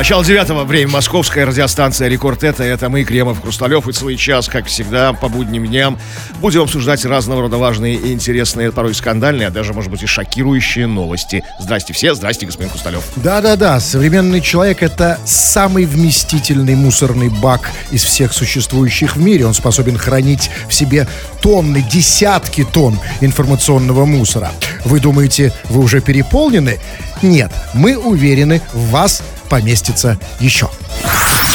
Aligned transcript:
Начало 0.00 0.24
девятого, 0.24 0.64
время 0.64 0.92
московская 0.92 1.44
радиостанция 1.44 2.08
«Рекорд» 2.08 2.42
это, 2.42 2.64
это 2.64 2.88
мы, 2.88 3.04
Кремов, 3.04 3.42
Хрусталев, 3.42 3.86
и 3.86 3.92
свой 3.92 4.16
час, 4.16 4.48
как 4.48 4.64
всегда, 4.64 5.12
по 5.12 5.28
будним 5.28 5.66
дням 5.66 5.98
будем 6.40 6.62
обсуждать 6.62 7.04
разного 7.04 7.42
рода 7.42 7.58
важные 7.58 7.96
и 7.96 8.14
интересные, 8.14 8.72
порой 8.72 8.94
скандальные, 8.94 9.48
а 9.48 9.50
даже, 9.50 9.74
может 9.74 9.90
быть, 9.90 10.02
и 10.02 10.06
шокирующие 10.06 10.86
новости. 10.86 11.44
Здрасте 11.60 11.92
все, 11.92 12.14
здрасте, 12.14 12.46
господин 12.46 12.70
Хрусталев. 12.70 13.04
Да-да-да, 13.16 13.78
современный 13.78 14.40
человек— 14.40 14.78
это 14.82 15.18
самый 15.26 15.84
вместительный 15.84 16.76
мусорный 16.76 17.28
бак 17.28 17.70
из 17.90 18.02
всех 18.02 18.32
существующих 18.32 19.16
в 19.16 19.20
мире. 19.20 19.44
Он 19.44 19.52
способен 19.52 19.98
хранить 19.98 20.50
в 20.66 20.72
себе 20.72 21.06
тонны, 21.42 21.82
десятки 21.82 22.64
тонн 22.64 22.98
информационного 23.20 24.06
мусора. 24.06 24.50
Вы 24.86 24.98
думаете, 24.98 25.52
вы 25.68 25.82
уже 25.82 26.00
переполнены? 26.00 26.78
Нет, 27.20 27.52
мы 27.74 27.98
уверены, 27.98 28.62
в 28.72 28.92
вас 28.92 29.22
поместится 29.50 30.18
еще. 30.38 30.70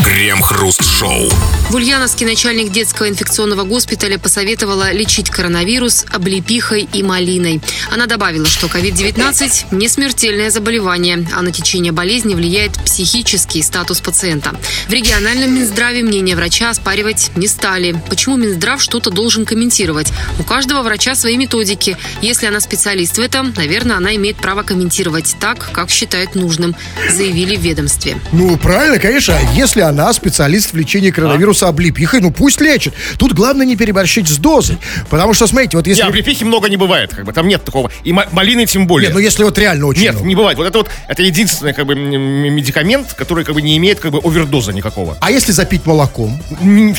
Крем-хруст-шоу. 0.04 1.30
В 1.70 1.76
Ульяновске 1.76 2.26
начальник 2.26 2.72
детского 2.72 3.10
инфекционного 3.10 3.64
госпиталя 3.64 4.20
посоветовала 4.20 4.92
лечить 4.92 5.30
коронавирус 5.30 6.06
облепихой 6.12 6.88
и 6.94 7.02
малиной. 7.02 7.60
Она 7.92 8.06
добавила, 8.06 8.46
что 8.46 8.68
COVID-19 8.68 9.66
не 9.72 9.88
смертельное 9.88 10.52
заболевание, 10.52 11.26
а 11.36 11.42
на 11.42 11.52
течение 11.52 11.92
болезни 11.92 12.36
влияет 12.36 12.74
психический 12.84 13.64
статус 13.64 14.00
пациента. 14.00 14.56
В 14.88 14.92
региональном 14.92 15.56
Минздраве 15.56 16.04
мнение 16.04 16.36
врача 16.36 16.70
оспаривать 16.70 17.32
не 17.36 17.48
стали. 17.48 18.00
Почему 18.08 18.38
Минздрав 18.38 18.82
что-то 18.82 19.10
должен 19.10 19.46
комментировать? 19.46 20.14
У 20.40 20.44
каждого 20.44 20.84
врача 20.84 21.16
свои 21.16 21.36
методики. 21.36 21.98
Если 22.22 22.46
она 22.46 22.60
специалист 22.60 23.18
в 23.18 23.22
этом, 23.22 23.54
наверное, 23.58 23.98
она 23.98 24.16
имеет 24.16 24.38
право 24.38 24.64
комментировать 24.64 25.36
так, 25.40 25.72
как 25.72 25.90
считает 25.90 26.36
нужным, 26.36 26.76
заявили 27.12 27.56
в 27.56 27.62
ведомстве. 27.62 28.20
Ну, 28.32 28.56
правильно, 28.58 29.00
конечно. 29.00 29.35
Если 29.54 29.82
она 29.82 30.12
специалист 30.14 30.74
в 30.74 30.78
лечении 30.78 31.12
коронавируса 31.12 31.68
облепихой, 31.68 32.20
ну 32.22 32.32
пусть 32.32 32.62
лечит. 32.62 32.94
Тут 33.18 33.34
главное 33.34 33.66
не 33.66 33.76
переборщить 33.76 34.28
с 34.28 34.38
дозой. 34.38 34.78
Потому 35.10 35.34
что, 35.34 35.48
смотрите, 35.48 35.78
вот 35.78 35.88
если... 35.88 36.02
Нет, 36.02 36.10
облепихи 36.10 36.44
много 36.44 36.70
не 36.70 36.78
бывает, 36.78 37.14
как 37.14 37.26
бы, 37.26 37.34
там 37.34 37.48
нет 37.48 37.64
такого. 37.64 37.92
И 38.04 38.14
ма- 38.14 38.28
малины 38.32 38.66
тем 38.66 38.88
более. 38.88 39.08
Нет, 39.08 39.16
ну 39.16 39.20
если 39.20 39.44
вот 39.44 39.58
реально 39.58 39.88
очень 39.88 40.02
Нет, 40.04 40.14
много. 40.14 40.28
не 40.28 40.36
бывает. 40.36 40.58
Вот 40.58 40.68
это 40.68 40.78
вот, 40.80 40.90
это 41.08 41.22
единственный, 41.24 41.74
как 41.74 41.86
бы, 41.86 41.96
медикамент, 41.96 43.14
который, 43.14 43.44
как 43.44 43.56
бы, 43.56 43.62
не 43.62 43.78
имеет, 43.78 44.00
как 44.00 44.12
бы, 44.12 44.20
овердоза 44.24 44.74
никакого. 44.74 45.18
А 45.22 45.32
если 45.32 45.52
запить 45.52 45.86
молоком? 45.86 46.40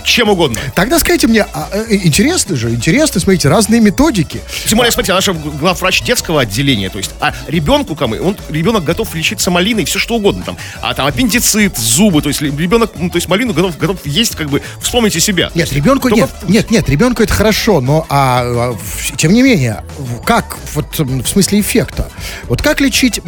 Чем 0.04 0.28
угодно. 0.30 0.58
Тогда 0.74 0.98
скажите 0.98 1.26
мне, 1.26 1.46
а, 1.52 1.68
э, 1.72 1.96
интересно 2.02 2.56
же, 2.56 2.70
интересно, 2.70 3.20
смотрите, 3.20 3.48
разные 3.48 3.80
методики. 3.80 4.40
Тем 4.68 4.78
более, 4.78 4.92
смотрите, 4.92 5.12
она 5.12 5.20
же 5.20 5.32
главврач 5.34 6.02
детского 6.02 6.40
отделения, 6.42 6.90
то 6.90 6.98
есть, 6.98 7.10
а 7.20 7.34
ребенку, 7.48 7.96
он, 8.00 8.36
ребенок 8.48 8.84
готов 8.84 9.14
лечиться 9.14 9.50
малиной, 9.50 9.84
все 9.84 9.98
что 9.98 10.16
угодно, 10.16 10.42
там, 10.44 10.56
а 10.80 10.94
там 10.94 11.06
аппендицит, 11.06 11.76
зубы, 11.76 12.22
то 12.26 12.28
есть, 12.28 12.42
ребенок, 12.42 12.90
ну, 12.96 13.08
то 13.08 13.18
есть, 13.18 13.28
малину 13.28 13.54
готов, 13.54 13.78
готов 13.78 14.04
есть, 14.04 14.34
как 14.34 14.50
бы, 14.50 14.60
вспомните 14.80 15.20
себя. 15.20 15.48
Нет, 15.54 15.72
ребенку 15.72 16.08
Только 16.08 16.22
нет, 16.24 16.30
нет, 16.48 16.70
нет, 16.72 16.88
ребенку 16.88 17.22
это 17.22 17.32
хорошо, 17.32 17.80
но 17.80 18.04
а, 18.08 18.72
а, 18.74 18.76
тем 19.16 19.32
не 19.32 19.42
менее, 19.42 19.84
как 20.24 20.56
вот 20.74 20.98
в 20.98 21.26
смысле 21.28 21.60
эффекта, 21.60 22.10
вот 22.48 22.62
как 22.62 22.80
лечить, 22.80 23.20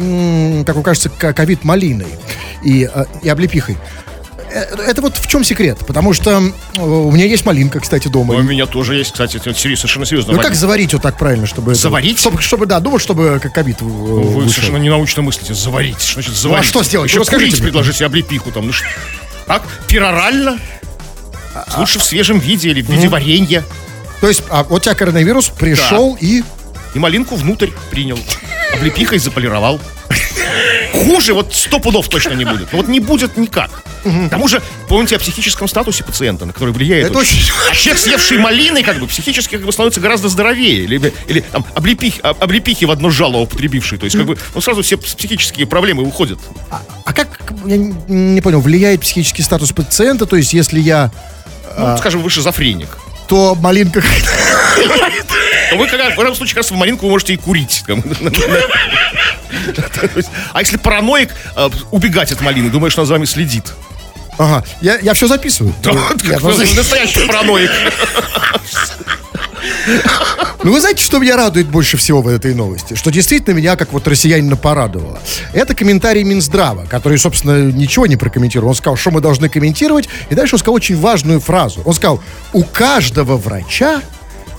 как 0.65 0.75
вам 0.75 0.83
кажется, 0.83 1.09
ка- 1.09 1.31
ковид 1.31 1.63
малиной 1.63 2.07
и, 2.61 2.83
а, 2.83 3.05
и 3.23 3.29
облепихой? 3.29 3.77
Э, 4.51 4.75
Это 4.87 5.01
вот 5.01 5.17
в 5.17 5.27
чем 5.27 5.43
секрет? 5.43 5.79
Потому 5.85 6.13
что 6.13 6.31
м, 6.31 6.53
у 6.77 7.11
меня 7.11 7.25
есть 7.25 7.45
малинка, 7.45 7.79
кстати, 7.79 8.07
дома. 8.07 8.33
У 8.35 8.41
меня 8.41 8.65
тоже 8.65 8.95
есть, 8.95 9.11
кстати, 9.11 9.37
это 9.37 9.53
совершенно 9.53 10.05
серьезно. 10.05 10.33
Ну 10.33 10.39
как 10.41 10.55
заварить 10.55 10.93
вот 10.93 11.01
так 11.01 11.17
правильно, 11.17 11.45
чтобы... 11.47 11.71
это- 11.71 11.81
Заварить? 11.81 12.19
чтобы, 12.19 12.41
чтобы, 12.41 12.65
да, 12.65 12.79
думаю, 12.79 12.99
чтобы 12.99 13.39
как 13.41 13.53
ковид 13.53 13.77
э, 13.81 13.85
Вы 13.85 14.21
вышел. 14.23 14.49
совершенно 14.51 14.77
ненаучно 14.77 15.21
мыслите. 15.21 15.53
Заварить. 15.53 16.01
Что 16.01 16.13
значит 16.21 16.33
заварить? 16.35 16.65
что 16.67 16.83
сделать? 16.83 17.09
Еще 17.09 17.17
Ну, 17.17 17.21
расскажите 17.23 17.51
курить 17.51 17.63
предложите 17.63 18.05
облепиху 18.05 18.51
там. 18.51 18.67
Ну 18.67 18.73
что? 18.73 18.85
Как? 19.47 19.63
Перорально? 19.87 20.59
Лучше 21.77 21.99
в 21.99 22.03
свежем 22.03 22.39
виде 22.39 22.69
или 22.69 22.81
в 22.81 22.89
виде 22.89 23.07
варенья. 23.07 23.63
То 24.21 24.27
есть 24.27 24.43
а, 24.49 24.63
вот 24.63 24.81
у 24.81 24.83
тебя 24.83 24.95
коронавирус 24.95 25.49
пришел 25.49 26.17
и... 26.19 26.43
И 26.93 26.99
малинку 26.99 27.35
внутрь 27.35 27.69
принял. 27.91 28.19
Облепихой 28.75 29.19
заполировал. 29.19 29.79
Хуже 30.93 31.33
вот 31.33 31.53
сто 31.53 31.79
пудов 31.79 32.09
точно 32.09 32.33
не 32.33 32.45
будет. 32.45 32.69
Ну 32.71 32.77
вот 32.79 32.87
не 32.87 32.99
будет 32.99 33.37
никак. 33.37 33.83
К 34.03 34.29
тому 34.29 34.47
же, 34.47 34.61
помните 34.87 35.15
о 35.17 35.19
психическом 35.19 35.67
статусе 35.67 36.03
пациента, 36.03 36.45
на 36.45 36.53
который 36.53 36.73
влияет 36.73 37.07
Это 37.07 37.19
очень- 37.19 37.41
А 37.69 37.75
человек, 37.75 38.01
съевший 38.01 38.37
малины, 38.37 38.81
как 38.83 38.97
бы, 38.99 39.07
психически 39.07 39.57
как 39.57 39.65
бы 39.65 39.71
становится 39.71 39.99
гораздо 39.99 40.29
здоровее. 40.29 40.83
Или, 40.83 41.13
или 41.27 41.41
там, 41.41 41.65
облепихи, 41.75 42.19
об- 42.21 42.41
облепихи 42.41 42.85
в 42.85 42.91
одно 42.91 43.09
жало 43.09 43.37
употребивший. 43.37 43.97
То 43.97 44.05
есть, 44.05 44.15
как 44.17 44.25
бы, 44.25 44.37
ну, 44.55 44.61
сразу 44.61 44.81
все 44.83 44.97
психические 44.97 45.67
проблемы 45.67 46.03
уходят. 46.03 46.39
А 47.05 47.13
как, 47.13 47.39
я 47.65 47.77
не, 47.77 48.41
понял, 48.41 48.61
влияет 48.61 49.01
психический 49.01 49.43
статус 49.43 49.71
пациента? 49.73 50.25
То 50.25 50.37
есть 50.37 50.53
если 50.53 50.79
я... 50.79 51.11
Ну, 51.77 51.97
скажем, 51.97 52.21
вы 52.23 52.29
шизофреник. 52.29 52.89
то 53.27 53.55
малинка... 53.55 54.01
То 55.69 55.77
вы, 55.77 55.87
когда, 55.87 56.09
в 56.09 56.19
этом 56.19 56.35
случае, 56.35 56.55
как 56.55 56.63
раз 56.63 56.71
в 56.71 56.75
малинку 56.75 57.05
вы 57.05 57.11
можете 57.11 57.33
и 57.33 57.37
курить. 57.37 57.83
А 60.53 60.59
если 60.59 60.77
параноик, 60.77 61.29
э, 61.55 61.69
убегать 61.91 62.31
от 62.31 62.41
малины, 62.41 62.69
думаешь, 62.69 62.97
она 62.97 63.05
за 63.05 63.13
вами 63.13 63.25
следит. 63.25 63.73
Ага, 64.37 64.63
я, 64.81 64.97
я 64.99 65.13
все 65.13 65.27
записываю. 65.27 65.73
Да, 65.83 65.91
Я 66.23 66.39
как 66.39 66.43
Настоящий 66.43 67.27
параноик. 67.27 67.71
Ну, 70.63 70.73
вы 70.73 70.79
знаете, 70.79 71.03
что 71.03 71.19
меня 71.19 71.35
радует 71.35 71.67
больше 71.67 71.97
всего 71.97 72.21
в 72.21 72.27
этой 72.27 72.53
новости? 72.53 72.93
Что 72.93 73.11
действительно 73.11 73.53
меня, 73.53 73.75
как 73.75 73.91
вот 73.91 74.07
россиянина, 74.07 74.55
порадовало. 74.55 75.19
Это 75.53 75.75
комментарий 75.75 76.23
Минздрава, 76.23 76.85
который, 76.85 77.17
собственно, 77.17 77.71
ничего 77.71 78.05
не 78.05 78.15
прокомментировал. 78.15 78.69
Он 78.69 78.75
сказал, 78.75 78.97
что 78.97 79.11
мы 79.11 79.21
должны 79.21 79.49
комментировать. 79.49 80.07
И 80.29 80.35
дальше 80.35 80.55
он 80.55 80.59
сказал 80.59 80.75
очень 80.75 80.97
важную 80.97 81.39
фразу. 81.39 81.81
Он 81.85 81.93
сказал, 81.93 82.21
у 82.53 82.63
каждого 82.63 83.37
врача 83.37 84.01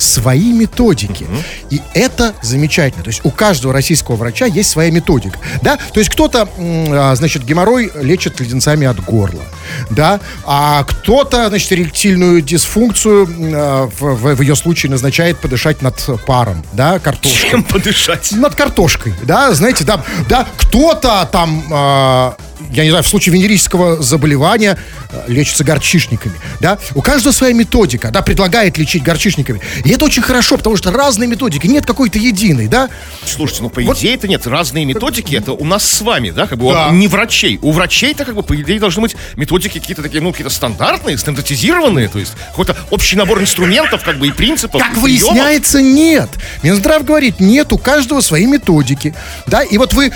свои 0.03 0.53
методики. 0.53 1.27
И 1.71 1.81
это 1.95 2.35
замечательно. 2.43 3.03
То 3.05 3.11
есть 3.11 3.21
у 3.25 3.31
каждого 3.31 3.73
российского 3.75 4.17
врача 4.17 4.47
есть 4.47 4.71
своя 4.71 4.91
методика. 4.91 5.39
Да? 5.63 5.77
То 5.93 6.01
есть 6.01 6.11
кто-то, 6.11 6.49
а, 6.59 7.15
значит, 7.15 7.45
геморрой 7.45 7.91
лечит 8.01 8.41
леденцами 8.41 8.87
от 8.87 9.01
горла. 9.05 9.43
Да? 9.91 10.21
А 10.45 10.85
кто-то, 10.85 11.49
значит, 11.49 11.73
эректильную 11.73 12.41
дисфункцию 12.43 13.29
а, 13.55 13.87
в, 13.89 14.01
в- 14.15 14.35
в 14.37 14.41
ее 14.41 14.57
случае 14.57 14.91
назначает 14.91 15.39
подышать 15.39 15.83
над 15.83 16.05
паром. 16.27 16.65
Да? 16.73 16.99
Картошкой. 16.99 17.51
Чем 17.51 17.63
подышать? 17.65 18.33
Над 18.33 18.55
картошкой, 18.55 19.15
да, 19.23 19.53
знаете, 19.53 19.85
да, 19.85 20.03
да, 20.29 20.47
кто-то 20.57 21.29
там, 21.31 21.65
а, 21.71 22.37
я 22.73 22.85
не 22.85 22.91
знаю, 22.91 23.05
в 23.05 23.09
случае 23.09 23.35
венерического 23.35 24.03
заболевания 24.03 24.79
а, 25.11 25.25
лечится 25.29 25.65
горчишниками, 25.65 26.35
да, 26.61 26.79
у 26.95 27.03
каждого 27.03 27.33
своя 27.33 27.53
методика, 27.53 28.11
да, 28.11 28.23
предлагает 28.23 28.79
лечить 28.79 29.03
горчишниками, 29.03 29.61
и 29.85 29.91
это 29.91 30.05
очень 30.05 30.23
хорошо, 30.23 30.57
потому 30.57 30.77
что 30.77 30.91
разные 30.91 31.29
методики, 31.29 31.67
нет 31.67 31.87
какой-то 31.87 32.19
единой, 32.19 32.69
да, 32.69 32.89
Слушайте, 33.25 33.63
ну 33.63 33.71
по 33.71 33.81
Вот- 33.83 33.99
идее 33.99 34.15
это 34.15 34.29
нет. 34.29 34.47
Разные 34.47 34.85
методики 34.85 35.35
это 35.35 35.53
у 35.53 35.65
нас 35.65 35.85
с 35.89 36.01
вами, 36.01 36.31
да, 36.31 36.47
как 36.47 36.59
бы 36.59 36.73
Да. 36.73 36.91
не 36.91 37.09
врачей. 37.09 37.59
У 37.63 37.71
врачей-то 37.73 38.25
как 38.25 38.35
бы 38.35 38.43
по 38.43 38.55
идее 38.61 38.79
должны 38.81 39.03
быть 39.03 39.17
методики 39.37 39.79
какие-то 39.79 40.03
такие, 40.03 40.21
ну, 40.23 40.33
какие-то 40.33 40.53
стандартные, 40.53 41.17
стандартизированные, 41.19 42.09
то 42.09 42.19
есть 42.19 42.33
какой-то 42.51 42.77
общий 42.91 43.17
набор 43.17 43.41
инструментов, 43.41 44.03
как 44.05 44.19
бы 44.19 44.29
и 44.29 44.33
принципов. 44.33 44.81
Как 44.83 44.91
приемов. 44.93 45.03
выясняется, 45.03 45.81
нет. 45.83 46.29
Минздрав 46.63 47.05
говорит, 47.05 47.41
нет, 47.41 47.73
у 47.73 47.79
каждого 47.79 48.21
свои 48.21 48.47
методики. 48.47 49.15
Да, 49.47 49.63
и 49.63 49.79
вот 49.79 49.93
вы... 49.95 50.13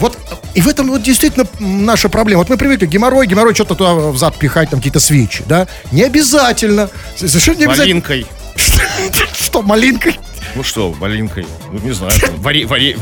Вот, 0.00 0.18
и 0.54 0.62
в 0.62 0.68
этом 0.68 0.88
вот 0.88 1.02
действительно 1.02 1.46
наша 1.58 2.08
проблема. 2.08 2.40
Вот 2.40 2.48
мы 2.48 2.56
привыкли, 2.56 2.86
геморрой, 2.86 3.26
геморрой 3.26 3.54
что-то 3.54 3.74
туда 3.74 3.94
в 3.94 4.16
зад 4.16 4.36
пихать, 4.36 4.70
там 4.70 4.80
какие-то 4.80 5.00
свечи, 5.00 5.44
да? 5.46 5.68
Не 5.92 6.04
обязательно. 6.04 6.90
Совершенно 7.16 7.58
не 7.58 7.64
обязательно. 7.64 8.00
Малинкой. 8.00 8.26
Что, 9.34 9.62
малинкой? 9.62 10.18
Ну 10.56 10.62
что, 10.64 10.92
малинкой? 10.98 11.46
Ну, 11.70 11.78
не 11.80 11.92
знаю. 11.92 12.12
там, 12.20 12.34
Варе, 12.40 12.66
варе... 12.66 12.96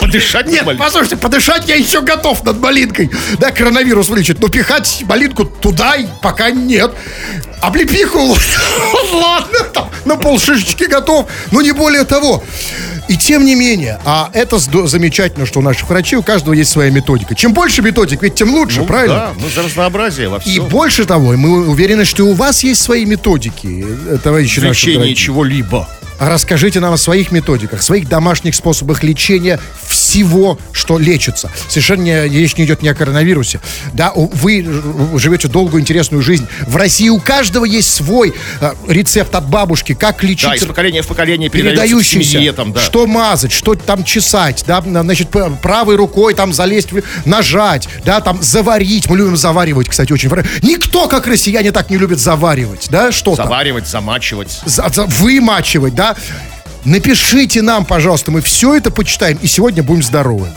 Подышать 0.00 0.46
Нет, 0.48 0.64
послушайте, 0.78 1.16
подышать 1.16 1.68
я 1.68 1.76
еще 1.76 2.00
готов 2.02 2.42
над 2.44 2.58
малинкой. 2.60 3.10
Да, 3.38 3.52
коронавирус 3.52 4.08
вылечит. 4.08 4.40
Но 4.40 4.48
пихать 4.48 5.04
малинку 5.06 5.44
туда 5.44 5.94
и 5.96 6.06
пока 6.22 6.50
нет. 6.50 6.92
Облепиху, 7.60 8.18
ладно, 9.12 9.58
там, 9.72 9.90
на 10.04 10.16
пол 10.16 10.40
шишечки 10.40 10.84
готов. 10.84 11.28
Но 11.52 11.62
не 11.62 11.70
более 11.72 12.04
того. 12.04 12.42
И 13.08 13.16
тем 13.16 13.44
не 13.44 13.54
менее, 13.54 14.00
а 14.04 14.30
это 14.32 14.58
замечательно, 14.58 15.46
что 15.46 15.60
у 15.60 15.62
наших 15.62 15.88
врачей, 15.88 16.16
у 16.18 16.22
каждого 16.22 16.54
есть 16.54 16.70
своя 16.70 16.90
методика. 16.90 17.34
Чем 17.34 17.52
больше 17.52 17.82
методик, 17.82 18.22
ведь 18.22 18.34
тем 18.34 18.52
лучше, 18.54 18.80
Ну, 18.80 18.86
правильно? 18.86 19.14
Да, 19.14 19.32
ну 19.40 19.48
за 19.48 19.62
разнообразие 19.62 20.28
во 20.28 20.38
И 20.38 20.40
всем. 20.40 20.66
больше 20.66 21.04
того, 21.04 21.32
мы 21.36 21.68
уверены, 21.68 22.04
что 22.04 22.24
и 22.24 22.26
у 22.26 22.32
вас 22.34 22.62
есть 22.64 22.80
свои 22.82 23.04
методики, 23.04 23.84
э, 24.08 24.18
товарищи 24.22 24.60
В 24.60 24.64
наши 24.64 24.80
лечении 24.86 24.94
дорогие. 24.96 25.16
чего-либо. 25.16 25.88
Расскажите 26.28 26.80
нам 26.80 26.92
о 26.94 26.96
своих 26.96 27.32
методиках, 27.32 27.82
своих 27.82 28.08
домашних 28.08 28.54
способах 28.54 29.02
лечения 29.02 29.58
всего, 29.86 30.58
что 30.72 30.98
лечится. 30.98 31.50
Совершенно 31.68 32.02
не- 32.02 32.28
речь 32.28 32.56
не 32.56 32.64
идет 32.64 32.82
не 32.82 32.88
о 32.88 32.94
коронавирусе. 32.94 33.60
Да, 33.92 34.12
вы 34.14 34.64
живете 35.18 35.48
долгую, 35.48 35.80
интересную 35.82 36.22
жизнь. 36.22 36.46
В 36.66 36.76
России 36.76 37.08
у 37.08 37.18
каждого 37.20 37.64
есть 37.64 37.92
свой 37.92 38.34
э, 38.60 38.72
рецепт 38.88 39.34
от 39.34 39.48
бабушки, 39.48 39.94
как 39.94 40.22
лечить 40.22 40.48
Да, 40.48 40.54
из 40.54 40.64
поколения 40.64 41.02
в 41.02 41.06
поколение 41.06 41.48
передающийся. 41.50 42.32
семье, 42.32 42.52
там, 42.52 42.72
да. 42.72 42.80
Что 42.80 43.06
мазать, 43.06 43.52
что 43.52 43.74
там 43.74 44.04
чесать, 44.04 44.64
да, 44.66 44.80
на- 44.82 45.02
значит, 45.02 45.28
правой 45.62 45.96
рукой 45.96 46.34
там 46.34 46.52
залезть, 46.52 46.90
нажать, 47.24 47.88
да, 48.04 48.20
там 48.20 48.42
заварить. 48.42 49.08
Мы 49.08 49.16
любим 49.16 49.36
заваривать, 49.36 49.88
кстати, 49.88 50.12
очень. 50.12 50.30
Никто, 50.62 51.08
как 51.08 51.26
россияне, 51.26 51.72
так 51.72 51.90
не 51.90 51.96
любит 51.98 52.18
заваривать, 52.18 52.88
да, 52.90 53.12
что 53.12 53.34
там. 53.36 53.46
Заваривать, 53.46 53.86
замачивать. 53.88 54.60
За- 54.64 54.88
за- 54.92 55.04
вымачивать, 55.06 55.94
да. 55.94 56.11
Напишите 56.84 57.62
нам, 57.62 57.84
пожалуйста, 57.84 58.30
мы 58.30 58.40
все 58.40 58.74
это 58.74 58.90
почитаем, 58.90 59.38
и 59.40 59.46
сегодня 59.46 59.82
будем 59.82 60.02
здоровы. 60.02 60.48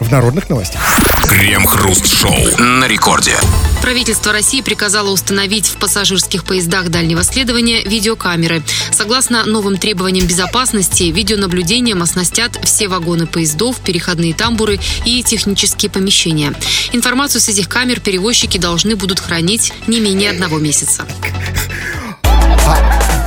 В 0.00 0.10
народных 0.10 0.50
новостях. 0.50 0.82
Крем-хруст-шоу 1.28 2.58
на 2.58 2.86
рекорде. 2.86 3.36
Правительство 3.80 4.32
России 4.32 4.60
приказало 4.60 5.10
установить 5.10 5.68
в 5.68 5.76
пассажирских 5.76 6.44
поездах 6.44 6.88
дальнего 6.88 7.22
следования 7.22 7.82
видеокамеры. 7.82 8.62
Согласно 8.92 9.44
новым 9.44 9.78
требованиям 9.78 10.26
безопасности, 10.26 11.04
видеонаблюдением 11.04 12.02
оснастят 12.02 12.58
все 12.64 12.88
вагоны 12.88 13.26
поездов, 13.26 13.80
переходные 13.80 14.34
тамбуры 14.34 14.80
и 15.04 15.22
технические 15.22 15.90
помещения. 15.90 16.52
Информацию 16.92 17.40
с 17.40 17.48
этих 17.48 17.68
камер 17.68 18.00
перевозчики 18.00 18.58
должны 18.58 18.96
будут 18.96 19.20
хранить 19.20 19.72
не 19.86 20.00
менее 20.00 20.30
одного 20.30 20.58
месяца. 20.58 21.06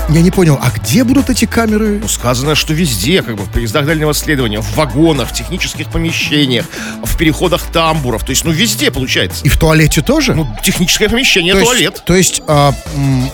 Я 0.09 0.21
не 0.21 0.31
понял, 0.31 0.57
а 0.61 0.71
где 0.71 1.03
будут 1.03 1.29
эти 1.29 1.45
камеры? 1.45 1.99
Ну, 2.01 2.07
сказано, 2.07 2.55
что 2.55 2.73
везде, 2.73 3.21
как 3.21 3.35
бы 3.35 3.43
в 3.43 3.51
поездах 3.51 3.85
дальнего 3.85 4.13
следования, 4.13 4.61
в 4.61 4.75
вагонах, 4.75 5.29
в 5.29 5.33
технических 5.33 5.89
помещениях, 5.89 6.65
в 7.03 7.17
переходах 7.17 7.61
тамбуров. 7.73 8.23
То 8.23 8.29
есть, 8.29 8.45
ну, 8.45 8.51
везде 8.51 8.89
получается. 8.89 9.43
И 9.43 9.49
в 9.49 9.57
туалете 9.57 10.01
тоже? 10.01 10.33
Ну, 10.33 10.47
техническое 10.63 11.09
помещение, 11.09 11.53
то 11.53 11.61
туалет. 11.61 11.91
Есть, 11.91 12.05
то 12.05 12.15
есть 12.15 12.41
а, 12.47 12.73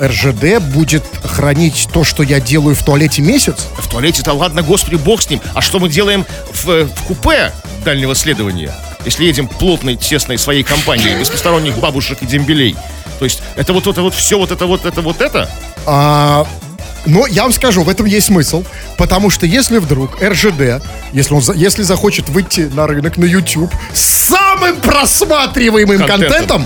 РЖД 0.01 0.63
будет 0.73 1.03
хранить 1.23 1.87
то, 1.93 2.03
что 2.03 2.23
я 2.23 2.39
делаю 2.39 2.75
в 2.75 2.83
туалете 2.83 3.21
месяц? 3.21 3.67
В 3.77 3.87
туалете-то, 3.87 4.33
ладно, 4.33 4.63
господи, 4.63 4.95
бог 4.95 5.21
с 5.21 5.29
ним. 5.29 5.41
А 5.53 5.61
что 5.61 5.79
мы 5.79 5.89
делаем 5.89 6.25
в, 6.51 6.85
в 6.85 7.03
купе 7.03 7.53
дальнего 7.85 8.15
следования? 8.15 8.73
Если 9.05 9.25
едем 9.25 9.47
плотной, 9.47 9.95
тесной 9.95 10.37
своей 10.37 10.63
компанией, 10.63 11.19
без 11.19 11.29
посторонних 11.29 11.77
бабушек 11.77 12.19
и 12.21 12.25
дембелей. 12.25 12.75
То 13.19 13.25
есть, 13.25 13.41
это 13.55 13.73
вот 13.73 13.87
это 13.87 14.01
вот 14.01 14.13
все, 14.13 14.37
вот 14.37 14.51
это 14.51 14.65
вот 14.65 14.85
это 14.85 15.01
вот 15.01 15.21
это. 15.21 15.49
А, 15.85 16.47
но 17.05 17.27
я 17.27 17.43
вам 17.43 17.51
скажу, 17.51 17.83
в 17.83 17.89
этом 17.89 18.05
есть 18.05 18.27
смысл, 18.27 18.63
потому 18.97 19.29
что 19.29 19.45
если 19.45 19.77
вдруг 19.77 20.21
РЖД, 20.21 20.83
если, 21.11 21.33
он, 21.33 21.41
если 21.55 21.83
захочет 21.83 22.29
выйти 22.29 22.61
на 22.73 22.87
рынок, 22.87 23.17
на 23.17 23.25
YouTube 23.25 23.71
с 23.93 24.29
самым 24.29 24.77
просматриваемым 24.77 25.99
Контентом. 25.99 26.29
контентом, 26.29 26.65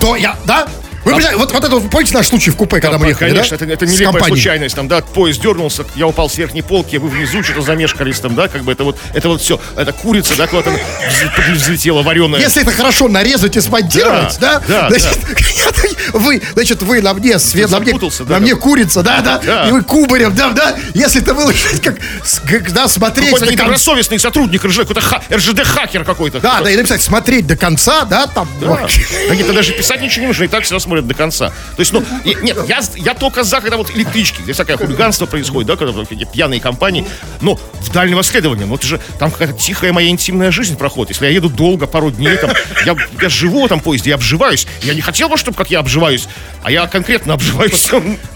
то 0.00 0.16
я, 0.16 0.36
да? 0.44 0.66
Вы 1.04 1.12
представляете, 1.12 1.36
вот, 1.36 1.52
вот 1.52 1.64
это, 1.64 1.88
помните 1.88 2.14
наш 2.14 2.28
случай 2.28 2.50
в 2.50 2.56
купе, 2.56 2.80
когда 2.80 2.98
мы 2.98 3.08
ехали, 3.08 3.30
Конечно, 3.30 3.56
да? 3.58 3.64
это, 3.64 3.74
это 3.74 3.86
нелепая 3.86 4.22
случайность. 4.24 4.74
Там, 4.74 4.88
да, 4.88 5.00
поезд 5.02 5.40
дернулся, 5.40 5.84
я 5.96 6.06
упал 6.06 6.30
с 6.30 6.36
верхней 6.38 6.62
полки, 6.62 6.96
вы 6.96 7.08
внизу 7.08 7.42
что-то 7.42 7.62
замешкались 7.62 8.20
там, 8.20 8.34
да, 8.34 8.48
как 8.48 8.62
бы 8.64 8.72
это 8.72 8.84
вот, 8.84 8.98
это 9.12 9.28
вот 9.28 9.40
все, 9.42 9.60
это 9.76 9.92
курица, 9.92 10.36
да, 10.36 10.46
куда-то 10.46 10.70
вз- 10.70 11.52
взлетела 11.52 12.02
вареная. 12.02 12.40
Если 12.40 12.62
это 12.62 12.72
хорошо 12.72 13.08
нарезать 13.08 13.56
и 13.56 13.60
смонтировать, 13.60 14.38
да? 14.40 14.60
Да, 14.66 14.88
да, 14.88 14.98
значит, 14.98 15.18
вы, 16.12 16.42
значит, 16.54 16.82
вы 16.82 17.02
на 17.02 17.12
мне 17.14 17.38
свет, 17.38 17.70
на 17.70 17.80
мне, 17.80 17.92
да, 17.92 18.34
на 18.34 18.40
мне 18.40 18.56
курица, 18.56 19.02
да, 19.02 19.20
да, 19.20 19.38
Да. 19.44 19.68
и 19.68 19.72
вы 19.72 19.82
кубарем, 19.82 20.34
да, 20.34 20.50
да. 20.50 20.74
Если 20.94 21.20
это 21.20 21.34
выложить, 21.34 21.80
как, 21.82 22.72
да, 22.72 22.88
смотреть 22.88 23.30
Какой-то 23.30 23.52
недобросовестный 23.52 24.18
сотрудник 24.18 24.64
РЖД, 24.64 24.80
какой-то 24.80 25.00
ха- 25.00 25.22
РЖД-хакер 25.30 26.04
какой-то. 26.04 26.40
Да, 26.40 26.60
да, 26.62 26.70
и 26.70 26.76
написать, 26.76 27.02
смотреть 27.02 27.46
до 27.46 27.56
конца, 27.56 28.04
да, 28.04 28.26
там. 28.26 28.48
Да. 28.60 28.86
Да 29.28 29.52
даже 29.52 29.72
писать 29.72 30.00
ничего 30.00 30.22
не 30.22 30.26
нужно, 30.28 30.44
и 30.44 30.48
так 30.48 30.64
всегда 30.64 30.80
смотрят 30.94 31.06
до 31.06 31.14
конца. 31.14 31.48
То 31.48 31.80
есть, 31.80 31.92
ну, 31.92 32.04
нет, 32.24 32.56
я, 32.68 32.80
я 32.96 33.14
только 33.14 33.42
за, 33.42 33.60
когда 33.60 33.76
вот 33.76 33.90
электрички, 33.90 34.42
где 34.42 34.52
всякое 34.52 34.76
хулиганство 34.76 35.26
происходит, 35.26 35.68
да, 35.68 35.76
когда 35.76 35.92
вот 35.92 36.08
такие 36.08 36.26
пьяные 36.26 36.60
компании, 36.60 37.04
но 37.40 37.56
в 37.56 37.92
дальнего 37.92 38.22
следования, 38.22 38.72
это 38.72 38.86
же 38.86 39.00
там 39.18 39.30
какая-то 39.30 39.54
тихая 39.54 39.92
моя 39.92 40.08
интимная 40.08 40.50
жизнь 40.50 40.76
проходит. 40.76 41.10
Если 41.10 41.26
я 41.26 41.32
еду 41.32 41.48
долго, 41.48 41.86
пару 41.86 42.10
дней, 42.10 42.36
там, 42.36 42.50
я, 42.86 42.96
я 43.20 43.28
живу 43.28 43.62
в 43.62 43.66
этом 43.66 43.80
поезде, 43.80 44.10
я 44.10 44.16
обживаюсь. 44.16 44.66
Я 44.82 44.94
не 44.94 45.00
хотел 45.00 45.28
бы, 45.28 45.36
чтобы 45.36 45.56
как 45.56 45.70
я 45.70 45.80
обживаюсь, 45.80 46.28
а 46.62 46.70
я 46.70 46.86
конкретно 46.86 47.34
обживаюсь. 47.34 47.88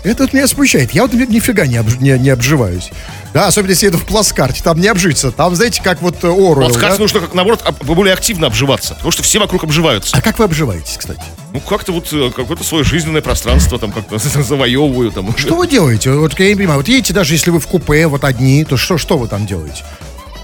Это 0.05 0.25
вот 0.25 0.33
меня 0.33 0.49
смущает. 0.49 0.93
Я 0.93 1.03
вот 1.03 1.13
ни- 1.13 1.27
нифига 1.27 1.67
не, 1.67 1.77
обж- 1.77 1.99
не, 2.01 2.19
не 2.19 2.31
обживаюсь. 2.31 2.91
Да, 3.35 3.47
особенно 3.47 3.71
если 3.71 3.87
еду 3.87 3.99
в 3.99 4.05
плацкарте, 4.07 4.63
там 4.63 4.81
не 4.81 4.89
обжиться. 4.89 5.31
Там, 5.31 5.55
знаете, 5.55 5.83
как 5.83 6.01
вот 6.03 6.25
э, 6.25 6.29
Оруэлл, 6.29 6.73
как 6.75 6.93
да? 6.93 6.99
нужно, 6.99 7.21
как 7.21 7.35
наоборот, 7.35 7.61
об- 7.65 7.85
более 7.85 8.15
активно 8.15 8.47
обживаться, 8.47 8.95
потому 8.95 9.13
что 9.13 9.23
все 9.23 9.39
вокруг 9.39 9.65
обживаются. 9.65 10.17
А 10.17 10.23
как 10.23 10.39
вы 10.39 10.45
обживаетесь, 10.47 10.97
кстати? 10.97 11.23
Ну, 11.53 11.61
как-то 11.61 11.93
вот 11.93 12.13
э, 12.13 12.31
какое-то 12.35 12.65
свое 12.65 12.85
жизненное 12.85 13.21
пространство 13.23 13.79
там 13.79 13.93
как-то 13.93 14.19
завоевываю. 14.43 15.11
Там. 15.13 15.37
Что 15.37 15.57
вы 15.57 15.67
делаете? 15.67 16.11
Вот 16.13 16.39
я 16.39 16.49
не 16.49 16.55
понимаю. 16.57 16.79
Вот 16.79 16.89
едете 16.89 17.13
даже 17.13 17.35
если 17.35 17.51
вы 17.51 17.61
в 17.61 17.67
купе, 17.67 18.07
вот 18.07 18.25
одни, 18.25 18.65
то 18.65 18.77
что, 18.77 18.99
что 18.99 19.19
вы 19.19 19.29
там 19.29 19.47
делаете? 19.47 19.85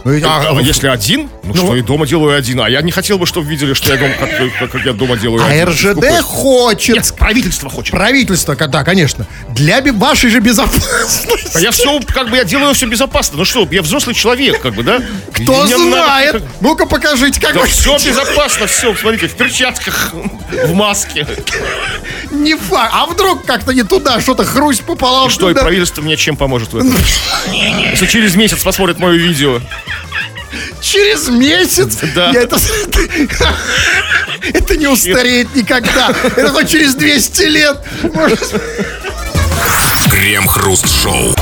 Ну, 0.05 0.21
а, 0.29 0.51
А, 0.59 0.61
если 0.61 0.87
один, 0.87 1.31
ну, 1.45 1.55
что 1.55 1.75
и 1.77 1.81
дома 1.81 2.07
делаю 2.07 2.37
один. 2.37 2.61
А 2.61 2.69
я 2.69 2.83
не 2.83 2.93
хотел 2.93 3.17
бы, 3.19 3.25
чтобы 3.25 3.49
видели, 3.49 3.73
что 3.73 3.91
я 3.91 3.99
дома, 3.99 4.13
как, 4.21 4.31
как- 4.59 4.71
как 4.73 4.85
я 4.85 4.93
дома 4.93 5.17
делаю 5.17 5.43
а 5.43 5.47
один. 5.49 5.65
в 5.67 5.71
РЖД 5.71 5.95
купе. 5.95 6.21
хочет. 6.21 6.95
Нет, 6.97 7.15
правительство 7.19 7.71
хочет. 7.71 7.93
Правительство, 7.93 8.55
да, 8.55 8.85
конечно. 8.85 9.27
Для 9.51 9.81
вашей 9.93 10.29
же 10.29 10.41
безопасности. 10.41 11.57
А 11.57 11.61
я 11.61 11.71
все, 11.71 12.01
как 12.01 12.29
бы, 12.29 12.37
я 12.37 12.45
делаю 12.45 12.75
все 12.75 12.87
безопасно. 12.87 13.39
Ну 13.39 13.45
что, 13.47 13.67
я 13.71 13.81
взрослый 13.81 14.15
человек, 14.15 14.61
как 14.61 14.75
бы, 14.75 14.83
да? 14.83 15.01
Кто 15.33 15.43
И 15.65 15.67
мне 15.69 15.77
надо, 15.79 15.91
знает? 16.05 16.33
как- 16.33 16.43
Ну-ка 16.61 16.87
покажите, 16.87 17.41
как 17.41 17.55
Да 17.55 17.61
вы... 17.61 17.67
все 17.67 17.97
безопасно, 17.97 18.67
все, 18.67 18.95
смотрите, 18.95 19.29
в 19.29 19.35
перчатках, 19.35 20.13
в 20.13 20.75
маске. 20.75 21.27
Не 22.31 22.57
факт. 22.57 22.93
А 22.95 23.07
вдруг 23.07 23.47
как-то 23.47 23.73
не 23.73 23.85
туда, 23.85 24.21
что-то 24.21 24.45
хрусть 24.45 24.83
пополам. 24.83 25.29
И 25.29 25.31
что, 25.31 25.51
и 25.51 25.55
Да. 25.55 25.63
правительство 25.63 26.03
мне 26.03 26.17
чем 26.19 26.37
поможет 26.37 26.73
в 26.75 26.77
этом? 26.77 26.95
Если 27.91 28.07
через 28.07 28.35
месяц 28.35 28.63
посмотрит 28.63 28.99
мое 28.99 29.15
видео. 29.17 29.61
Через 30.81 31.29
месяц? 31.29 31.99
Да. 32.15 32.31
Я 32.31 32.43
это... 32.43 32.59
это 34.53 34.77
не 34.77 34.87
устареет 34.87 35.55
никогда. 35.55 36.15
Это 36.37 36.49
хоть 36.51 36.69
через 36.69 36.95
200 36.95 37.43
лет. 37.45 37.79
Может. 38.15 38.61
Крем-хруст-шоу. 40.11 41.35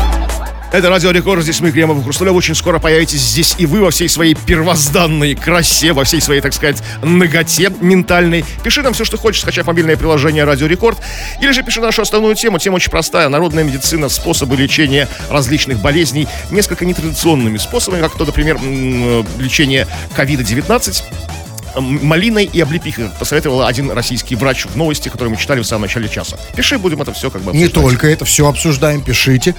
Это 0.73 0.89
Радио 0.89 1.11
Рекорд, 1.11 1.43
здесь 1.43 1.61
мы, 1.61 1.71
Кремов 1.71 1.99
и 1.99 2.03
Хрусталев. 2.03 2.33
Очень 2.35 2.55
скоро 2.55 2.79
появитесь 2.79 3.21
здесь 3.21 3.55
и 3.59 3.67
вы 3.67 3.83
во 3.83 3.91
всей 3.91 4.09
своей 4.09 4.35
первозданной 4.35 5.35
красе, 5.35 5.93
во 5.93 6.05
всей 6.05 6.23
своей, 6.23 6.41
так 6.41 6.55
сказать, 6.55 6.83
ноготе 7.03 7.71
ментальной. 7.83 8.43
Пиши 8.65 8.81
нам 8.81 8.95
все, 8.95 9.05
что 9.05 9.19
хочешь, 9.19 9.43
скачав 9.43 9.67
мобильное 9.67 9.99
приложение 9.99 10.45
Радио 10.45 10.67
Рекорд. 10.67 10.99
Или 11.43 11.53
же 11.53 11.63
пиши 11.63 11.83
нашу 11.83 12.01
основную 12.01 12.35
тему. 12.37 12.59
Тема 12.59 12.77
очень 12.77 12.91
простая. 12.91 13.29
Народная 13.29 13.65
медицина, 13.65 14.09
способы 14.09 14.57
лечения 14.57 15.09
различных 15.29 15.79
болезней. 15.79 16.27
Несколько 16.51 16.87
нетрадиционными 16.87 17.59
способами, 17.59 18.01
как 18.01 18.17
то, 18.17 18.25
например, 18.25 18.59
лечение 19.39 19.87
ковида-19 20.17 21.03
м, 21.77 22.07
малиной 22.07 22.45
и 22.51 22.61
облепихой 22.63 23.11
посоветовал 23.19 23.67
один 23.67 23.91
российский 23.91 24.37
врач 24.37 24.65
в 24.65 24.75
новости, 24.77 25.11
которые 25.11 25.33
мы 25.35 25.37
читали 25.41 25.61
в 25.61 25.67
самом 25.67 25.83
начале 25.83 26.09
часа. 26.09 26.39
Пиши, 26.57 26.79
будем 26.79 27.03
это 27.03 27.13
все 27.13 27.31
как 27.31 27.43
бы 27.43 27.53
Не 27.53 27.65
обсуждать. 27.65 27.75
только 27.91 28.09
это, 28.09 28.25
все 28.25 28.49
обсуждаем, 28.49 29.03
пишите. 29.03 29.55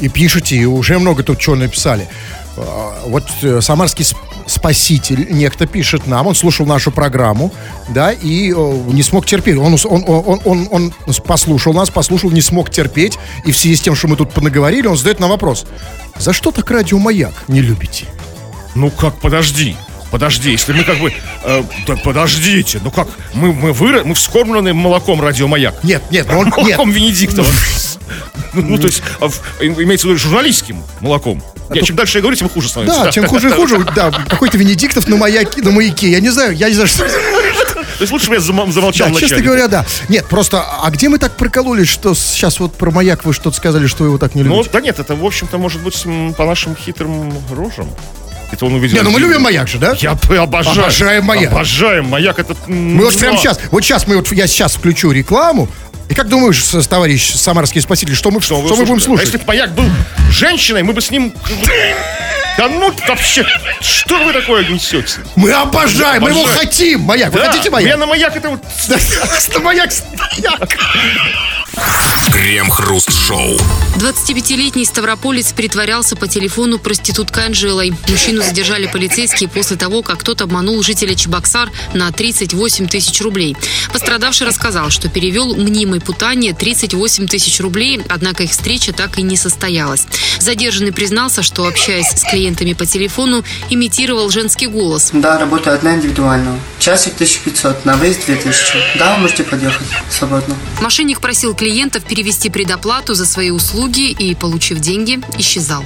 И 0.00 0.08
пишите, 0.08 0.56
и 0.56 0.64
уже 0.64 0.98
много 0.98 1.22
тут 1.22 1.38
чего 1.38 1.56
написали. 1.56 2.08
А, 2.56 3.02
Вот 3.06 3.24
э, 3.42 3.60
самарский 3.60 4.04
сп- 4.04 4.16
спаситель 4.46 5.26
некто 5.30 5.66
пишет 5.66 6.06
нам, 6.06 6.26
он 6.26 6.34
слушал 6.34 6.66
нашу 6.66 6.90
программу, 6.90 7.50
да, 7.88 8.12
и 8.12 8.52
э, 8.52 8.80
не 8.92 9.02
смог 9.02 9.26
терпеть. 9.26 9.56
Он, 9.56 9.76
он, 9.84 10.04
он, 10.06 10.40
он, 10.44 10.68
он 10.70 10.92
послушал 11.26 11.72
нас, 11.72 11.90
послушал, 11.90 12.30
не 12.30 12.42
смог 12.42 12.70
терпеть, 12.70 13.18
и 13.46 13.52
в 13.52 13.56
связи 13.56 13.76
с 13.76 13.80
тем, 13.80 13.94
что 13.94 14.08
мы 14.08 14.16
тут 14.16 14.32
понаговорили, 14.32 14.86
он 14.86 14.96
задает 14.96 15.20
нам 15.20 15.30
вопрос. 15.30 15.64
За 16.18 16.32
что 16.32 16.50
так 16.50 16.70
радио 16.70 16.98
«Маяк» 16.98 17.32
не 17.48 17.60
любите? 17.60 18.06
Ну 18.74 18.90
как, 18.90 19.14
подожди. 19.20 19.76
Подожди, 20.10 20.52
если 20.52 20.72
мы 20.72 20.84
как 20.84 20.98
бы... 20.98 21.12
э, 21.44 21.62
да 21.88 21.96
подождите, 21.96 22.80
ну 22.84 22.90
как, 22.92 23.08
мы, 23.32 23.52
мы, 23.52 23.72
выра... 23.72 24.04
мы 24.04 24.14
вскормлены 24.14 24.72
молоком 24.72 25.20
радиомаяк. 25.20 25.82
Нет, 25.82 26.02
нет, 26.10 26.28
он, 26.30 26.46
нет. 26.46 26.56
Молоком 26.56 26.90
Венедиктова. 26.92 27.48
Ну, 28.52 28.62
ну, 28.62 28.78
то 28.78 28.86
есть, 28.86 29.02
а, 29.20 29.28
имеется 29.60 30.06
в 30.06 30.10
виду 30.10 30.18
журналистским 30.18 30.82
молоком. 31.00 31.42
Нет, 31.70 31.84
чем 31.84 31.96
дальше 31.96 32.18
я 32.18 32.22
говорю, 32.22 32.36
тем 32.36 32.48
хуже 32.48 32.68
становится. 32.68 33.04
Да, 33.04 33.12
чем 33.12 33.26
хуже 33.26 33.48
и 33.48 33.52
хуже, 33.52 33.84
да, 33.94 34.10
какой-то 34.10 34.58
Венедиктов 34.58 35.08
на 35.08 35.16
маяке, 35.16 35.62
на 35.62 35.70
маяке, 35.70 36.10
я 36.10 36.20
не 36.20 36.28
знаю, 36.30 36.54
я 36.54 36.68
не 36.68 36.74
знаю, 36.74 36.88
что... 36.88 37.04
То 37.04 38.00
есть 38.00 38.12
лучше 38.12 38.28
бы 38.28 38.34
я 38.34 38.40
зам- 38.40 38.72
замолчал 38.72 39.10
Да, 39.10 39.20
честно 39.20 39.40
говоря, 39.40 39.68
да. 39.68 39.86
Нет, 40.08 40.26
просто, 40.26 40.62
а 40.62 40.90
где 40.90 41.08
мы 41.08 41.18
так 41.18 41.36
прокололись, 41.36 41.88
что 41.88 42.14
сейчас 42.14 42.58
вот 42.60 42.74
про 42.74 42.90
маяк 42.90 43.24
вы 43.24 43.32
что-то 43.32 43.56
сказали, 43.56 43.86
что 43.86 44.02
вы 44.02 44.10
его 44.10 44.18
так 44.18 44.34
не 44.34 44.42
Ну, 44.42 44.56
любите? 44.56 44.70
да 44.72 44.80
нет, 44.80 44.98
это, 44.98 45.14
в 45.14 45.24
общем-то, 45.24 45.58
может 45.58 45.80
быть, 45.82 46.04
по 46.36 46.44
нашим 46.44 46.76
хитрым 46.76 47.32
рожам. 47.52 47.88
Это 48.50 48.66
он 48.66 48.74
увидел. 48.74 48.96
Не, 48.96 49.02
ну 49.02 49.10
мы 49.10 49.20
любим 49.20 49.42
маяк 49.42 49.68
же, 49.68 49.78
да? 49.78 49.96
Я 49.98 50.12
обожаю. 50.42 50.78
Обожаем 50.78 51.24
«Маяк». 51.24 51.50
Обожаем 51.50 52.06
маяк. 52.06 52.38
Это... 52.38 52.54
Мы 52.68 53.04
вот 53.04 53.16
прямо 53.18 53.36
сейчас, 53.38 53.58
вот 53.70 53.82
сейчас 53.82 54.06
мы 54.06 54.16
вот, 54.16 54.30
я 54.32 54.46
сейчас 54.46 54.74
включу 54.74 55.10
рекламу, 55.10 55.68
И 56.08 56.14
как 56.14 56.28
думаешь, 56.28 56.62
товарищ 56.88 57.34
самарский 57.34 57.80
спаситель, 57.80 58.14
что 58.14 58.30
мы, 58.30 58.40
что 58.40 58.60
мы 58.60 58.68
будем 58.76 58.96
А 58.96 59.00
слушать? 59.00 59.26
если 59.26 59.38
бы 59.38 59.44
маяк 59.46 59.72
был 59.74 59.84
женщиной, 60.30 60.82
мы 60.82 60.92
бы 60.92 61.00
с 61.00 61.10
ним... 61.10 61.32
Да 62.56 62.68
ну 62.68 62.92
вообще, 63.08 63.44
что 63.80 64.16
вы 64.24 64.32
такое 64.32 64.64
несете? 64.64 65.18
Мы 65.34 65.50
обожаем, 65.50 66.22
мы 66.22 66.30
его 66.30 66.44
хотим, 66.44 67.00
маяк. 67.00 67.32
Вы 67.32 67.40
хотите 67.40 67.64
Я 67.64 67.70
маяк? 67.72 67.98
на 67.98 68.06
маяк 68.06 68.36
это 68.36 68.48
вот... 68.50 68.60
Маяк, 69.60 69.90
стояк. 69.90 70.78
Крем-хруст-шоу. 72.32 73.58
25-летний 73.96 74.84
ставрополец 74.84 75.52
притворялся 75.52 76.16
по 76.16 76.26
телефону 76.26 76.78
проституткой 76.78 77.46
Анжелой. 77.46 77.94
Мужчину 78.08 78.42
задержали 78.42 78.86
полицейские 78.86 79.48
после 79.48 79.76
того, 79.76 80.02
как 80.02 80.22
тот 80.22 80.42
обманул 80.42 80.82
жителя 80.82 81.14
Чебоксар 81.14 81.70
на 81.94 82.10
38 82.10 82.88
тысяч 82.88 83.20
рублей. 83.20 83.56
Пострадавший 83.92 84.46
рассказал, 84.46 84.90
что 84.90 85.08
перевел 85.08 85.54
мнимой 85.54 86.00
путане 86.00 86.52
38 86.52 87.28
тысяч 87.28 87.60
рублей, 87.60 88.00
однако 88.08 88.42
их 88.42 88.50
встреча 88.50 88.92
так 88.92 89.18
и 89.18 89.22
не 89.22 89.36
состоялась. 89.36 90.06
Задержанный 90.40 90.92
признался, 90.92 91.42
что, 91.42 91.66
общаясь 91.66 92.08
с 92.08 92.22
клиентами 92.28 92.72
по 92.72 92.84
телефону, 92.84 93.44
имитировал 93.70 94.30
женский 94.30 94.66
голос. 94.66 95.10
Да, 95.12 95.38
работаю 95.38 95.76
одна 95.76 95.94
индивидуально. 95.94 96.58
Часик 96.78 97.14
1500, 97.14 97.84
на 97.84 97.96
выезд 97.96 98.26
2000. 98.26 98.98
Да, 98.98 99.14
вы 99.14 99.22
можете 99.22 99.44
подъехать 99.44 99.86
свободно. 100.10 100.56
Мошенник 100.80 101.20
просил 101.20 101.54
клиентов 101.64 102.04
перевести 102.04 102.50
предоплату 102.50 103.14
за 103.14 103.24
свои 103.24 103.50
услуги 103.50 104.10
и, 104.10 104.34
получив 104.34 104.80
деньги, 104.80 105.20
исчезал. 105.38 105.82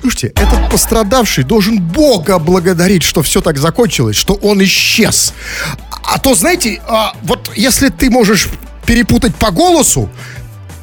Слушайте, 0.00 0.32
этот 0.34 0.70
пострадавший 0.70 1.44
должен 1.44 1.80
Бога 1.80 2.40
благодарить, 2.40 3.04
что 3.04 3.22
все 3.22 3.40
так 3.40 3.58
закончилось, 3.58 4.16
что 4.16 4.34
он 4.34 4.60
исчез. 4.64 5.34
А 6.02 6.18
то, 6.18 6.34
знаете, 6.34 6.82
а, 6.88 7.14
вот 7.22 7.52
если 7.54 7.90
ты 7.90 8.10
можешь 8.10 8.48
перепутать 8.84 9.36
по 9.36 9.52
голосу, 9.52 10.10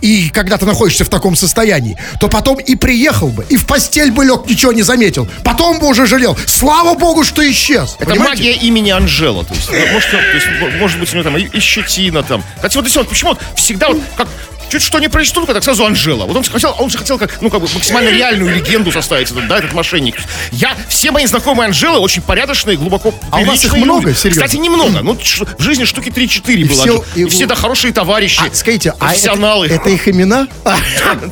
и 0.01 0.29
когда 0.29 0.57
ты 0.57 0.65
находишься 0.65 1.05
в 1.05 1.09
таком 1.09 1.35
состоянии, 1.35 1.97
то 2.19 2.27
потом 2.27 2.57
и 2.59 2.75
приехал 2.75 3.29
бы, 3.29 3.45
и 3.49 3.57
в 3.57 3.65
постель 3.65 4.11
бы 4.11 4.25
лег, 4.25 4.47
ничего 4.47 4.73
не 4.73 4.83
заметил. 4.83 5.27
Потом 5.43 5.79
бы 5.79 5.87
уже 5.87 6.05
жалел. 6.05 6.37
Слава 6.45 6.97
богу, 6.97 7.23
что 7.23 7.49
исчез. 7.49 7.95
Это 7.99 8.11
Понимаете? 8.11 8.43
магия 8.43 8.53
имени 8.53 8.89
Анжела. 8.91 9.43
То 9.43 9.53
есть, 9.53 9.69
ну, 9.71 9.93
может, 9.93 10.11
то 10.11 10.17
есть, 10.17 10.47
может 10.79 10.99
быть, 10.99 11.11
у 11.13 11.17
него 11.17 11.23
там 11.23 11.37
и, 11.37 11.43
и 11.43 11.59
щетина 11.59 12.23
там. 12.23 12.43
Хотя 12.61 12.79
вот 12.79 12.85
если 12.85 12.99
вот 12.99 13.09
почему 13.09 13.31
вот 13.31 13.39
всегда 13.55 13.89
вот 13.89 14.01
как 14.15 14.27
чуть 14.69 14.81
что 14.81 14.99
не 14.99 15.07
произошло, 15.09 15.45
так 15.45 15.63
сразу 15.63 15.85
Анжела. 15.85 16.25
Вот 16.25 16.35
он 16.37 16.43
же 16.43 16.51
хотел, 16.51 16.75
он 16.79 16.89
же 16.89 16.97
хотел 16.97 17.17
как, 17.17 17.41
ну, 17.41 17.49
как 17.49 17.61
бы 17.61 17.67
максимально 17.73 18.09
реальную 18.09 18.55
легенду 18.55 18.91
составить, 18.91 19.31
этот, 19.31 19.47
да, 19.47 19.57
этот 19.59 19.73
мошенник. 19.73 20.15
Я, 20.51 20.75
все 20.87 21.11
мои 21.11 21.25
знакомые 21.25 21.67
Анжелы 21.67 21.99
очень 21.99 22.21
порядочные, 22.21 22.77
глубоко 22.77 23.13
А 23.31 23.39
у 23.39 23.45
вас 23.45 23.55
их 23.63 23.71
приличные 23.71 23.83
много, 23.85 24.07
люди. 24.09 24.17
серьезно? 24.17 24.43
Кстати, 24.45 24.59
немного. 24.61 25.01
Ну, 25.01 25.15
в 25.57 25.61
жизни 25.61 25.85
штуки 25.85 26.09
3-4 26.09 26.65
было. 26.67 26.81
все-. 26.83 27.03
И, 27.15 27.21
и- 27.23 27.25
все, 27.29 27.45
да, 27.45 27.55
хорошие 27.55 27.93
товарищи. 27.93 28.41
А, 28.41 28.53
скажите, 28.55 28.91
а 28.91 28.93
это, 28.93 29.05
профессионалы. 29.05 29.67
это 29.67 29.89
их 29.89 30.07
имена? 30.07 30.47
А, 30.65 30.77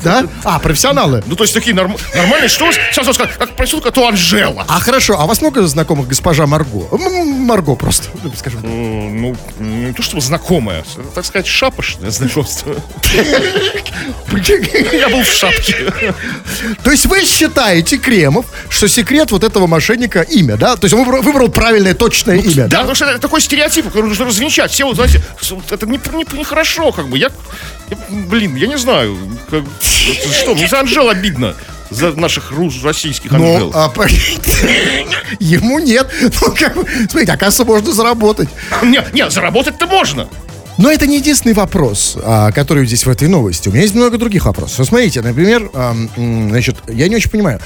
Да? 0.03 0.25
А, 0.43 0.59
профессионалы. 0.59 1.23
Ну, 1.25 1.35
то 1.35 1.43
есть 1.43 1.53
такие 1.53 1.75
норм- 1.75 1.97
нормальные. 2.15 2.49
Что 2.49 2.71
сейчас 2.71 3.17
как, 3.17 3.37
как 3.37 3.55
проститутка, 3.55 3.91
то 3.91 4.07
Анжела. 4.07 4.65
А 4.67 4.79
хорошо, 4.79 5.19
а 5.19 5.25
у 5.25 5.27
вас 5.27 5.41
много 5.41 5.65
знакомых 5.67 6.07
госпожа 6.07 6.45
Марго? 6.47 6.87
Марго 7.47 7.75
просто, 7.75 8.09
ну, 8.23 8.31
скажем 8.37 8.61
так. 8.61 8.69
Ну, 8.69 9.35
не 9.59 9.93
то 9.93 10.01
чтобы 10.03 10.21
знакомая, 10.21 10.83
так 11.15 11.25
сказать, 11.25 11.47
шапошное 11.47 12.11
знакомство. 12.11 12.75
Я 14.93 15.09
был 15.09 15.23
в 15.23 15.27
шапке. 15.31 15.91
То 16.83 16.91
есть 16.91 17.05
вы 17.05 17.25
считаете, 17.25 17.97
Кремов, 17.97 18.45
что 18.69 18.87
секрет 18.87 19.31
вот 19.31 19.43
этого 19.43 19.67
мошенника 19.67 20.21
имя, 20.21 20.57
да? 20.57 20.75
То 20.75 20.85
есть 20.85 20.93
он 20.93 20.99
выбрал, 21.03 21.21
выбрал 21.21 21.49
правильное, 21.49 21.93
точное 21.93 22.37
имя, 22.37 22.63
Да, 22.63 22.67
да? 22.67 22.77
потому 22.79 22.95
что 22.95 23.05
это 23.05 23.19
такой 23.19 23.41
стереотип, 23.41 23.85
который 23.87 24.07
нужно 24.07 24.25
развенчать. 24.25 24.71
Все, 24.71 24.85
вот, 24.85 24.95
знаете, 24.95 25.21
это 25.69 25.85
не, 25.85 25.97
не, 25.97 26.37
нехорошо, 26.39 26.91
как 26.91 27.07
бы. 27.07 27.17
Я, 27.17 27.31
я, 27.89 27.97
блин, 28.09 28.55
я 28.55 28.67
не 28.67 28.77
знаю. 28.77 29.17
как- 29.49 29.63
что, 30.41 30.53
мне 30.55 30.67
за 30.67 30.79
Анжел 30.81 31.09
обидно. 31.09 31.55
За 31.89 32.11
наших 32.11 32.51
рус, 32.51 32.83
российских 32.83 33.31
Анжел. 33.33 33.71
Ну, 33.71 33.71
а, 33.73 33.91
ему 35.39 35.79
нет. 35.79 36.09
Ну, 36.21 36.53
как 36.57 36.73
смотрите, 36.73 37.31
оказывается, 37.31 37.65
можно 37.65 37.93
заработать. 37.93 38.49
Не, 38.83 39.01
не, 39.13 39.29
заработать-то 39.29 39.87
можно. 39.87 40.27
Но 40.77 40.91
это 40.91 41.07
не 41.07 41.17
единственный 41.17 41.53
вопрос, 41.53 42.17
а, 42.21 42.51
который 42.51 42.85
здесь 42.85 43.05
в 43.05 43.09
этой 43.09 43.27
новости. 43.27 43.69
У 43.69 43.71
меня 43.71 43.83
есть 43.83 43.95
много 43.95 44.17
других 44.17 44.45
вопросов. 44.45 44.85
Смотрите, 44.85 45.21
например, 45.21 45.71
значит, 46.15 46.77
я 46.87 47.07
не 47.07 47.15
очень 47.15 47.31
понимаю. 47.31 47.59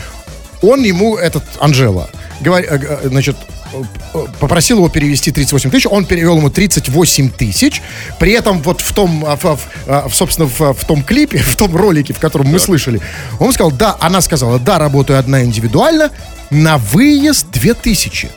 Он 0.62 0.84
ему, 0.84 1.18
этот 1.18 1.44
Анжела, 1.60 2.10
говор- 2.42 2.64
э, 2.68 3.00
э, 3.04 3.08
значит, 3.10 3.36
э, 3.74 4.26
попросил 4.40 4.78
его 4.78 4.90
перевести 4.90 5.32
38 5.32 5.70
тысяч, 5.72 5.88
он 5.90 6.06
перевел 6.06 6.38
ему 6.38 6.50
38 6.50 7.30
тысяч, 7.30 7.82
при 8.20 8.32
этом 8.34 8.62
вот 8.62 8.82
в 8.82 8.94
том, 8.94 9.24
а, 9.26 9.36
в- 9.36 9.44
в- 9.44 9.60
а, 9.88 10.08
в, 10.10 10.16
собственно, 10.16 10.48
в, 10.48 10.74
в 10.74 10.86
том 10.86 11.04
клипе, 11.04 11.38
в 11.46 11.56
том 11.56 11.76
ролике, 11.76 12.14
в 12.14 12.20
котором 12.20 12.48
мы 12.48 12.60
слышали, 12.60 13.00
он 13.40 13.54
сказал, 13.54 13.72
да, 13.72 13.96
она 14.00 14.22
сказала, 14.22 14.60
да, 14.60 14.78
работаю 14.80 15.20
одна 15.20 15.44
индивидуально, 15.44 16.12
на 16.50 16.78
выезд 16.78 17.48
2000 17.52 18.30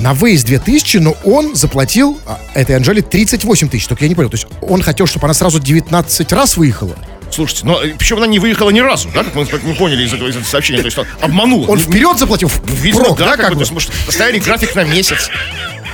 на 0.00 0.14
выезд 0.14 0.46
2000, 0.46 0.96
но 0.96 1.14
он 1.22 1.54
заплатил 1.54 2.18
а, 2.26 2.40
этой 2.54 2.74
Анжеле 2.74 3.02
38 3.02 3.68
тысяч. 3.68 3.86
Только 3.86 4.04
я 4.04 4.08
не 4.08 4.16
понял, 4.16 4.30
то 4.30 4.36
есть 4.36 4.48
он 4.60 4.82
хотел, 4.82 5.06
чтобы 5.06 5.26
она 5.26 5.34
сразу 5.34 5.60
19 5.60 6.32
раз 6.32 6.56
выехала. 6.56 6.96
Слушайте, 7.32 7.64
но 7.66 7.82
э, 7.82 7.94
причем 7.98 8.18
она 8.18 8.26
не 8.26 8.38
выехала 8.38 8.70
ни 8.70 8.80
разу, 8.80 9.08
да, 9.14 9.24
как 9.24 9.34
мы, 9.34 9.46
как 9.46 9.62
мы 9.62 9.74
поняли 9.74 10.04
из 10.04 10.12
этого, 10.12 10.28
из 10.28 10.36
этого 10.36 10.44
сообщения. 10.48 10.80
То 10.80 10.86
есть 10.86 10.98
он 10.98 11.06
обманула. 11.20 11.66
Он 11.66 11.78
вперед 11.78 12.18
заплатил, 12.18 12.48
в- 12.48 12.62
Видно, 12.82 13.00
впрок, 13.02 13.18
да, 13.18 13.24
да, 13.24 13.30
как, 13.32 13.40
как 13.40 13.48
бы, 13.50 13.54
бы? 13.54 13.58
то 13.60 13.62
есть, 13.62 13.72
может, 13.72 13.90
поставили 14.06 14.38
график 14.38 14.74
на 14.74 14.84
месяц. 14.84 15.30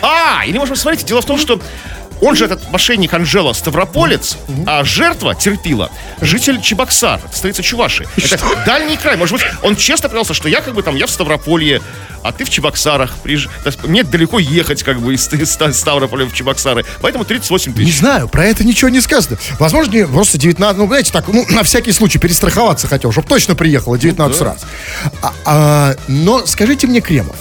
А, 0.02 0.42
или, 0.46 0.58
может, 0.58 0.72
быть, 0.74 0.80
смотрите, 0.80 1.06
дело 1.06 1.20
в 1.22 1.26
том, 1.26 1.38
что 1.38 1.60
он 2.20 2.34
же 2.36 2.44
этот 2.46 2.70
мошенник 2.70 3.12
Анжела 3.14 3.52
Ставрополец, 3.52 4.36
а 4.66 4.84
жертва 4.84 5.34
терпила 5.34 5.90
житель 6.20 6.60
Чебоксар, 6.60 7.20
это 7.24 7.36
столица 7.36 7.62
Чуваши. 7.62 8.06
Это 8.16 8.38
дальний 8.66 8.96
край. 8.96 9.16
Может 9.16 9.34
быть, 9.38 9.46
он 9.62 9.76
честно 9.76 10.08
признался, 10.08 10.34
что 10.34 10.48
я 10.48 10.60
как 10.60 10.74
бы 10.74 10.82
там, 10.82 10.96
я 10.96 11.06
в 11.06 11.10
Ставрополье, 11.10 11.80
а 12.24 12.32
ты 12.32 12.44
в 12.44 12.50
Чебоксарах. 12.50 13.12
Приж- 13.22 13.48
мне 13.86 14.02
далеко 14.02 14.38
ехать 14.38 14.82
как 14.82 15.00
бы 15.00 15.14
из, 15.14 15.28
из 15.32 15.52
Ставрополя 15.76 16.26
в 16.26 16.32
Чебоксары. 16.32 16.84
Поэтому 17.00 17.24
38 17.24 17.72
Не 17.72 17.76
тысяч. 17.84 17.98
знаю, 17.98 18.28
про 18.28 18.44
это 18.46 18.64
ничего 18.64 18.88
не 18.88 19.00
сказано. 19.00 19.38
Возможно, 19.58 19.92
не- 19.92 20.06
просто 20.06 20.38
19, 20.38 20.76
ну, 20.78 20.86
знаете, 20.88 21.12
так, 21.12 21.28
ну, 21.28 21.46
на 21.50 21.62
всякий 21.62 21.92
случай 21.92 22.18
перестраховаться 22.18 22.88
хотел, 22.88 23.12
чтобы 23.12 23.28
точно 23.28 23.54
приехало 23.54 23.96
19 23.96 24.40
раз. 24.42 24.64
А, 25.22 25.32
а, 25.44 25.96
но 26.08 26.44
скажите 26.46 26.86
мне, 26.88 27.00
Кремов, 27.00 27.36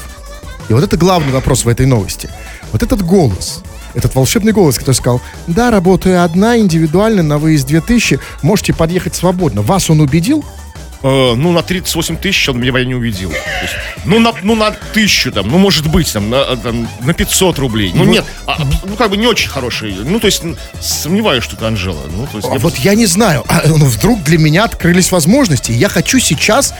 и 0.70 0.74
вот 0.74 0.84
это 0.84 0.98
главный 0.98 1.32
вопрос 1.32 1.66
в 1.66 1.70
этой 1.70 1.86
новости. 1.86 2.30
Вот 2.72 2.84
этот 2.84 3.02
голос, 3.02 3.64
этот 3.98 4.14
волшебный 4.14 4.52
голос, 4.52 4.78
который 4.78 4.96
сказал, 4.96 5.22
да, 5.48 5.72
работаю 5.72 6.24
одна, 6.24 6.58
индивидуально, 6.58 7.24
на 7.24 7.40
выезд 7.40 7.68
2000, 7.68 8.20
можете 8.44 8.74
подъехать 8.74 9.16
свободно. 9.16 9.64
Вас 9.64 9.90
он 9.90 10.02
убедил? 10.02 10.46
Э, 11.02 11.34
ну, 11.36 11.52
на 11.52 11.64
38 11.64 12.18
тысяч 12.18 12.48
он 12.50 12.60
меня 12.60 12.72
не. 12.84 12.94
То 12.94 13.34
есть, 13.62 13.74
ну, 14.06 14.20
на, 14.20 14.34
ну, 14.44 14.56
на 14.56 14.72
тысячу 14.72 15.32
там, 15.32 15.48
ну, 15.50 15.58
может 15.58 15.88
быть, 15.88 16.12
там, 16.14 16.30
на, 16.30 16.56
там, 16.58 16.88
на 17.02 17.14
500 17.14 17.60
рублей. 17.60 17.92
Ну, 17.94 18.06
нет, 18.06 18.26
а, 18.46 18.60
ну, 18.84 18.96
как 18.96 19.10
бы 19.10 19.18
не 19.18 19.26
очень 19.26 19.50
хороший. 19.50 19.94
Ну, 19.94 20.20
то 20.20 20.28
есть, 20.28 20.44
сомневаюсь, 20.80 21.44
что 21.44 21.56
это 21.56 21.68
Анжела. 21.68 22.02
Ну, 22.12 22.28
то 22.28 22.38
есть, 22.38 22.48
А 22.50 22.54
я 22.54 22.60
вот 22.60 22.76
я 22.78 22.94
не 22.94 23.06
знаю, 23.08 23.44
а, 23.48 23.64
ну, 23.66 23.86
вдруг 23.86 24.24
для 24.24 24.38
меня 24.38 24.66
открылись 24.66 25.12
возможности. 25.12 25.72
Я 25.72 25.90
хочу 25.90 26.20
сейчас, 26.20 26.74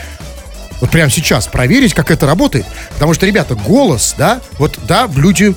вот 0.82 0.92
прямо 0.92 1.10
сейчас, 1.10 1.48
проверить, 1.48 1.94
как 1.94 2.12
это 2.12 2.26
работает. 2.28 2.66
Потому 2.94 3.14
что, 3.14 3.26
ребята, 3.26 3.56
голос, 3.56 4.16
да, 4.18 4.40
вот, 4.60 4.80
да, 4.88 5.10
люди, 5.16 5.56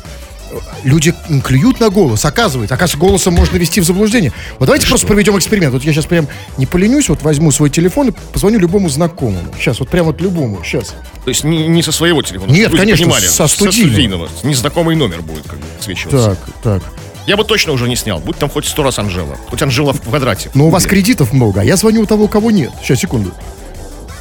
люди 0.84 1.14
клюют 1.44 1.80
на 1.80 1.90
голос, 1.90 2.24
оказывается. 2.24 2.74
Оказывается, 2.74 2.98
голосом 2.98 3.34
можно 3.34 3.56
вести 3.56 3.80
в 3.80 3.84
заблуждение. 3.84 4.32
Вот 4.58 4.66
давайте 4.66 4.86
просто 4.86 5.06
проведем 5.06 5.36
эксперимент. 5.38 5.72
Вот 5.72 5.82
я 5.84 5.92
сейчас 5.92 6.06
прям 6.06 6.28
не 6.56 6.66
поленюсь, 6.66 7.08
вот 7.08 7.22
возьму 7.22 7.50
свой 7.52 7.70
телефон 7.70 8.08
и 8.08 8.12
позвоню 8.32 8.58
любому 8.58 8.88
знакомому. 8.88 9.52
Сейчас, 9.58 9.80
вот 9.80 9.88
прямо 9.88 10.08
вот 10.08 10.20
любому, 10.20 10.62
сейчас. 10.64 10.94
То 11.24 11.28
есть, 11.28 11.44
не, 11.44 11.66
не 11.68 11.82
со 11.82 11.92
своего 11.92 12.22
телефона. 12.22 12.50
Нет, 12.50 12.70
конечно, 12.70 13.04
понимали, 13.04 13.26
со 13.26 13.46
студийного. 13.46 14.28
Незнакомый 14.42 14.96
номер 14.96 15.22
будет 15.22 15.44
как 15.44 15.58
бы 15.58 15.64
свечиваться. 15.80 16.36
Так, 16.62 16.80
так. 16.80 16.92
Я 17.26 17.36
бы 17.36 17.44
точно 17.44 17.72
уже 17.72 17.88
не 17.88 17.96
снял. 17.96 18.18
Будь 18.18 18.38
там 18.38 18.48
хоть 18.48 18.66
сто 18.66 18.82
раз 18.82 18.98
Анжела. 18.98 19.36
Хоть 19.48 19.62
Анжела 19.62 19.92
в 19.92 20.00
квадрате. 20.00 20.50
Но 20.54 20.66
у 20.66 20.70
вас 20.70 20.86
кредитов 20.86 21.32
много, 21.32 21.60
а 21.60 21.64
я 21.64 21.76
звоню 21.76 22.02
у 22.02 22.06
того, 22.06 22.24
у 22.24 22.28
кого 22.28 22.50
нет. 22.50 22.70
Сейчас, 22.82 23.00
секунду. 23.00 23.32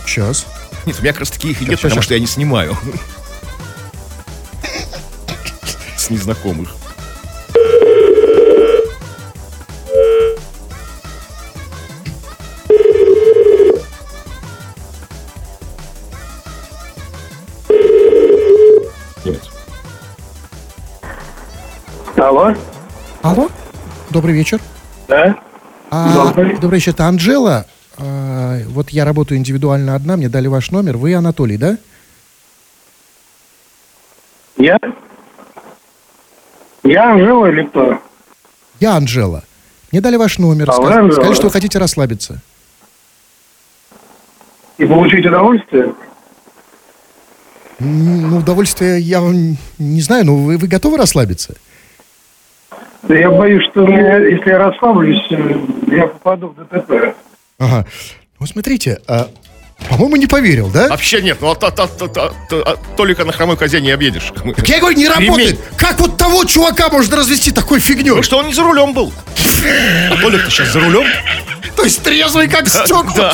Сейчас. 0.06 0.46
Нет, 0.86 0.98
у 1.00 1.02
меня 1.02 1.14
как 1.14 1.22
раз 1.22 1.32
таки 1.32 1.52
их 1.52 1.62
и 1.62 1.66
нет, 1.66 1.72
Щас, 1.72 1.82
потому 1.82 2.02
щас. 2.02 2.06
что 2.06 2.14
я 2.14 2.20
не 2.20 2.28
снимаю. 2.28 2.78
С 6.10 6.12
незнакомых. 6.12 6.76
Нет. 19.26 19.42
Алло, 22.18 22.54
Алло? 23.22 23.50
Добрый 24.10 24.34
вечер. 24.34 24.60
да? 25.08 25.38
А, 25.92 26.14
Добрый. 26.14 26.58
добрый 26.58 26.80
вечер, 26.80 26.92
это 26.94 27.06
Анжела. 27.06 27.66
А, 27.98 28.60
вот 28.68 28.90
я 28.90 29.06
работаю 29.06 29.38
индивидуально 29.38 29.96
одна, 29.96 30.18
мне 30.18 30.30
дали 30.30 30.48
ваш 30.48 30.72
номер. 30.72 30.98
Вы 30.98 31.14
Анатолий, 31.14 31.58
да? 31.58 31.78
Я? 34.58 34.78
Я 36.84 37.12
Анжела 37.12 37.46
или 37.48 37.64
кто? 37.64 38.00
Я 38.80 38.96
Анжела. 38.96 39.44
Мне 39.92 40.02
дали 40.02 40.16
ваш 40.18 40.38
номер, 40.38 40.70
А, 40.70 40.74
сказ- 40.74 41.14
сказали, 41.14 41.34
что 41.34 41.44
вы 41.46 41.52
хотите 41.52 41.78
расслабиться. 41.80 42.42
И 44.78 44.86
получить 44.86 45.26
удовольствие? 45.26 45.94
Ну, 47.80 48.38
удовольствие 48.38 49.00
я 49.00 49.22
вам 49.22 49.58
не 49.78 50.02
знаю, 50.02 50.26
но 50.26 50.36
вы, 50.36 50.58
вы 50.58 50.68
готовы 50.68 50.98
расслабиться? 50.98 51.56
Да 53.04 53.16
я 53.16 53.32
боюсь, 53.32 53.64
что 53.72 53.86
мне, 53.86 53.98
если 54.00 54.50
я 54.50 54.58
расслаблюсь, 54.58 55.26
э, 55.32 55.56
я 55.96 56.08
попаду 56.08 56.50
в 56.50 56.56
ДТП. 56.56 57.16
Ага. 57.58 57.86
Ну, 58.40 58.46
смотрите, 58.46 59.00
а, 59.08 59.30
по-моему, 59.88 60.18
не 60.18 60.28
поверил, 60.28 60.68
да? 60.70 60.88
Вообще 60.90 61.22
нет, 61.22 61.38
ну 61.42 61.52
а, 61.52 61.56
та- 61.56 61.72
та- 61.72 61.88
та- 61.88 62.08
та- 62.08 62.30
та- 62.50 62.56
а 62.58 62.78
только 62.98 63.24
на 63.26 63.32
хромой 63.32 63.58
козе 63.58 63.80
не 63.82 63.92
объедешь. 63.92 64.32
Так 64.56 64.68
я 64.68 64.80
говорю, 64.80 64.98
не 64.98 65.08
работает. 65.08 65.60
Как 65.78 66.00
вот 66.00 66.18
того 66.18 66.44
чувака 66.46 66.90
можно 66.90 67.18
развести 67.18 67.52
такой 67.52 67.80
фигней? 67.80 68.12
Ну 68.12 68.24
что 68.24 68.38
он 68.40 68.48
не 68.48 68.54
за 68.54 68.64
рулем 68.64 68.94
был. 68.94 69.14
А 70.12 70.18
Толик-то 70.22 70.50
сейчас 70.52 70.70
за 70.70 70.80
рулем. 70.80 71.06
То 71.76 71.84
есть 71.84 72.02
трезвый, 72.04 72.48
как 72.50 72.68
стекла. 72.68 73.14
Да. 73.16 73.34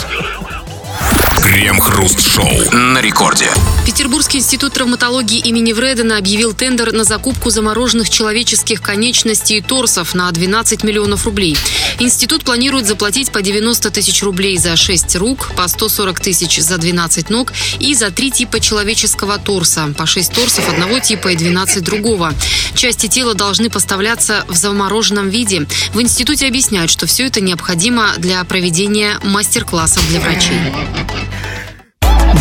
Крем-хруст-шоу 1.45 2.71
на 2.73 2.99
рекорде. 3.01 3.51
Петербургский 3.85 4.39
институт 4.39 4.73
травматологии 4.73 5.37
имени 5.37 5.73
Вредена 5.73 6.17
объявил 6.17 6.53
тендер 6.53 6.91
на 6.91 7.03
закупку 7.03 7.51
замороженных 7.51 8.09
человеческих 8.09 8.81
конечностей 8.81 9.57
и 9.57 9.61
торсов 9.61 10.15
на 10.15 10.31
12 10.31 10.83
миллионов 10.83 11.25
рублей. 11.25 11.55
Институт 11.99 12.43
планирует 12.43 12.87
заплатить 12.87 13.31
по 13.31 13.43
90 13.43 13.91
тысяч 13.91 14.23
рублей 14.23 14.57
за 14.57 14.75
6 14.75 15.15
рук, 15.17 15.51
по 15.55 15.67
140 15.67 16.19
тысяч 16.19 16.59
за 16.59 16.79
12 16.79 17.29
ног 17.29 17.53
и 17.79 17.93
за 17.93 18.09
3 18.09 18.31
типа 18.31 18.59
человеческого 18.59 19.37
торса, 19.37 19.93
по 19.95 20.07
6 20.07 20.33
торсов 20.33 20.67
одного 20.67 20.99
типа 20.99 21.27
и 21.27 21.35
12 21.35 21.83
другого. 21.83 22.33
Части 22.73 23.05
тела 23.05 23.35
должны 23.35 23.69
поставляться 23.69 24.45
в 24.47 24.55
замороженном 24.55 25.29
виде. 25.29 25.67
В 25.93 26.01
институте 26.01 26.47
объясняют, 26.47 26.89
что 26.89 27.05
все 27.05 27.27
это 27.27 27.39
необходимо 27.39 28.13
для 28.17 28.43
проведения 28.45 29.19
мастер-классов 29.23 30.03
для 30.09 30.19
врачей. 30.19 30.59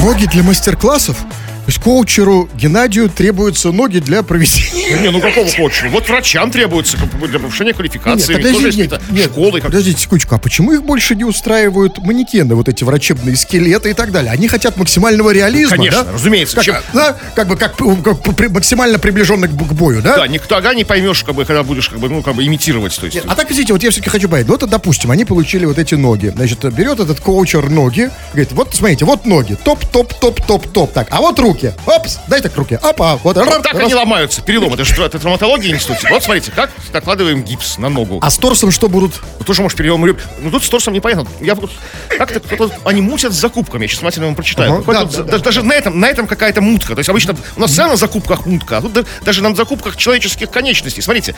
Ноги 0.03 0.27
для 0.27 0.43
мастер-классов? 0.43 1.17
То 1.64 1.71
есть 1.71 1.80
коучеру 1.80 2.49
Геннадию 2.54 3.09
требуются 3.09 3.73
ноги 3.73 3.99
для 3.99 4.23
проведения... 4.23 5.00
Не, 5.00 5.11
ну 5.11 5.21
какого 5.21 5.49
хочешь? 5.49 5.85
Вот 5.90 6.06
врачам 6.09 6.50
бы, 6.50 7.26
для 7.26 7.38
повышения 7.38 7.73
квалификации. 7.73 8.35
Нет, 8.35 8.42
подожди, 8.42 8.83
нет, 8.83 9.00
нет, 9.11 9.30
школы. 9.30 9.61
как- 9.61 9.71
подождите 9.71 9.99
секундочку, 9.99 10.35
а 10.35 10.38
почему 10.38 10.73
их 10.73 10.83
больше 10.83 11.14
не 11.14 11.25
устраивают 11.25 11.97
манекены, 11.99 12.54
вот 12.54 12.68
эти 12.68 12.85
врачебные 12.85 13.35
скелеты 13.37 13.90
и 13.90 13.94
так 13.94 14.12
далее? 14.12 14.30
Они 14.30 14.47
хотят 14.47 14.76
максимального 14.76 15.30
реализма, 15.30 15.76
Конечно, 15.78 16.04
да? 16.04 16.12
разумеется. 16.12 16.56
Как, 16.56 16.64
Чем- 16.66 16.76
да, 16.92 17.16
как 17.35 17.49
бы 17.49 17.56
как, 17.56 17.76
как 17.76 18.37
при- 18.37 18.49
максимально 18.49 18.99
приближенный 18.99 19.49
к, 19.49 19.52
бою, 19.52 20.02
да? 20.02 20.16
Да, 20.16 20.26
никто 20.26 20.56
ага 20.56 20.75
не 20.75 20.85
поймешь, 20.85 21.25
как 21.25 21.35
бы, 21.35 21.47
когда 21.47 21.62
будешь 21.62 21.88
как 21.88 21.99
бы, 21.99 22.11
ну, 22.11 22.23
как 22.23 22.35
бы 22.35 22.44
имитировать. 22.44 22.94
То 23.00 23.06
есть. 23.06 23.18
А 23.26 23.35
так, 23.35 23.50
извините, 23.50 23.73
вот 23.73 23.83
я 23.83 23.90
все-таки 23.90 24.11
хочу 24.11 24.28
понять. 24.28 24.49
Ну, 24.49 24.59
вот, 24.59 24.68
допустим, 24.68 25.11
они 25.11 25.25
получили 25.25 25.64
вот 25.64 25.78
эти 25.78 25.94
ноги. 25.94 26.26
Значит, 26.28 26.62
берет 26.75 27.00
этот 27.00 27.21
коучер 27.21 27.71
ноги, 27.71 28.11
говорит, 28.33 28.52
вот, 28.52 28.75
смотрите, 28.75 29.06
вот 29.06 29.25
ноги, 29.25 29.56
топ, 29.64 29.85
топ, 29.87 30.12
топ, 30.21 30.44
топ, 30.47 30.66
топ. 30.68 30.92
Так, 30.92 31.09
а 31.11 31.21
вот 31.23 31.38
руки. 31.38 31.54
Опс, 31.87 32.19
дай 32.29 32.41
так 32.41 32.57
руки. 32.57 32.79
Опа, 32.83 33.17
вот. 33.17 33.37
Вот 33.37 33.63
так 33.63 33.75
раз. 33.75 33.85
они 33.85 33.95
ломаются, 33.95 34.43
перелом. 34.43 34.75
Это 34.75 34.85
же 34.85 34.95
травматология 35.09 35.73
институте. 35.73 36.09
Вот 36.11 36.23
смотрите, 36.23 36.51
как 36.51 36.71
накладываем 36.93 37.43
гипс 37.43 37.79
на 37.79 37.89
ногу. 37.89 38.19
А 38.23 38.31
с 38.31 38.37
торсом 38.39 38.71
что 38.71 38.89
будут? 38.89 39.21
Ну, 39.39 39.45
тоже, 39.45 39.63
может, 39.63 39.77
перелом 39.79 40.05
реб- 40.07 40.21
Ну, 40.41 40.51
тут 40.51 40.65
с 40.65 40.69
торсом 40.69 40.95
непонятно. 40.95 41.27
Я 41.41 41.55
вот... 41.55 41.71
Как-то 42.09 42.41
кто-то... 42.41 42.75
Они 42.85 43.01
мутят 43.01 43.33
с 43.33 43.37
закупками. 43.37 43.83
Я 43.83 43.89
сейчас 43.89 44.01
внимательно 44.01 44.27
вам 44.27 44.35
прочитаю. 44.35 44.73
Ага, 44.75 44.93
да, 44.93 45.05
да, 45.05 45.23
да. 45.23 45.39
даже, 45.39 45.63
на 45.63 45.73
этом, 45.73 45.99
на 46.01 46.07
этом 46.07 46.27
какая-то 46.27 46.61
мутка. 46.61 46.95
То 46.95 47.01
есть 47.01 47.09
обычно 47.11 47.37
у 47.57 47.61
нас 47.61 47.71
всегда 47.71 47.89
на 47.89 47.97
закупках 47.97 48.47
мутка, 48.47 48.79
а 48.79 48.83
тут 48.83 48.93
да- 48.93 49.05
даже 49.23 49.43
на 49.43 49.55
закупках 49.55 49.97
человеческих 49.97 50.51
конечностей. 50.51 51.03
Смотрите. 51.03 51.35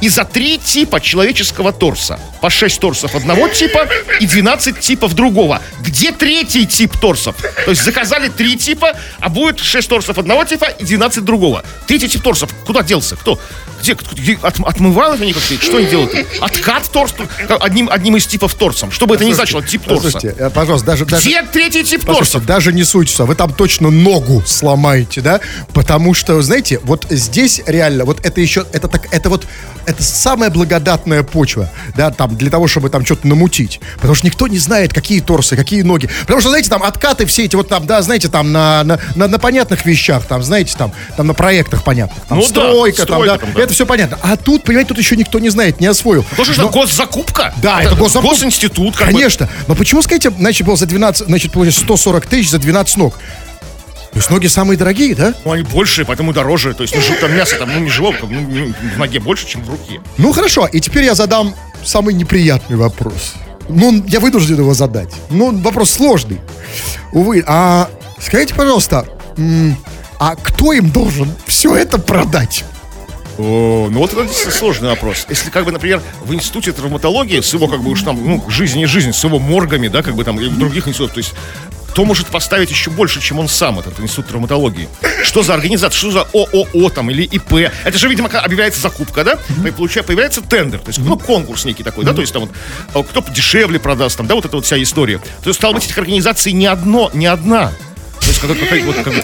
И 0.00 0.08
за 0.08 0.24
три 0.24 0.58
типа 0.58 1.00
человеческого 1.00 1.72
торса. 1.72 2.20
По 2.40 2.50
6 2.50 2.80
торсов 2.80 3.14
одного 3.16 3.48
типа 3.48 3.88
и 4.20 4.26
12 4.26 4.78
типов 4.78 5.14
другого. 5.14 5.60
Где 5.80 6.12
третий 6.12 6.66
тип 6.66 6.96
торсов? 6.98 7.34
То 7.64 7.70
есть 7.70 7.82
заказали 7.82 8.28
три 8.28 8.56
типа, 8.56 8.92
а 9.18 9.28
будет 9.28 9.58
6 9.58 9.88
торсов 9.88 10.18
одного 10.18 10.44
типа 10.44 10.66
и 10.66 10.84
12 10.84 11.24
другого. 11.24 11.64
Третий 11.86 12.08
тип 12.08 12.22
торсов. 12.22 12.50
Куда 12.64 12.82
делся? 12.82 13.16
Кто? 13.16 13.40
Где? 13.80 13.94
где- 14.12 14.38
от- 14.42 14.60
отмывают 14.60 15.20
они 15.20 15.32
как-то? 15.32 15.54
Что 15.60 15.78
они 15.78 15.86
делают? 15.86 16.12
Откат 16.40 16.88
торс 16.90 17.14
одним, 17.60 17.88
одним 17.90 18.16
из 18.16 18.26
типов 18.26 18.54
торсом. 18.54 18.90
Что 18.90 19.06
бы 19.06 19.14
это 19.16 19.24
ни 19.24 19.32
значило, 19.32 19.62
тип 19.62 19.82
торса. 19.84 20.18
Э, 20.22 20.50
пожалуйста, 20.50 20.86
даже... 20.86 21.06
даже... 21.06 21.22
Где 21.28 21.42
третий 21.42 21.84
тип 21.84 22.04
торсов? 22.04 22.44
даже 22.46 22.72
не 22.72 22.84
суйтесь, 22.84 23.18
вы 23.18 23.34
там 23.34 23.52
точно 23.52 23.90
ногу 23.90 24.42
сломаете, 24.46 25.20
да? 25.20 25.40
Потому 25.74 26.14
что, 26.14 26.40
знаете, 26.42 26.80
вот 26.82 27.06
здесь 27.10 27.62
реально, 27.66 28.04
вот 28.04 28.24
это 28.24 28.40
еще, 28.40 28.64
это 28.72 28.88
так, 28.88 29.12
это 29.12 29.28
вот, 29.28 29.46
это 29.88 30.02
самая 30.02 30.50
благодатная 30.50 31.22
почва, 31.22 31.70
да, 31.96 32.10
там, 32.10 32.36
для 32.36 32.50
того, 32.50 32.68
чтобы 32.68 32.90
там 32.90 33.04
что-то 33.04 33.26
намутить. 33.26 33.80
Потому 33.96 34.14
что 34.14 34.26
никто 34.26 34.46
не 34.46 34.58
знает, 34.58 34.92
какие 34.92 35.20
торсы, 35.20 35.56
какие 35.56 35.82
ноги. 35.82 36.08
Потому 36.22 36.40
что, 36.40 36.50
знаете, 36.50 36.68
там 36.68 36.82
откаты 36.82 37.24
все 37.26 37.44
эти 37.44 37.56
вот 37.56 37.68
там, 37.68 37.86
да, 37.86 38.02
знаете, 38.02 38.28
там 38.28 38.52
на, 38.52 38.84
на, 38.84 38.98
на, 39.14 39.28
на 39.28 39.38
понятных 39.38 39.84
вещах, 39.86 40.26
там, 40.26 40.42
знаете, 40.42 40.74
там, 40.76 40.92
там 41.16 41.26
на 41.26 41.34
проектах 41.34 41.82
понятных. 41.84 42.22
Там 42.28 42.38
Ну 42.38 42.44
да, 42.44 42.48
стройка, 42.50 42.96
там, 42.98 43.06
стройка 43.06 43.32
да, 43.32 43.38
там, 43.38 43.52
да. 43.54 43.62
это 43.62 43.72
все 43.72 43.86
понятно. 43.86 44.18
А 44.22 44.36
тут, 44.36 44.64
понимаете, 44.64 44.88
тут 44.88 44.98
еще 44.98 45.16
никто 45.16 45.38
не 45.38 45.48
знает, 45.48 45.80
не 45.80 45.86
освоил. 45.86 46.24
Тоже 46.36 46.52
же 46.54 46.62
Но- 46.62 46.68
госзакупка. 46.68 47.54
да, 47.62 47.82
это 47.82 47.94
госзакуп- 47.94 48.28
Госинститут. 48.28 48.96
как 48.96 49.08
бы. 49.08 49.12
Конечно. 49.14 49.48
Но 49.66 49.74
почему, 49.74 50.02
скажите, 50.02 50.30
значит, 50.30 50.66
было 50.66 50.76
за 50.76 50.86
12, 50.86 51.26
значит, 51.26 51.52
получается 51.52 51.80
140 51.84 52.26
тысяч 52.26 52.50
за 52.50 52.58
12 52.58 52.96
ног? 52.98 53.18
То 54.12 54.18
есть 54.18 54.30
ноги 54.30 54.46
самые 54.46 54.76
дорогие, 54.76 55.14
да? 55.14 55.34
Ну, 55.44 55.52
они 55.52 55.62
больше, 55.62 56.04
поэтому 56.04 56.32
дороже. 56.32 56.74
То 56.74 56.82
есть, 56.82 56.94
ну, 56.94 57.02
там 57.20 57.34
мясо 57.36 57.56
там, 57.56 57.72
ну, 57.72 57.80
не 57.80 57.90
живого, 57.90 58.16
ну, 58.22 58.72
в 58.94 58.98
ноге 58.98 59.20
больше, 59.20 59.46
чем 59.46 59.62
в 59.62 59.70
руке. 59.70 60.00
Ну, 60.16 60.32
хорошо. 60.32 60.66
И 60.66 60.80
теперь 60.80 61.04
я 61.04 61.14
задам 61.14 61.54
самый 61.84 62.14
неприятный 62.14 62.76
вопрос. 62.76 63.34
Ну, 63.68 64.02
я 64.08 64.20
вынужден 64.20 64.58
его 64.58 64.74
задать. 64.74 65.12
Ну, 65.30 65.56
вопрос 65.60 65.90
сложный. 65.90 66.40
Увы. 67.12 67.44
А 67.46 67.90
скажите, 68.20 68.54
пожалуйста, 68.54 69.06
а 70.18 70.36
кто 70.36 70.72
им 70.72 70.90
должен 70.90 71.30
все 71.46 71.76
это 71.76 71.98
продать? 71.98 72.64
О, 73.38 73.88
ну 73.88 74.00
вот 74.00 74.12
это 74.12 74.50
сложный 74.50 74.88
вопрос. 74.88 75.26
Если, 75.28 75.48
как 75.50 75.64
бы, 75.64 75.70
например, 75.70 76.02
в 76.24 76.34
институте 76.34 76.72
травматологии, 76.72 77.40
с 77.40 77.54
его, 77.54 77.68
как 77.68 77.80
бы, 77.82 77.90
уж 77.90 78.02
там, 78.02 78.18
ну, 78.24 78.44
жизнь 78.48 78.80
и 78.80 78.86
жизнь, 78.86 79.12
с 79.12 79.22
его 79.22 79.38
моргами, 79.38 79.86
да, 79.86 80.02
как 80.02 80.16
бы 80.16 80.24
там, 80.24 80.40
и 80.40 80.48
в 80.48 80.58
других 80.58 80.88
институтах, 80.88 81.14
то 81.14 81.18
есть, 81.18 81.34
кто 81.98 82.04
может 82.04 82.28
поставить 82.28 82.70
еще 82.70 82.92
больше, 82.92 83.20
чем 83.20 83.40
он 83.40 83.48
сам, 83.48 83.80
этот 83.80 83.98
институт 83.98 84.28
травматологии? 84.28 84.88
Что 85.24 85.42
за 85.42 85.52
организация, 85.54 85.98
что 85.98 86.12
за 86.12 86.20
ООО 86.32 86.90
там 86.90 87.10
или 87.10 87.24
ИП? 87.24 87.72
Это 87.82 87.98
же, 87.98 88.08
видимо, 88.08 88.28
объявляется 88.28 88.80
закупка, 88.80 89.24
да? 89.24 89.36
И 89.66 89.72
получая- 89.72 90.04
появляется 90.04 90.40
тендер, 90.40 90.78
то 90.78 90.90
есть, 90.90 91.00
ну, 91.00 91.18
конкурс 91.18 91.64
некий 91.64 91.82
такой, 91.82 92.04
да, 92.04 92.14
то 92.14 92.20
есть, 92.20 92.32
там 92.32 92.42
вот, 92.42 92.52
а, 92.94 93.02
кто 93.02 93.20
дешевле 93.32 93.80
продаст, 93.80 94.16
там, 94.16 94.28
да, 94.28 94.36
вот 94.36 94.44
эта 94.44 94.54
вот 94.54 94.64
вся 94.64 94.80
история. 94.80 95.18
То 95.18 95.48
есть, 95.48 95.58
стало 95.58 95.72
быть, 95.72 95.86
этих 95.86 95.98
организаций 95.98 96.52
не 96.52 96.66
одно, 96.66 97.10
не 97.14 97.26
одна. 97.26 97.72
То 98.28 98.44
есть, 98.46 98.60
как- 98.60 98.68
как- 98.68 98.82
вот, 98.84 98.96
как 98.96 99.14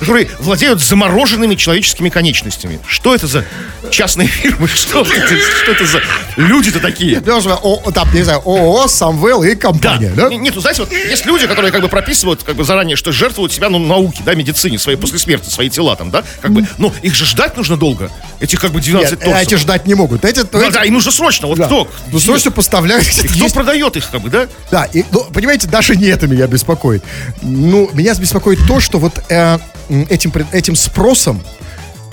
которые 0.00 0.28
владеют 0.38 0.80
замороженными 0.80 1.54
человеческими 1.54 2.08
конечностями. 2.08 2.78
Что 2.86 3.14
это 3.14 3.26
за 3.26 3.44
частные 3.90 4.26
фирмы? 4.28 4.66
Что 4.74 5.02
это, 5.02 5.36
что 5.62 5.72
это 5.72 5.86
за 5.86 6.00
люди-то 6.36 6.78
такие? 6.80 7.18
О, 7.20 7.90
там, 7.92 8.12
не 8.14 8.22
знаю, 8.22 8.40
ООО, 8.44 8.86
Самвел 8.88 9.42
и 9.42 9.54
компания, 9.54 10.12
да? 10.14 10.28
Не- 10.28 10.36
Нет, 10.38 10.54
ну, 10.54 10.60
знаете, 10.60 10.82
вот 10.82 10.92
есть 10.92 11.26
люди, 11.26 11.46
которые 11.46 11.70
как 11.72 11.82
бы 11.82 11.88
прописывают 11.88 12.42
как 12.44 12.56
бы 12.56 12.64
заранее, 12.64 12.96
что 12.96 13.12
жертвуют 13.12 13.52
себя, 13.52 13.68
ну, 13.70 13.78
науке, 13.78 14.22
да, 14.24 14.34
медицине, 14.34 14.78
своей 14.78 14.96
после 14.98 15.18
смерти, 15.18 15.50
свои 15.50 15.68
тела 15.68 15.94
там, 15.96 16.10
да, 16.10 16.22
как 16.40 16.52
бы, 16.52 16.66
ну, 16.78 16.92
их 17.02 17.14
же 17.14 17.24
ждать 17.26 17.56
нужно 17.56 17.76
долго, 17.76 18.10
этих 18.40 18.60
как 18.60 18.72
бы 18.72 18.80
12 18.80 19.10
Нет, 19.12 19.20
торсов. 19.20 19.42
эти 19.42 19.54
ждать 19.56 19.86
не 19.86 19.94
могут. 19.94 20.24
Эти, 20.24 20.40
Ну, 20.50 20.60
эти- 20.60 20.72
да, 20.72 20.84
и 20.84 20.90
нужно 20.90 21.10
срочно, 21.12 21.48
вот 21.48 21.58
да. 21.58 21.66
кто? 21.66 21.88
Ну, 22.12 22.18
срочно 22.20 22.50
поставляют. 22.50 23.04
Кто 23.06 23.24
Есть- 23.44 23.54
продает 23.54 23.96
их, 23.96 24.08
как 24.10 24.20
бы, 24.22 24.30
да? 24.30 24.46
Да, 24.70 24.84
и, 24.84 25.04
ну, 25.10 25.24
понимаете, 25.24 25.66
даже 25.68 25.96
не 25.96 26.06
это 26.06 26.26
меня 26.28 26.46
беспокоит. 26.46 27.02
Ну, 27.42 27.90
меня 27.92 28.14
беспокоит 28.14 28.47
то, 28.56 28.80
что 28.80 28.98
вот 28.98 29.12
э, 29.28 29.58
этим, 30.08 30.32
этим 30.52 30.76
спросом 30.76 31.42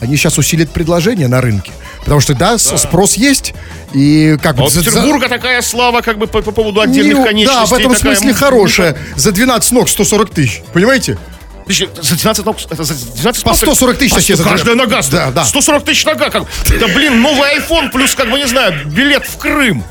они 0.02 0.17
сейчас 0.17 0.38
усилят 0.38 0.69
предложение 0.71 1.28
на 1.28 1.41
рынке. 1.41 1.71
Потому 2.02 2.19
что, 2.19 2.34
да, 2.36 2.58
с- 2.58 2.78
спрос 2.78 3.15
есть, 3.15 3.54
и 3.93 4.38
как 4.43 4.54
А 4.54 4.58
бы... 4.58 4.63
вот 4.63 4.71
за- 4.74 4.82
за- 4.82 4.91
Петербурга 4.91 5.28
такая 5.30 5.62
слава, 5.62 6.02
как 6.02 6.17
бы, 6.17 6.28
по, 6.28 6.41
по 6.41 6.52
поводу 6.52 6.82
отдельных 6.82 7.17
не- 7.19 7.24
конечностей. 7.24 7.62
Да, 7.62 7.65
в 7.65 7.74
этом 7.74 7.93
такая, 7.95 8.15
смысле 8.15 8.34
хорошая. 8.34 8.98
За 9.15 9.32
12 9.32 9.71
ног 9.71 9.89
140 9.89 10.30
тысяч, 10.30 10.62
понимаете? 10.74 11.17
За 11.67 12.15
12 12.15 12.45
ног, 12.45 12.58
это 12.69 12.84
за 12.84 12.93
12 12.93 13.43
По 13.43 13.50
ног- 13.50 13.58
140 13.58 13.98
тысяч 13.98 14.12
100 14.24 14.36
за- 14.36 14.43
Каждая 14.43 14.76
нога. 14.76 15.02
Да, 15.10 15.32
да. 15.32 15.45
140 15.45 15.84
тысяч 15.86 16.06
нога. 16.06 16.30
Как, 16.30 16.43
да, 16.80 16.88
блин, 16.89 17.21
новый 17.21 17.58
iPhone 17.58 17.89
плюс, 17.89 18.13
как 18.13 18.30
бы, 18.30 18.38
не 18.38 18.48
знаю, 18.48 18.86
билет 18.86 19.26
в 19.26 19.38
Крым. 19.38 19.84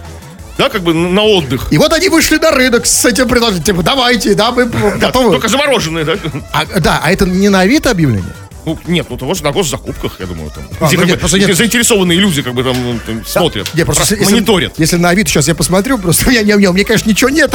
Да, 0.59 0.69
как 0.69 0.83
бы 0.83 0.95
на 0.95 1.23
отдых. 1.23 1.67
И 1.73 1.79
вот 1.79 1.93
они 1.93 2.09
вышли 2.09 2.37
на 2.37 2.51
рынок 2.53 2.87
с 2.87 3.05
этим 3.05 3.29
предложением. 3.29 3.65
Типа, 3.65 3.83
давайте, 3.83 4.35
да, 4.35 4.53
мы 4.53 4.67
Да, 4.67 4.91
готовы. 5.09 5.33
Только 5.33 5.49
замороженные, 5.49 6.05
да? 6.05 6.15
А, 6.53 6.65
да, 6.81 7.01
а 7.03 7.11
это 7.13 7.27
не 7.27 7.49
на 7.49 7.61
Авито 7.61 7.91
объявление? 7.91 8.33
Ну, 8.65 8.79
нет, 8.87 9.07
ну 9.11 9.19
того 9.19 9.35
же 9.35 9.45
на 9.45 9.51
госзакупках, 9.53 10.21
я 10.21 10.27
думаю, 10.27 10.51
там. 10.51 10.65
А, 10.81 10.87
где, 10.87 10.97
ну 10.97 11.05
нет, 11.05 11.17
бы, 11.17 11.21
просто 11.21 11.39
нет. 11.39 11.55
заинтересованные 11.55 12.19
люди, 12.19 12.41
как 12.41 12.55
бы 12.55 12.63
там, 12.65 12.75
ну, 12.83 12.99
там 13.05 13.27
смотрят. 13.27 13.69
Не, 13.75 13.85
просто 13.85 14.01
Просто 14.03 14.15
если- 14.17 14.33
мониторят. 14.33 14.79
Если 14.79 14.97
на 14.97 15.11
Авито 15.11 15.29
сейчас 15.29 15.49
я 15.49 15.55
посмотрю, 15.55 15.99
просто 15.99 16.29
у 16.29 16.31
меня, 16.31 16.43
не, 16.43 16.55
у 16.55 16.59
меня, 16.59 16.71
у 16.71 16.73
меня, 16.73 16.85
конечно, 16.87 17.11
ничего 17.11 17.29
нет. 17.31 17.53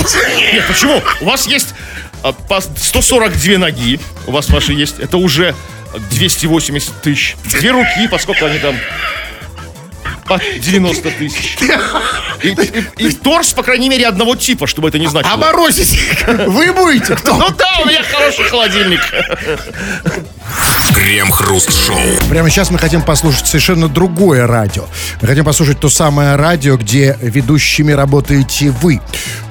Нет, 0.53 0.63
почему? 0.67 1.01
У 1.21 1.25
вас 1.25 1.47
есть 1.47 1.69
а, 2.21 2.31
по 2.33 2.61
142 2.61 3.57
ноги, 3.57 3.99
у 4.27 4.31
вас 4.31 4.49
ваши 4.49 4.73
есть, 4.73 4.99
это 4.99 5.17
уже 5.17 5.55
280 6.11 7.01
тысяч. 7.01 7.37
Две 7.45 7.71
руки, 7.71 8.07
поскольку 8.11 8.45
они 8.45 8.59
там... 8.59 8.75
по 10.29 10.39
90 10.59 11.11
тысяч. 11.11 11.57
И, 12.43 12.47
и- 12.49 13.07
и 13.07 13.11
торс, 13.11 13.51
по 13.53 13.63
крайней 13.63 13.89
мере, 13.89 14.07
одного 14.07 14.35
типа, 14.35 14.67
чтобы 14.67 14.87
это 14.89 14.99
не 14.99 15.07
значило. 15.07 15.33
А 15.33 15.37
морозить 15.37 15.99
вы 16.47 16.71
будете? 16.71 17.15
Кто? 17.15 17.35
Ну 17.35 17.49
да, 17.57 17.79
у 17.83 17.85
меня 17.87 18.03
хороший 18.03 18.45
холодильник. 18.45 19.01
Крем-хруст-шоу. 20.93 21.97
Прямо 22.29 22.49
сейчас 22.49 22.71
мы 22.71 22.79
хотим 22.79 23.01
послушать 23.01 23.47
совершенно 23.47 23.87
другое 23.87 24.47
радио. 24.47 24.85
Мы 25.21 25.27
хотим 25.27 25.45
послушать 25.45 25.79
то 25.79 25.89
самое 25.89 26.35
радио, 26.35 26.77
где 26.77 27.17
ведущими 27.21 27.91
работаете 27.91 28.71
вы. 28.71 28.99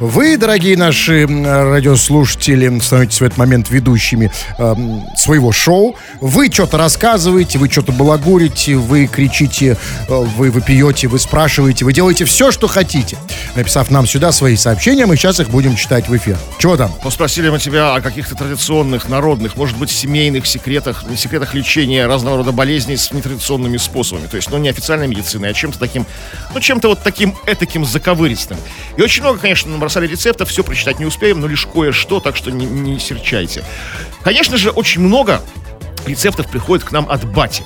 Вы, 0.01 0.37
дорогие 0.37 0.77
наши 0.77 1.27
радиослушатели, 1.27 2.79
становитесь 2.81 3.21
в 3.21 3.25
этот 3.25 3.39
момент 3.39 3.71
ведущими 3.71 4.31
эм, 4.59 5.05
своего 5.17 5.51
шоу. 5.53 5.97
Вы 6.21 6.51
что-то 6.53 6.79
рассказываете, 6.79 7.59
вы 7.59 7.69
что-то 7.69 7.93
балагурите, 7.93 8.77
вы 8.77 9.07
кричите, 9.07 9.77
э, 10.09 10.15
вы 10.37 10.51
вопиете, 10.51 11.09
вы 11.09 11.19
спрашиваете, 11.19 11.85
вы 11.85 11.93
делаете 11.93 12.25
все, 12.25 12.51
что 12.53 12.69
хотите. 12.69 13.17
Написав 13.57 13.91
нам 13.91 14.07
сюда 14.07 14.33
свои 14.33 14.57
сообщения, 14.57 15.07
мы 15.07 15.17
сейчас 15.17 15.41
их 15.41 15.51
будем 15.51 15.77
читать 15.77 16.09
в 16.09 16.17
эфир. 16.17 16.37
Чего 16.59 16.77
там? 16.77 16.93
Ну, 17.03 17.11
спросили 17.11 17.49
мы 17.49 17.59
тебя 17.59 17.95
о 17.95 18.01
каких-то 18.01 18.35
традиционных, 18.35 19.09
народных, 19.09 19.57
может 19.57 19.77
быть, 19.77 19.91
семейных 19.91 20.47
секретах, 20.93 21.19
секретах 21.19 21.55
лечения 21.55 22.07
разного 22.07 22.39
рода 22.39 22.53
болезней 22.53 22.97
с 22.97 23.13
нетрадиционными 23.13 23.77
способами. 23.77 24.27
То 24.27 24.37
есть, 24.37 24.51
ну, 24.51 24.59
не 24.59 24.69
официальной 24.69 25.07
медициной, 25.09 25.51
а 25.51 25.55
чем-то 25.55 25.79
таким, 25.79 26.07
ну, 26.55 26.61
чем-то 26.61 26.89
вот 26.89 27.03
таким 27.03 27.37
этаким 27.47 27.85
заковыристым. 27.85 28.59
И 28.97 29.03
очень 29.03 29.23
много, 29.23 29.39
конечно, 29.39 29.71
набросали 29.71 30.07
рецептов, 30.07 30.49
все 30.49 30.63
прочитать 30.65 30.99
не 30.99 31.07
успеем, 31.07 31.41
но 31.41 31.47
лишь 31.47 31.67
кое-что, 31.67 32.21
так 32.21 32.37
что 32.37 32.51
не, 32.51 32.67
не 32.67 32.99
серчайте. 32.99 33.65
Конечно 34.23 34.57
же, 34.57 34.71
очень 34.71 35.01
много 35.01 35.43
рецептов 36.07 36.49
приходит 36.51 36.85
к 36.85 36.93
нам 36.93 37.09
от 37.11 37.25
бати. 37.25 37.65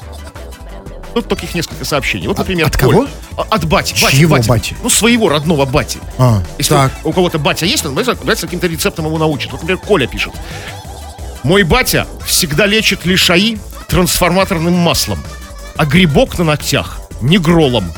Тут 1.15 1.29
таких 1.29 1.55
несколько 1.55 1.85
сообщений. 1.85 2.27
Вот, 2.27 2.39
например, 2.39 2.67
от 2.69 2.77
кого? 2.77 2.93
Коль. 2.93 3.09
А- 3.37 3.43
От 3.51 3.65
бати. 3.65 3.95
бати, 4.03 4.17
Чьего 4.17 4.39
бати? 4.39 4.75
Ну, 4.83 4.89
своего 4.91 5.29
родного 5.29 5.67
бати. 5.67 5.99
А, 6.19 6.43
Если 6.59 6.75
так. 6.75 6.93
у 7.05 7.13
кого-то 7.13 7.39
батя 7.39 7.67
есть, 7.67 7.85
он 7.85 7.95
давайте 7.95 8.15
давайте 8.21 8.43
каким-то 8.43 8.67
рецептом 8.67 9.07
его 9.07 9.19
научит. 9.19 9.53
Вот, 9.53 9.61
например, 9.61 9.79
Коля 9.87 10.07
пишет. 10.07 10.33
Мой 11.43 11.65
батя 11.65 12.07
всегда 12.25 12.67
лечит 12.67 13.05
лишаи 13.05 13.59
трансформаторным 13.89 14.75
маслом, 14.75 15.19
а 15.77 15.85
грибок 15.85 16.39
на 16.39 16.45
ногтях 16.45 17.01
негролом. 17.21 17.93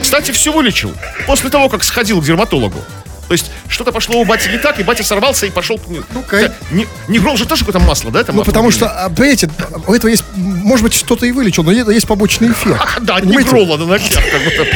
Кстати, 0.00 0.30
все 0.30 0.52
вылечил 0.52 0.92
после 1.26 1.50
того, 1.50 1.68
как 1.68 1.84
сходил 1.84 2.20
к 2.20 2.24
дерматологу. 2.24 2.82
То 3.30 3.34
есть 3.34 3.48
что-то 3.68 3.92
пошло 3.92 4.20
у 4.20 4.24
бати 4.24 4.48
не 4.48 4.58
так, 4.58 4.80
и 4.80 4.82
батя 4.82 5.04
сорвался 5.04 5.46
и 5.46 5.50
пошел 5.50 5.78
к 5.78 5.86
нему. 5.86 6.02
Ну-ка. 6.12 6.48
Да, 6.48 6.52
не, 6.72 6.84
негрол 7.06 7.36
же 7.36 7.46
тоже 7.46 7.64
какое-то 7.64 7.78
масло, 7.86 8.10
да? 8.10 8.24
Там 8.24 8.34
Ну, 8.34 8.42
потому 8.42 8.72
что, 8.72 8.88
а, 8.88 9.08
понимаете, 9.08 9.48
у 9.86 9.94
этого 9.94 10.10
есть, 10.10 10.24
может 10.34 10.82
быть, 10.82 11.00
кто-то 11.00 11.26
и 11.26 11.30
вылечил, 11.30 11.62
но 11.62 11.70
есть 11.70 12.08
побочный 12.08 12.48
эффект. 12.52 12.98
Да, 13.02 13.18
Понимаете? 13.18 13.44
негрола 13.50 13.76
на 13.76 13.86
ногтях. 13.86 14.24
как 14.32 14.42
будто. 14.42 14.66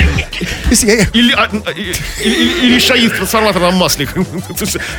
Или, 0.70 1.32
а, 1.32 1.48
или, 1.74 2.66
или 2.66 2.78
шаи 2.78 3.08
в 3.08 3.16
трансформаторном 3.16 3.74
масле. 3.74 4.08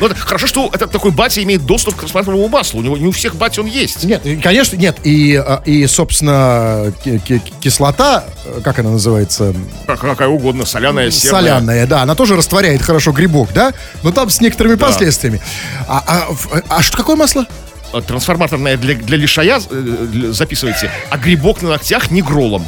Ну, 0.02 0.08
это 0.08 0.16
хорошо, 0.16 0.48
что 0.48 0.70
этот 0.74 0.92
такой 0.92 1.12
батя 1.12 1.42
имеет 1.44 1.66
доступ 1.66 1.96
к 1.96 2.00
трансформаторному 2.00 2.50
маслу. 2.50 2.82
У 2.82 2.84
него 2.84 2.98
не 2.98 3.08
у 3.08 3.12
всех 3.12 3.36
бати 3.36 3.62
он 3.62 3.68
есть. 3.68 4.04
Нет, 4.04 4.22
конечно, 4.44 4.76
нет. 4.76 4.98
И, 5.04 5.36
а, 5.36 5.62
и 5.66 5.88
собственно, 5.88 6.92
ки- 7.04 7.20
ки- 7.20 7.42
кислота, 7.62 8.26
э, 8.46 8.60
как 8.64 8.80
она 8.80 8.90
называется, 8.92 9.54
Как- 9.88 10.02
Какая 10.02 10.28
угодно, 10.28 10.66
соляная, 10.66 11.10
серная. 11.10 11.42
соляная, 11.42 11.88
да, 11.88 12.02
она 12.02 12.16
тоже 12.16 12.36
растворяет 12.36 12.82
хорошо 12.82 13.12
грибок, 13.14 13.45
да? 13.54 13.74
Но 14.04 14.12
там 14.12 14.30
с 14.30 14.42
некоторыми 14.42 14.76
последствиями. 14.76 15.42
А, 15.88 16.04
а 16.08 16.34
в- 16.34 16.64
а 16.70 16.82
что 16.82 16.98
какое 16.98 17.16
масло? 17.16 17.46
А, 17.94 18.02
Трансформаторная 18.02 18.78
для, 18.78 18.96
для 18.96 19.18
лишая, 19.18 19.60
э, 19.70 20.08
записывайте, 20.32 20.92
а 21.10 21.18
грибок 21.18 21.62
на 21.62 21.70
ногтях 21.70 22.12
негролом. 22.12 22.66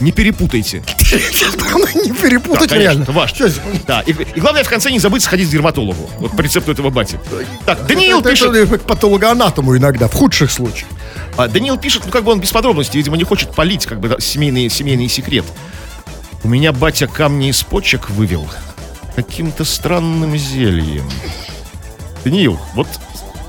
Не 0.00 0.12
перепутайте. 0.12 0.82
Главное 1.60 1.92
не 2.06 2.12
перепутать 2.12 2.70
Да, 2.70 2.76
конечно, 2.76 3.04
реально. 3.12 3.28
Щас. 3.28 3.60
Да, 3.86 4.00
и, 4.00 4.12
и 4.12 4.40
главное 4.40 4.64
в 4.64 4.68
конце 4.68 4.90
не 4.90 4.98
забыть 4.98 5.22
сходить 5.22 5.48
к 5.48 5.50
дерматологу. 5.52 6.08
Вот 6.18 6.34
по 6.34 6.40
рецепту 6.40 6.72
этого 6.72 6.88
бати. 6.88 7.20
Так, 7.66 7.84
Даниил 7.86 8.20
Это- 8.20 8.30
пишет. 8.30 8.54
это 8.54 8.78
патологоанатому 8.78 9.76
иногда, 9.76 10.08
в 10.08 10.14
худших 10.14 10.50
случаях. 10.50 10.88
А, 11.36 11.48
Даниил 11.48 11.76
пишет, 11.76 12.02
ну 12.06 12.10
как 12.12 12.24
бы 12.24 12.32
он 12.32 12.40
без 12.40 12.50
подробностей, 12.50 12.96
видимо, 12.98 13.18
не 13.18 13.24
хочет 13.24 13.54
полить 13.54 13.84
как 13.84 14.00
бы 14.00 14.08
да, 14.08 14.16
семейный, 14.20 14.70
семейный 14.70 15.08
секрет. 15.08 15.44
У 16.44 16.48
меня 16.48 16.72
батя 16.72 17.06
камни 17.06 17.50
из 17.50 17.62
почек 17.62 18.08
вывел 18.08 18.48
каким-то 19.14 19.64
странным 19.64 20.36
зельем. 20.36 21.08
Даниил, 22.24 22.58
вот 22.74 22.86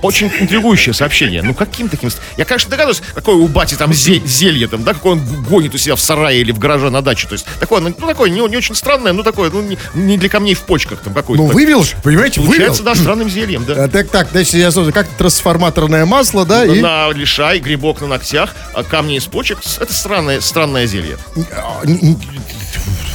очень 0.02 0.32
интригующее 0.40 0.96
сообщение. 0.96 1.44
Ну 1.44 1.54
каким 1.54 1.88
таким... 1.88 2.10
Я, 2.36 2.44
конечно, 2.46 2.72
догадываюсь, 2.72 3.04
какое 3.14 3.36
у 3.36 3.48
бати 3.48 3.76
там 3.76 3.92
зе- 3.92 4.26
зелье 4.26 4.68
там, 4.68 4.84
да, 4.84 4.94
какое 4.96 5.12
он 5.12 5.44
гонит 5.44 5.76
у 5.76 5.78
себя 5.78 5.96
в 5.96 6.02
сарае 6.02 6.42
или 6.42 6.52
в 6.52 6.58
гараже 6.58 6.90
на 6.90 7.04
даче. 7.04 7.28
То 7.28 7.34
есть 7.34 7.46
такое, 7.60 7.82
ну, 7.82 7.94
ну, 7.96 8.08
такое 8.08 8.32
не, 8.32 8.40
не 8.48 8.58
очень 8.58 8.74
странное, 8.74 9.14
ну 9.14 9.22
такое, 9.22 9.52
ну 9.52 9.62
не, 9.62 9.78
не 9.94 10.18
для 10.18 10.28
камней 10.28 10.56
в 10.56 10.62
почках 10.62 11.02
там 11.02 11.14
какое-то. 11.14 11.44
Ну, 11.44 11.50
вывел 11.50 11.84
же, 11.84 11.96
понимаете, 12.04 12.40
вывел. 12.40 12.54
Получается, 12.54 12.82
да, 12.82 12.96
странным 12.96 13.30
зельем, 13.30 13.64
да. 13.64 13.84
А, 13.84 13.88
Так, 13.90 14.10
так, 14.10 14.30
значит, 14.32 14.56
я 14.56 14.72
смотрю, 14.72 14.92
как 14.92 15.08
трансформаторное 15.08 16.06
масло, 16.08 16.46
да, 16.48 16.66
и... 16.66 16.82
На 16.82 17.12
лишай, 17.12 17.60
грибок 17.60 18.02
на 18.02 18.08
ногтях, 18.08 18.56
а 18.74 18.84
камни 18.84 19.18
из 19.18 19.26
почек. 19.26 19.60
Это 19.80 19.94
странное, 19.94 20.42
странное 20.42 20.88
зелье. 20.88 21.18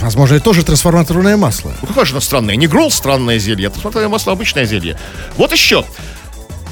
А, 0.06 0.08
Возможно, 0.08 0.36
это 0.36 0.44
тоже 0.44 0.62
трансформаторное 0.62 1.36
масло. 1.36 1.72
Ну 1.82 1.88
какое 1.88 2.04
же 2.04 2.12
оно 2.12 2.20
странное? 2.20 2.54
Не 2.54 2.68
грол 2.68 2.92
странное 2.92 3.40
зелье, 3.40 3.66
а 3.66 3.70
трансформаторное 3.70 4.08
масло 4.08 4.32
обычное 4.34 4.64
зелье. 4.64 4.96
Вот 5.36 5.50
еще. 5.50 5.84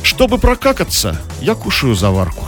Чтобы 0.05 0.39
прокакаться, 0.39 1.21
я 1.41 1.57
кушаю 1.57 1.97
заварку. 1.97 2.47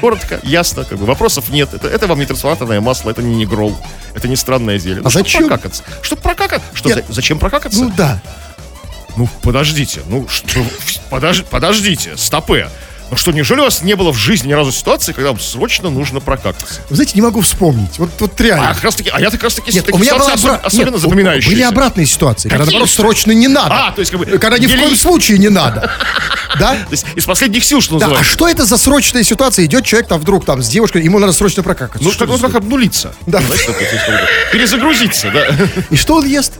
Коротко, 0.00 0.40
ясно, 0.42 0.84
как 0.84 0.96
бы 0.98 1.04
вопросов 1.04 1.50
нет. 1.50 1.74
Это, 1.74 1.86
это 1.88 2.06
вам 2.06 2.18
не 2.18 2.24
трансформаторное 2.24 2.80
масло, 2.80 3.10
это 3.10 3.22
не 3.22 3.34
негрол, 3.36 3.76
это 4.14 4.26
не 4.26 4.36
странное 4.36 4.78
зелье. 4.78 5.02
Ну, 5.02 5.08
А 5.08 5.10
зачем? 5.10 5.46
прокакаться? 5.46 5.82
Чтобы 6.00 6.22
прокакаться? 6.22 6.66
Что, 6.72 6.88
Нет. 6.88 7.04
за- 7.08 7.12
зачем 7.12 7.38
прокакаться? 7.38 7.78
Ну 7.82 7.92
да. 7.94 8.22
Ну, 9.18 9.28
подождите, 9.42 10.00
ну 10.08 10.26
что, 10.28 10.60
подож, 11.10 11.42
подождите, 11.44 12.16
стопе. 12.16 12.70
Ну 13.08 13.16
что, 13.16 13.30
неужели 13.30 13.60
у 13.60 13.64
вас 13.64 13.82
не 13.82 13.94
было 13.94 14.12
в 14.12 14.16
жизни 14.16 14.48
ни 14.48 14.52
разу 14.52 14.72
ситуации, 14.72 15.12
когда 15.12 15.30
вам 15.30 15.38
срочно 15.38 15.90
нужно 15.90 16.18
прокакаться? 16.18 16.80
Вы 16.90 16.96
знаете, 16.96 17.12
не 17.14 17.22
могу 17.22 17.40
вспомнить. 17.40 17.98
Вот, 17.98 18.10
вот 18.18 18.40
реально. 18.40 18.70
А, 18.70 18.74
как 18.74 18.82
раз 18.82 18.96
таки, 18.96 19.10
а 19.12 19.20
я 19.20 19.30
как 19.30 19.42
раз 19.44 19.54
таки 19.54 19.72
Нет, 19.72 19.88
у 19.92 19.98
меня 19.98 20.16
была 20.16 20.34
обра- 20.34 20.56
осо- 20.56 20.60
особенно 20.62 20.90
нет, 20.94 21.00
запоминающиеся. 21.00 21.54
Были 21.54 21.62
обратные 21.62 22.06
ситуации, 22.06 22.48
когда, 22.48 22.64
Какие 22.64 22.78
наоборот, 22.80 22.88
же? 22.90 22.96
срочно 22.96 23.30
не 23.32 23.46
надо. 23.46 23.74
А, 23.74 23.92
то 23.92 24.00
есть 24.00 24.10
как 24.10 24.18
бы 24.20 24.26
Когда 24.26 24.58
ни 24.58 24.66
в 24.66 24.70
коем 24.76 24.96
случае 24.96 25.38
не 25.38 25.48
надо. 25.48 25.90
Да? 26.58 26.70
То 26.72 26.92
есть 26.92 27.04
из 27.14 27.26
последних 27.26 27.64
сил, 27.64 27.82
что 27.82 27.98
Да, 27.98 28.06
а 28.06 28.08
называется. 28.08 28.32
что 28.32 28.48
это 28.48 28.64
за 28.64 28.78
срочная 28.78 29.22
ситуация? 29.22 29.66
Идет 29.66 29.84
человек 29.84 30.08
там 30.08 30.18
вдруг 30.20 30.46
там 30.46 30.62
с 30.62 30.68
девушкой, 30.68 31.02
ему 31.02 31.18
надо 31.18 31.34
срочно 31.34 31.62
прокакаться. 31.62 32.02
Ну, 32.02 32.10
как, 32.18 32.30
это 32.30 32.38
как 32.38 32.54
обнулиться. 32.54 33.14
Да. 33.26 33.42
Перезагрузиться, 34.52 35.30
да. 35.30 35.46
И 35.90 35.96
что 35.96 36.14
он 36.16 36.24
ест? 36.24 36.54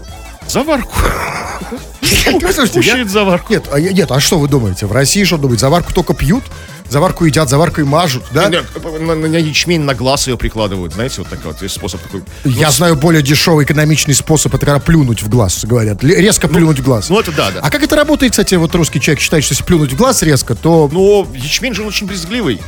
Заварку. 0.48 0.92
Слушайте, 2.06 2.72
Кушает 2.72 3.10
заварку. 3.10 3.52
Нет, 3.52 3.68
а, 3.70 3.80
нет, 3.80 4.10
а 4.10 4.20
что 4.20 4.38
вы 4.38 4.48
думаете? 4.48 4.86
В 4.86 4.92
России 4.92 5.24
что 5.24 5.38
думаете? 5.38 5.62
Заварку 5.62 5.92
только 5.92 6.14
пьют? 6.14 6.44
Заварку 6.90 7.24
едят, 7.24 7.48
заваркой 7.48 7.84
мажут, 7.84 8.24
да? 8.32 8.48
На, 8.48 9.14
на- 9.14 9.28
на 9.28 9.36
ячмень 9.36 9.80
на 9.82 9.94
глаз 9.94 10.26
ее 10.28 10.36
прикладывают, 10.36 10.94
знаете, 10.94 11.16
вот 11.18 11.28
такой 11.28 11.52
вот 11.52 11.62
есть 11.62 11.74
способ 11.74 12.00
такой. 12.00 12.22
Я 12.44 12.70
знаю 12.70 12.96
более 12.96 13.22
дешевый 13.22 13.64
экономичный 13.64 14.14
способ, 14.14 14.54
это 14.54 14.64
когда 14.66 14.78
плюнуть 14.80 15.22
в 15.22 15.28
глаз, 15.28 15.64
говорят. 15.64 16.02
Резко 16.04 16.48
плюнуть 16.48 16.78
в 16.78 16.84
глаз. 16.84 17.08
ну, 17.08 17.18
это 17.20 17.32
да, 17.32 17.50
да. 17.50 17.60
А 17.62 17.70
как 17.70 17.82
это 17.82 17.96
работает, 17.96 18.32
кстати, 18.32 18.54
вот 18.54 18.74
русский 18.74 19.00
человек 19.00 19.20
считает, 19.20 19.44
что 19.44 19.52
если 19.52 19.64
плюнуть 19.64 19.92
в 19.92 19.96
глаз 19.96 20.22
резко, 20.22 20.54
то... 20.54 20.88
Но 20.92 21.26
ячмень 21.34 21.74
же 21.74 21.82
он 21.82 21.88
очень 21.88 22.06
брезгливый 22.06 22.60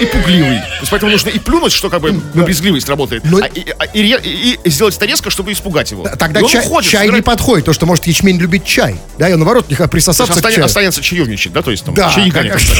и 0.00 0.06
пугливый. 0.06 0.58
То 0.58 0.78
есть 0.80 0.90
поэтому 0.90 1.12
нужно 1.12 1.28
и 1.30 1.38
плюнуть, 1.38 1.72
что 1.72 1.90
как 1.90 2.00
бы 2.00 2.12
на 2.34 2.42
брезгливость 2.42 2.88
работает, 2.88 3.24
Но- 3.24 3.38
а 3.38 3.46
и, 3.46 3.64
а- 3.78 3.84
и 3.84 4.02
и- 4.04 4.58
и 4.64 4.70
сделать 4.70 4.96
это 4.96 5.06
резко, 5.06 5.30
чтобы 5.30 5.52
испугать 5.52 5.90
его. 5.90 6.06
Тогда 6.18 6.42
чай, 6.42 6.64
уходит, 6.64 6.90
чай 6.90 7.00
не 7.02 7.06
собирает- 7.06 7.24
подходит, 7.24 7.64
то 7.66 7.72
что 7.72 7.86
может 7.86 8.06
ячмень 8.06 8.38
любит 8.38 8.64
чай. 8.64 8.96
Да, 9.18 9.28
и 9.28 9.32
он, 9.32 9.38
наоборот, 9.38 9.66
не 9.70 9.76
То 9.76 9.82
есть 9.82 9.92
присосаться 9.92 10.32
к 10.32 10.36
останется, 10.36 10.56
чаю. 10.56 10.66
останется 10.66 11.02
чаевничать, 11.02 11.52
да, 11.52 11.62
то 11.62 11.70
есть 11.70 11.84
там 11.84 11.94
Да, 11.94 12.10
как- 12.12 12.26
останется. 12.56 12.72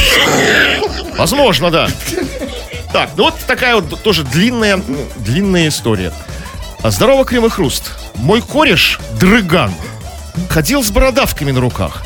Возможно, 1.17 1.71
да. 1.71 1.87
Так, 2.91 3.11
ну 3.17 3.25
вот 3.25 3.35
такая 3.47 3.75
вот 3.75 4.01
тоже 4.01 4.23
длинная, 4.23 4.81
длинная 5.17 5.67
история. 5.67 6.13
Здорово, 6.83 7.25
Крем 7.25 7.45
и 7.45 7.49
Хруст. 7.49 7.91
Мой 8.15 8.41
кореш, 8.41 8.99
Дрыган, 9.19 9.73
ходил 10.49 10.83
с 10.83 10.91
бородавками 10.91 11.51
на 11.51 11.59
руках. 11.59 12.03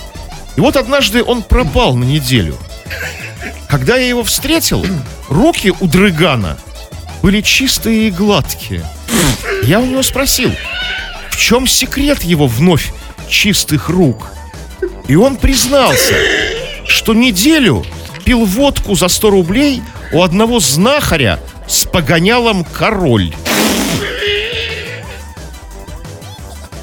И 0.55 0.61
вот 0.61 0.75
однажды 0.75 1.23
он 1.23 1.43
пропал 1.43 1.95
на 1.95 2.03
неделю. 2.03 2.57
Когда 3.67 3.97
я 3.97 4.07
его 4.07 4.23
встретил, 4.23 4.85
руки 5.29 5.73
у 5.79 5.87
Дрыгана 5.87 6.57
были 7.21 7.41
чистые 7.41 8.07
и 8.07 8.11
гладкие. 8.11 8.83
Я 9.63 9.79
у 9.79 9.85
него 9.85 10.01
спросил, 10.01 10.51
в 11.29 11.37
чем 11.37 11.67
секрет 11.67 12.23
его 12.23 12.47
вновь 12.47 12.91
чистых 13.29 13.89
рук? 13.89 14.31
И 15.07 15.15
он 15.15 15.35
признался, 15.35 16.15
что 16.87 17.13
неделю 17.13 17.85
пил 18.29 18.45
водку 18.45 18.93
за 18.93 19.07
100 19.07 19.31
рублей 19.31 19.81
у 20.13 20.21
одного 20.21 20.59
знахаря 20.59 21.39
с 21.67 21.85
погонялом 21.85 22.63
король. 22.63 23.33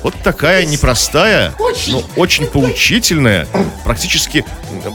Вот 0.03 0.13
такая 0.25 0.67
непростая, 0.67 1.55
но 1.87 2.03
очень 2.17 2.47
поучительная, 2.47 3.47
практически, 3.85 4.45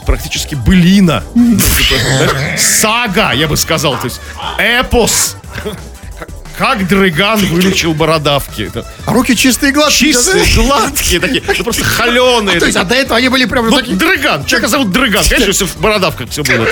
практически 0.05 0.55
былина. 0.55 1.23
Знаешь, 1.33 2.59
Сага, 2.59 3.31
я 3.31 3.47
бы 3.47 3.55
сказал. 3.55 3.97
То 3.97 4.07
есть 4.07 4.19
эпос. 4.57 5.37
Как 6.57 6.87
Дрыган 6.87 7.39
вылечил 7.47 7.93
бородавки. 7.93 8.71
А 9.05 9.13
руки 9.13 9.35
чистые 9.35 9.71
и 9.71 9.73
гладкие. 9.73 10.13
чистые, 10.13 10.45
гладкие 10.55 11.19
такие, 11.19 11.43
ну 11.57 11.63
просто 11.63 11.83
холеные. 11.83 12.59
То 12.59 12.65
есть, 12.65 12.77
а 12.77 12.83
до 12.83 12.95
этого 12.95 13.17
они 13.17 13.29
были 13.29 13.45
прям 13.45 13.69
Ну, 13.69 13.77
такие... 13.77 13.97
Дрыган, 13.97 14.45
человека 14.45 14.67
зовут 14.69 14.91
Дрыган. 14.91 15.23
Конечно, 15.27 15.47
если 15.49 15.65
в 15.65 15.77
бородавках 15.77 16.29
все 16.29 16.43
было. 16.43 16.65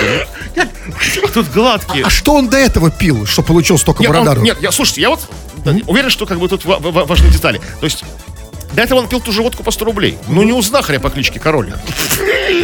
А 0.56 1.28
тут 1.28 1.48
гладкие. 1.50 2.04
А 2.04 2.10
что 2.10 2.34
он 2.34 2.48
до 2.48 2.56
этого 2.58 2.90
пил, 2.90 3.26
что 3.26 3.42
получил 3.42 3.78
столько 3.78 4.02
Нет, 4.02 4.10
он- 4.10 4.16
бородару? 4.18 4.42
нет, 4.42 4.58
я, 4.60 4.70
слушайте, 4.72 5.00
я 5.02 5.10
вот 5.10 5.20
да, 5.64 5.74
уверен, 5.86 6.10
что 6.10 6.26
как 6.26 6.38
бы 6.38 6.48
тут 6.48 6.64
ва- 6.64 6.78
ва- 6.78 7.04
важны 7.04 7.28
детали. 7.30 7.60
То 7.80 7.84
есть 7.84 8.04
до 8.72 8.82
этого 8.82 9.00
он 9.00 9.08
пил 9.08 9.20
ту 9.20 9.32
же 9.32 9.42
водку 9.42 9.62
по 9.64 9.70
100 9.72 9.84
рублей. 9.84 10.16
Ну, 10.28 10.42
не 10.42 10.52
у 10.52 10.62
знахаря 10.62 11.00
по 11.00 11.10
кличке 11.10 11.40
Король. 11.40 11.72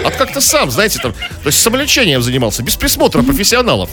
А 0.05 0.11
как-то 0.11 0.41
сам, 0.41 0.71
знаете, 0.71 0.99
там, 1.03 1.13
то 1.13 1.47
есть 1.47 1.61
самолечением 1.61 2.23
занимался, 2.23 2.63
без 2.63 2.77
присмотра 2.77 3.23
профессионалов. 3.23 3.91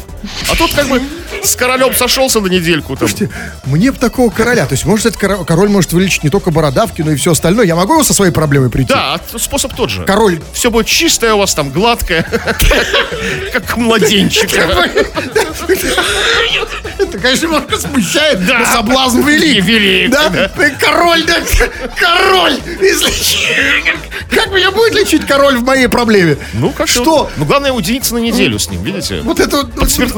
А 0.51 0.55
тут 0.55 0.73
как 0.73 0.87
бы 0.87 1.01
с 1.41 1.55
королем 1.55 1.93
сошелся 1.93 2.39
на 2.39 2.47
недельку. 2.47 2.95
Там. 2.95 3.07
Слушайте, 3.07 3.33
мне 3.65 3.91
бы 3.91 3.97
такого 3.97 4.29
короля. 4.29 4.65
То 4.65 4.73
есть, 4.73 4.85
может, 4.85 5.05
этот 5.07 5.21
коро- 5.21 5.45
король 5.45 5.69
может 5.69 5.93
вылечить 5.93 6.23
не 6.23 6.29
только 6.29 6.51
бородавки, 6.51 7.01
но 7.01 7.11
и 7.11 7.15
все 7.15 7.31
остальное. 7.31 7.65
Я 7.65 7.75
могу 7.75 7.93
его 7.93 8.03
со 8.03 8.13
своей 8.13 8.31
проблемой 8.31 8.69
прийти? 8.69 8.93
Да, 8.93 9.15
а 9.33 9.39
способ 9.39 9.73
тот 9.75 9.89
же. 9.89 10.03
Король. 10.05 10.41
Все 10.53 10.69
будет 10.71 10.87
чистое 10.87 11.33
у 11.33 11.39
вас 11.39 11.53
там, 11.53 11.69
гладкое, 11.71 12.23
как 13.53 13.77
младенчик. 13.77 14.49
Это, 16.99 17.17
конечно, 17.19 17.45
немножко 17.47 17.77
смущает, 17.77 18.45
Да. 18.45 18.59
но 18.59 18.65
соблазн 18.65 19.21
велик. 19.21 19.63
Велик, 19.65 20.11
Да? 20.11 20.29
да. 20.29 20.49
Король, 20.79 21.23
да, 21.25 21.37
король! 21.97 22.57
Как 24.29 24.51
меня 24.51 24.71
будет 24.71 24.93
лечить 24.95 25.25
король 25.25 25.57
в 25.57 25.63
моей 25.63 25.87
проблеме? 25.87 26.37
Ну, 26.53 26.71
как 26.71 26.87
Что? 26.87 27.29
Ну, 27.37 27.45
главное 27.45 27.71
уединиться 27.71 28.13
на 28.13 28.19
неделю 28.19 28.57
с 28.59 28.69
ним, 28.69 28.83
видите? 28.83 29.21
Вот 29.21 29.39
это... 29.39 29.67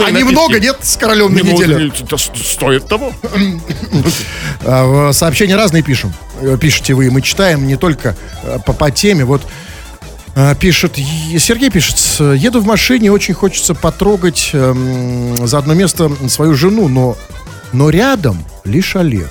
А 0.06 0.12
немного, 0.12 0.60
нет, 0.60 0.78
с 0.82 0.98
королем 1.06 1.34
на 1.34 1.40
неделю? 1.40 1.92
это 1.94 2.18
стоит 2.18 2.88
того. 2.88 3.14
А, 4.68 5.12
Сообщения 5.14 5.56
разные 5.56 5.84
пишем. 5.84 6.14
Э, 6.42 6.58
Пишете 6.60 6.94
вы, 6.96 7.12
мы 7.12 7.22
читаем 7.22 7.68
не 7.68 7.76
только 7.76 8.16
э, 8.44 8.58
по, 8.66 8.74
по 8.74 8.90
теме. 8.90 9.24
Вот 9.26 9.42
э, 10.36 10.56
пишет, 10.60 10.96
Сергей 11.40 11.70
пишет, 11.70 11.98
«С- 11.98 12.24
еду 12.34 12.62
в 12.62 12.66
машине, 12.66 13.12
очень 13.12 13.34
хочется 13.36 13.76
потрогать 13.76 14.50
эм, 14.54 15.46
за 15.48 15.60
одно 15.60 15.74
место 15.76 16.12
свою 16.30 16.56
жену, 16.56 16.88
но, 16.88 17.16
но 17.74 17.90
рядом 17.92 18.44
лишь 18.64 18.96
Олег. 18.96 19.30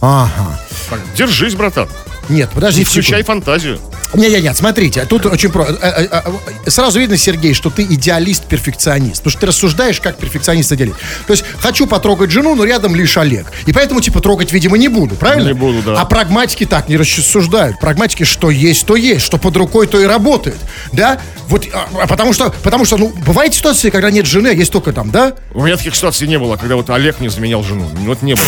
Ага. 0.00 0.58
Так, 0.88 1.00
Держись, 1.14 1.54
братан. 1.54 1.88
Нет, 2.30 2.50
подожди, 2.54 2.80
Не 2.80 2.84
включай 2.84 3.20
секунду. 3.22 3.26
фантазию. 3.26 3.80
Нет, 4.14 4.56
смотрите, 4.56 5.04
тут 5.04 5.26
очень 5.26 5.50
просто. 5.50 5.78
Э, 5.82 6.06
э, 6.10 6.22
э, 6.64 6.70
Сразу 6.70 6.98
видно, 6.98 7.16
Сергей, 7.16 7.54
что 7.54 7.70
ты 7.70 7.82
идеалист-перфекционист. 7.82 9.18
Потому 9.18 9.30
что 9.30 9.40
ты 9.40 9.46
рассуждаешь 9.46 10.00
как 10.00 10.16
перфекционист-идеалист. 10.16 10.96
То 11.26 11.32
есть, 11.32 11.44
хочу 11.58 11.86
потрогать 11.86 12.30
жену, 12.30 12.54
но 12.54 12.64
рядом 12.64 12.94
лишь 12.94 13.16
Олег. 13.16 13.46
И 13.66 13.72
поэтому, 13.72 14.00
типа, 14.00 14.20
трогать, 14.20 14.52
видимо, 14.52 14.78
не 14.78 14.88
буду, 14.88 15.16
правильно? 15.16 15.48
Не 15.48 15.54
буду, 15.54 15.82
да. 15.82 16.00
А 16.00 16.04
прагматики 16.04 16.66
так 16.66 16.88
не 16.88 16.96
рассуждают. 16.96 17.78
Прагматики, 17.80 18.24
что 18.24 18.50
есть, 18.50 18.86
то 18.86 18.96
есть. 18.96 19.24
Что 19.26 19.38
под 19.38 19.56
рукой, 19.56 19.86
то 19.86 20.00
и 20.00 20.04
работает. 20.04 20.58
Да? 20.92 21.20
Вот, 21.48 21.66
а, 21.72 21.88
а 22.02 22.06
потому 22.06 22.32
что, 22.32 22.54
потому 22.62 22.84
что, 22.84 22.96
ну, 22.96 23.12
бывают 23.26 23.54
ситуации, 23.54 23.90
когда 23.90 24.10
нет 24.10 24.26
жены, 24.26 24.48
а 24.48 24.52
есть 24.52 24.72
только 24.72 24.92
там, 24.92 25.10
да? 25.10 25.34
У 25.52 25.64
меня 25.64 25.76
таких 25.76 25.96
ситуаций 25.96 26.28
не 26.28 26.38
было, 26.38 26.56
когда 26.56 26.76
вот 26.76 26.90
Олег 26.90 27.20
не 27.20 27.28
заменял 27.28 27.62
жену. 27.62 27.88
Вот 28.06 28.22
не 28.22 28.34
было. 28.34 28.44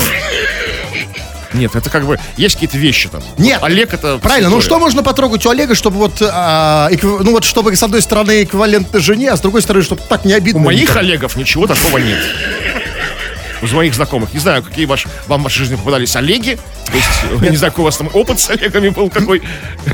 Нет, 1.55 1.75
это 1.77 1.91
как 1.91 2.07
бы 2.07 2.19
есть 2.37 2.55
какие-то 2.55 2.79
вещи 2.79 3.09
там. 3.09 3.23
Нет. 3.39 3.61
Вот 3.61 3.67
Олег 3.67 3.93
это. 3.95 4.19
Правильно, 4.19 4.49
ну 4.51 4.61
что 4.61 4.79
можно 4.79 5.03
потрогать 5.03 5.45
у 5.47 5.51
Олега, 5.51 5.75
чтобы 5.75 5.99
вот, 5.99 6.21
а, 6.23 6.89
экв- 6.91 7.23
ну 7.23 7.33
вот, 7.33 7.45
чтобы 7.45 7.75
с 7.75 7.83
одной 7.83 8.03
стороны 8.03 8.43
эквивалентно 8.45 9.01
жене, 9.01 9.31
а 9.31 9.37
с 9.37 9.41
другой 9.41 9.63
стороны, 9.63 9.85
чтобы 9.85 10.03
так 10.09 10.25
не 10.25 10.33
обидно. 10.33 10.61
У 10.61 10.65
моих. 10.65 10.97
Олегов 10.97 11.37
ничего 11.37 11.67
такого 11.67 11.99
нет. 11.99 12.19
Из 13.63 13.73
моих 13.73 13.95
знакомых. 13.95 14.35
Не 14.35 14.41
знаю, 14.41 14.63
какие 14.63 14.87
ваш, 14.87 15.07
вам 15.29 15.41
в 15.41 15.45
вашей 15.45 15.59
жизни 15.61 15.77
попадались 15.77 16.17
Олеги. 16.17 16.59
То 16.87 16.97
есть, 16.97 17.51
не 17.51 17.57
знаю, 17.57 17.73
какой 17.73 17.83
у 17.83 17.85
вас 17.87 17.97
там 17.97 18.11
опыт 18.13 18.41
с 18.41 18.51
Олегами 18.51 18.89
был 18.91 19.09
какой. 19.09 19.43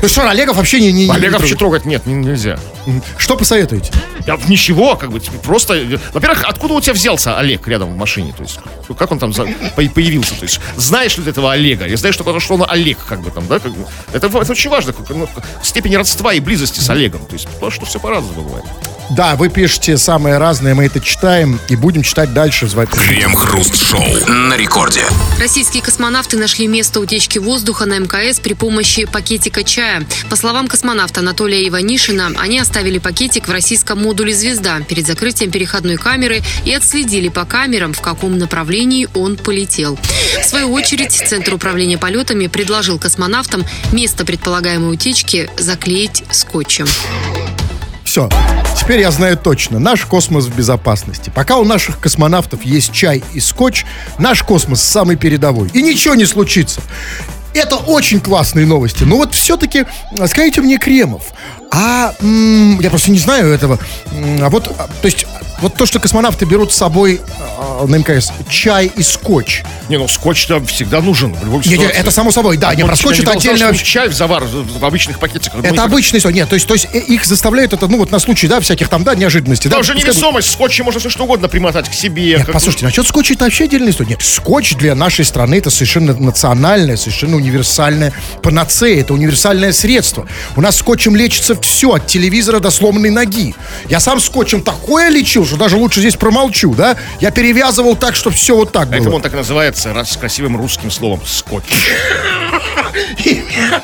Ну 0.01 0.07
что, 0.07 0.27
Олегов 0.29 0.57
вообще 0.57 0.79
не... 0.81 0.91
не, 0.91 1.05
не 1.07 1.11
Олега 1.13 1.33
вообще 1.37 1.55
трогать. 1.55 1.85
нет, 1.85 2.05
не- 2.05 2.13
нельзя. 2.15 2.59
Что 3.17 3.37
посоветуете? 3.37 3.91
Я 4.25 4.37
ничего, 4.47 4.95
как 4.95 5.11
бы, 5.11 5.19
типа, 5.19 5.37
просто... 5.37 5.75
э, 5.75 5.97
Во-первых, 6.13 6.43
откуда 6.45 6.73
у 6.73 6.81
тебя 6.81 6.93
взялся 6.93 7.37
Олег 7.37 7.67
рядом 7.67 7.93
в 7.93 7.95
машине? 7.97 8.33
То 8.35 8.43
есть, 8.43 8.59
как 8.97 9.11
он 9.11 9.19
там 9.19 9.31
за- 9.33 9.45
по- 9.75 9.83
появился? 9.89 10.33
То 10.35 10.43
есть, 10.43 10.59
знаешь 10.75 11.15
ли 11.17 11.23
ты 11.23 11.29
этого 11.29 11.51
Олега? 11.53 11.85
Я 11.87 11.97
знаю, 11.97 12.13
что, 12.13 12.39
что 12.39 12.55
он 12.55 12.65
Олег, 12.67 12.97
как 13.07 13.21
бы 13.21 13.29
там, 13.31 13.47
да? 13.47 13.59
Как 13.59 13.71
бы. 13.71 13.85
это, 14.13 14.27
это 14.27 14.51
очень 14.51 14.69
важно, 14.69 14.93
как, 14.93 15.09
ну, 15.09 15.27
степень 15.61 15.95
родства 15.95 16.33
и 16.33 16.39
близости 16.39 16.79
с 16.79 16.89
Олегом. 16.89 17.25
То 17.27 17.33
есть, 17.33 17.47
потому 17.47 17.71
что 17.71 17.85
все 17.85 17.99
по-разному 17.99 18.41
бывает. 18.41 18.65
Да, 19.11 19.35
вы 19.35 19.49
пишете 19.49 19.97
самое 19.97 20.37
разное, 20.37 20.75
мы 20.75 20.85
это 20.85 20.99
читаем 20.99 21.59
и 21.67 21.75
будем 21.75 22.03
читать 22.03 22.31
дальше. 22.31 22.67
Звать- 22.67 22.89
Крем-хруст-шоу 23.59 24.33
на 24.33 24.55
рекорде. 24.55 25.03
Российские 25.37 25.83
космонавты 25.83 26.37
нашли 26.37 26.65
место 26.67 27.01
утечки 27.01 27.39
воздуха 27.39 27.85
на 27.85 27.99
МКС 27.99 28.39
при 28.39 28.53
помощи 28.53 29.03
пакетика 29.03 29.65
чая. 29.65 30.07
По 30.29 30.37
словам 30.37 30.69
космонавта 30.69 31.19
Анатолия 31.19 31.67
Иванишина, 31.67 32.31
они 32.37 32.57
оставили 32.59 32.99
пакетик 32.99 33.49
в 33.49 33.51
российском 33.51 34.01
модуле 34.01 34.33
«Звезда» 34.33 34.79
перед 34.79 35.05
закрытием 35.05 35.51
переходной 35.51 35.97
камеры 35.97 36.41
и 36.63 36.73
отследили 36.73 37.27
по 37.27 37.43
камерам, 37.43 37.91
в 37.91 37.99
каком 37.99 38.37
направлении 38.37 39.09
он 39.13 39.35
полетел. 39.35 39.99
В 40.41 40.45
свою 40.45 40.71
очередь, 40.71 41.11
Центр 41.11 41.53
управления 41.53 41.97
полетами 41.97 42.47
предложил 42.47 42.97
космонавтам 42.97 43.65
место 43.91 44.23
предполагаемой 44.23 44.93
утечки 44.93 45.49
заклеить 45.57 46.23
скотчем. 46.31 46.87
Все, 48.09 48.27
теперь 48.75 49.01
я 49.01 49.11
знаю 49.11 49.37
точно, 49.37 49.77
наш 49.77 50.03
космос 50.05 50.45
в 50.45 50.55
безопасности. 50.55 51.31
Пока 51.35 51.57
у 51.57 51.63
наших 51.63 51.99
космонавтов 51.99 52.63
есть 52.63 52.91
чай 52.91 53.23
и 53.35 53.39
скотч, 53.39 53.85
наш 54.17 54.41
космос 54.41 54.81
самый 54.81 55.15
передовой. 55.15 55.69
И 55.75 55.83
ничего 55.83 56.15
не 56.15 56.25
случится. 56.25 56.81
Это 57.53 57.75
очень 57.75 58.19
классные 58.19 58.65
новости. 58.65 59.03
Но 59.03 59.17
вот 59.17 59.35
все-таки, 59.35 59.85
скажите 60.25 60.61
мне, 60.61 60.79
Кремов, 60.79 61.33
а 61.71 62.13
м, 62.21 62.79
я 62.79 62.89
просто 62.89 63.11
не 63.11 63.19
знаю 63.19 63.51
этого. 63.51 63.79
А 64.41 64.49
вот, 64.49 64.67
а, 64.77 64.87
то 65.01 65.05
есть, 65.05 65.25
вот 65.61 65.75
то, 65.75 65.85
что 65.85 65.99
космонавты 65.99 66.45
берут 66.45 66.71
с 66.73 66.77
собой 66.77 67.21
а, 67.57 67.85
на 67.85 67.95
МКС 67.97 68.31
чай 68.49 68.91
и 68.95 69.03
скотч. 69.03 69.63
Не, 69.89 69.97
ну 69.97 70.07
скотч-то 70.07 70.63
всегда 70.65 71.01
нужен 71.01 71.33
в 71.33 71.43
любом 71.43 71.63
случае. 71.63 71.89
это 71.89 72.11
само 72.11 72.31
собой, 72.31 72.57
да, 72.57 72.73
не 72.75 72.83
про 72.85 72.95
скотч 72.95 73.19
это 73.19 73.31
отдельно 73.31 73.75
чай 73.75 74.07
в 74.09 74.13
завар 74.13 74.43
в 74.45 74.83
обычных 74.83 75.19
пакетиках. 75.19 75.63
Это 75.63 75.83
обычная 75.83 76.19
история. 76.19 76.35
Нет, 76.35 76.49
то 76.49 76.55
есть, 76.55 76.67
то 76.67 76.73
есть 76.73 76.87
э, 76.93 76.99
их 76.99 77.25
заставляют 77.25 77.73
это, 77.73 77.87
ну 77.87 77.97
вот 77.97 78.11
на 78.11 78.19
случай, 78.19 78.47
да, 78.47 78.59
всяких 78.59 78.87
там, 78.89 79.03
да, 79.03 79.15
неожиданностей. 79.15 79.69
Там 79.69 79.79
да, 79.79 79.83
же 79.83 79.93
Пускай- 79.93 80.09
невесомость, 80.11 80.51
скотчем 80.51 80.85
можно 80.85 80.99
все 80.99 81.09
что 81.09 81.25
угодно 81.25 81.47
примотать 81.49 81.89
к 81.89 81.93
себе. 81.93 82.37
Нет, 82.37 82.49
послушайте, 82.51 82.85
насчет 82.85 83.05
скотча 83.07 83.33
это 83.33 83.45
вообще 83.45 83.65
отдельная 83.65 83.91
история. 83.91 84.11
Нет, 84.11 84.21
скотч 84.21 84.75
для 84.75 84.95
нашей 84.95 85.25
страны 85.25 85.55
это 85.55 85.69
совершенно 85.69 86.13
национальное, 86.13 86.97
совершенно 86.97 87.35
универсальное 87.35 88.13
панацея, 88.41 89.01
это 89.01 89.13
универсальное 89.13 89.73
средство. 89.73 90.27
У 90.55 90.61
нас 90.61 90.77
скотчем 90.77 91.15
лечится 91.15 91.55
все, 91.65 91.93
от 91.93 92.07
телевизора 92.07 92.59
до 92.59 92.69
сломанной 92.69 93.09
ноги. 93.09 93.55
Я 93.89 93.99
сам 93.99 94.19
скотчем 94.19 94.61
такое 94.61 95.09
лечил, 95.09 95.45
что 95.45 95.57
даже 95.57 95.77
лучше 95.77 95.99
здесь 95.99 96.15
промолчу, 96.15 96.73
да? 96.73 96.95
Я 97.19 97.31
перевязывал 97.31 97.95
так, 97.95 98.15
чтобы 98.15 98.35
все 98.35 98.55
вот 98.55 98.71
так 98.71 98.89
Поэтому 98.89 99.09
было. 99.09 99.15
он 99.17 99.21
так 99.21 99.33
называется 99.33 99.93
раз 99.93 100.11
с 100.11 100.17
красивым 100.17 100.57
русским 100.57 100.91
словом 100.91 101.21
скотч. 101.25 101.65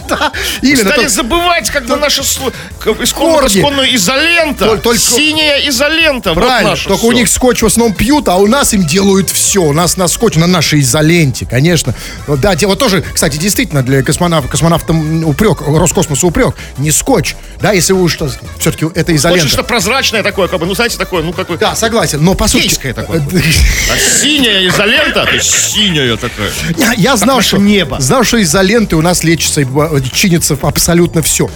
Да, 0.07 0.31
Именно. 0.61 0.91
Стали 0.91 1.07
забывать, 1.07 1.71
бы 1.85 1.95
наша 1.95 2.21
исконную, 2.21 3.95
изолента. 3.95 4.79
Синяя 4.97 5.67
изолента. 5.69 6.33
вот 6.33 6.43
Правильно, 6.43 6.75
только 6.75 7.05
у 7.05 7.11
них 7.11 7.27
скотч 7.27 7.61
в 7.61 7.65
основном 7.65 7.95
пьют, 7.95 8.27
а 8.27 8.37
у 8.37 8.47
нас 8.47 8.73
им 8.73 8.85
делают 8.85 9.29
все. 9.29 9.61
У 9.61 9.73
нас 9.73 9.97
на 9.97 10.07
скотч, 10.07 10.35
на 10.35 10.47
нашей 10.47 10.81
изоленте, 10.81 11.45
конечно. 11.45 11.93
Да, 12.27 12.55
вот 12.63 12.79
тоже, 12.79 13.03
кстати, 13.13 13.37
действительно, 13.37 13.83
для 13.83 14.03
космонавтов, 14.03 14.51
космонавтам 14.51 15.25
упрек, 15.25 15.61
Роскосмосу 15.61 16.27
упрек, 16.27 16.55
не 16.77 16.91
скотч, 16.91 17.35
да, 17.65 17.71
если 17.71 17.93
вы 17.93 18.07
что, 18.09 18.29
все-таки 18.59 18.85
это 18.85 19.11
Очень 19.11 19.15
изолента. 19.15 19.47
что 19.47 19.63
прозрачное 19.63 20.21
такое, 20.21 20.47
как 20.47 20.59
бы, 20.59 20.67
ну, 20.67 20.75
знаете, 20.75 20.99
такое, 20.99 21.23
ну, 21.23 21.33
как 21.33 21.47
бы... 21.47 21.57
Да, 21.57 21.75
согласен, 21.75 22.23
но 22.23 22.35
по 22.35 22.47
сути... 22.47 22.75
Такое. 22.93 23.25
А 23.91 23.97
синяя 23.97 24.67
изолента, 24.67 25.25
то 25.25 25.39
синяя 25.39 26.15
такая. 26.15 26.51
Я, 26.77 26.93
я 26.93 27.17
знал, 27.17 27.41
что, 27.41 27.57
небо. 27.57 27.99
знал, 27.99 28.23
что 28.23 28.39
изоленты 28.39 28.95
у 28.95 29.01
нас 29.01 29.23
лечится, 29.23 29.61
и, 29.61 29.65
э, 29.65 30.01
чинится 30.13 30.55
абсолютно 30.61 31.23
все. 31.23 31.49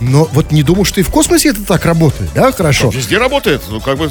Но 0.00 0.28
вот 0.32 0.52
не 0.52 0.62
думал, 0.62 0.84
что 0.84 1.00
и 1.00 1.02
в 1.02 1.10
космосе 1.10 1.48
это 1.50 1.62
так 1.64 1.84
работает, 1.86 2.30
да, 2.34 2.52
хорошо? 2.52 2.90
Везде 2.90 3.16
работает, 3.18 3.62
ну, 3.68 3.80
как 3.80 3.96
бы, 3.96 4.10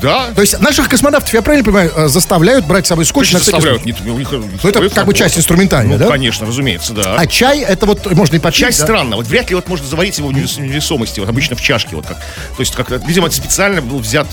да. 0.00 0.30
То 0.34 0.40
есть 0.42 0.60
наших 0.60 0.88
космонавтов, 0.88 1.32
я 1.34 1.42
правильно 1.42 1.64
понимаю, 1.64 1.92
э, 1.94 2.08
заставляют 2.08 2.66
брать 2.66 2.86
с 2.86 2.88
собой 2.88 3.04
скотч 3.04 3.28
всякий 3.28 3.44
заставляют. 3.44 3.82
случай? 3.82 3.96
Не- 4.04 4.10
у 4.12 4.18
них- 4.18 4.28
Ну, 4.30 4.68
это 4.68 4.88
как 4.90 5.06
бы 5.06 5.14
часть 5.14 5.36
инструментария, 5.36 5.90
Ну, 5.90 5.98
да? 5.98 6.08
конечно, 6.08 6.46
разумеется, 6.46 6.92
да. 6.92 7.16
А 7.18 7.26
чай, 7.26 7.60
это 7.60 7.86
вот 7.86 8.10
можно 8.12 8.36
и 8.36 8.38
попить, 8.38 8.58
Чай 8.60 8.70
да? 8.70 8.76
странно. 8.76 9.16
Вот 9.16 9.26
вряд 9.26 9.48
ли 9.50 9.56
вот 9.56 9.68
можно 9.68 9.86
заварить 9.86 10.18
его 10.18 10.28
в 10.28 10.32
невес- 10.32 10.60
невесомости. 10.60 11.18
Вот 11.20 11.28
обычно 11.28 11.56
в 11.56 11.60
чашке. 11.60 11.96
Вот 11.96 12.06
как. 12.06 12.18
То 12.18 12.60
есть, 12.60 12.74
как, 12.74 12.90
видимо, 13.06 13.28
специально 13.30 13.82
был 13.82 13.98
взят 13.98 14.28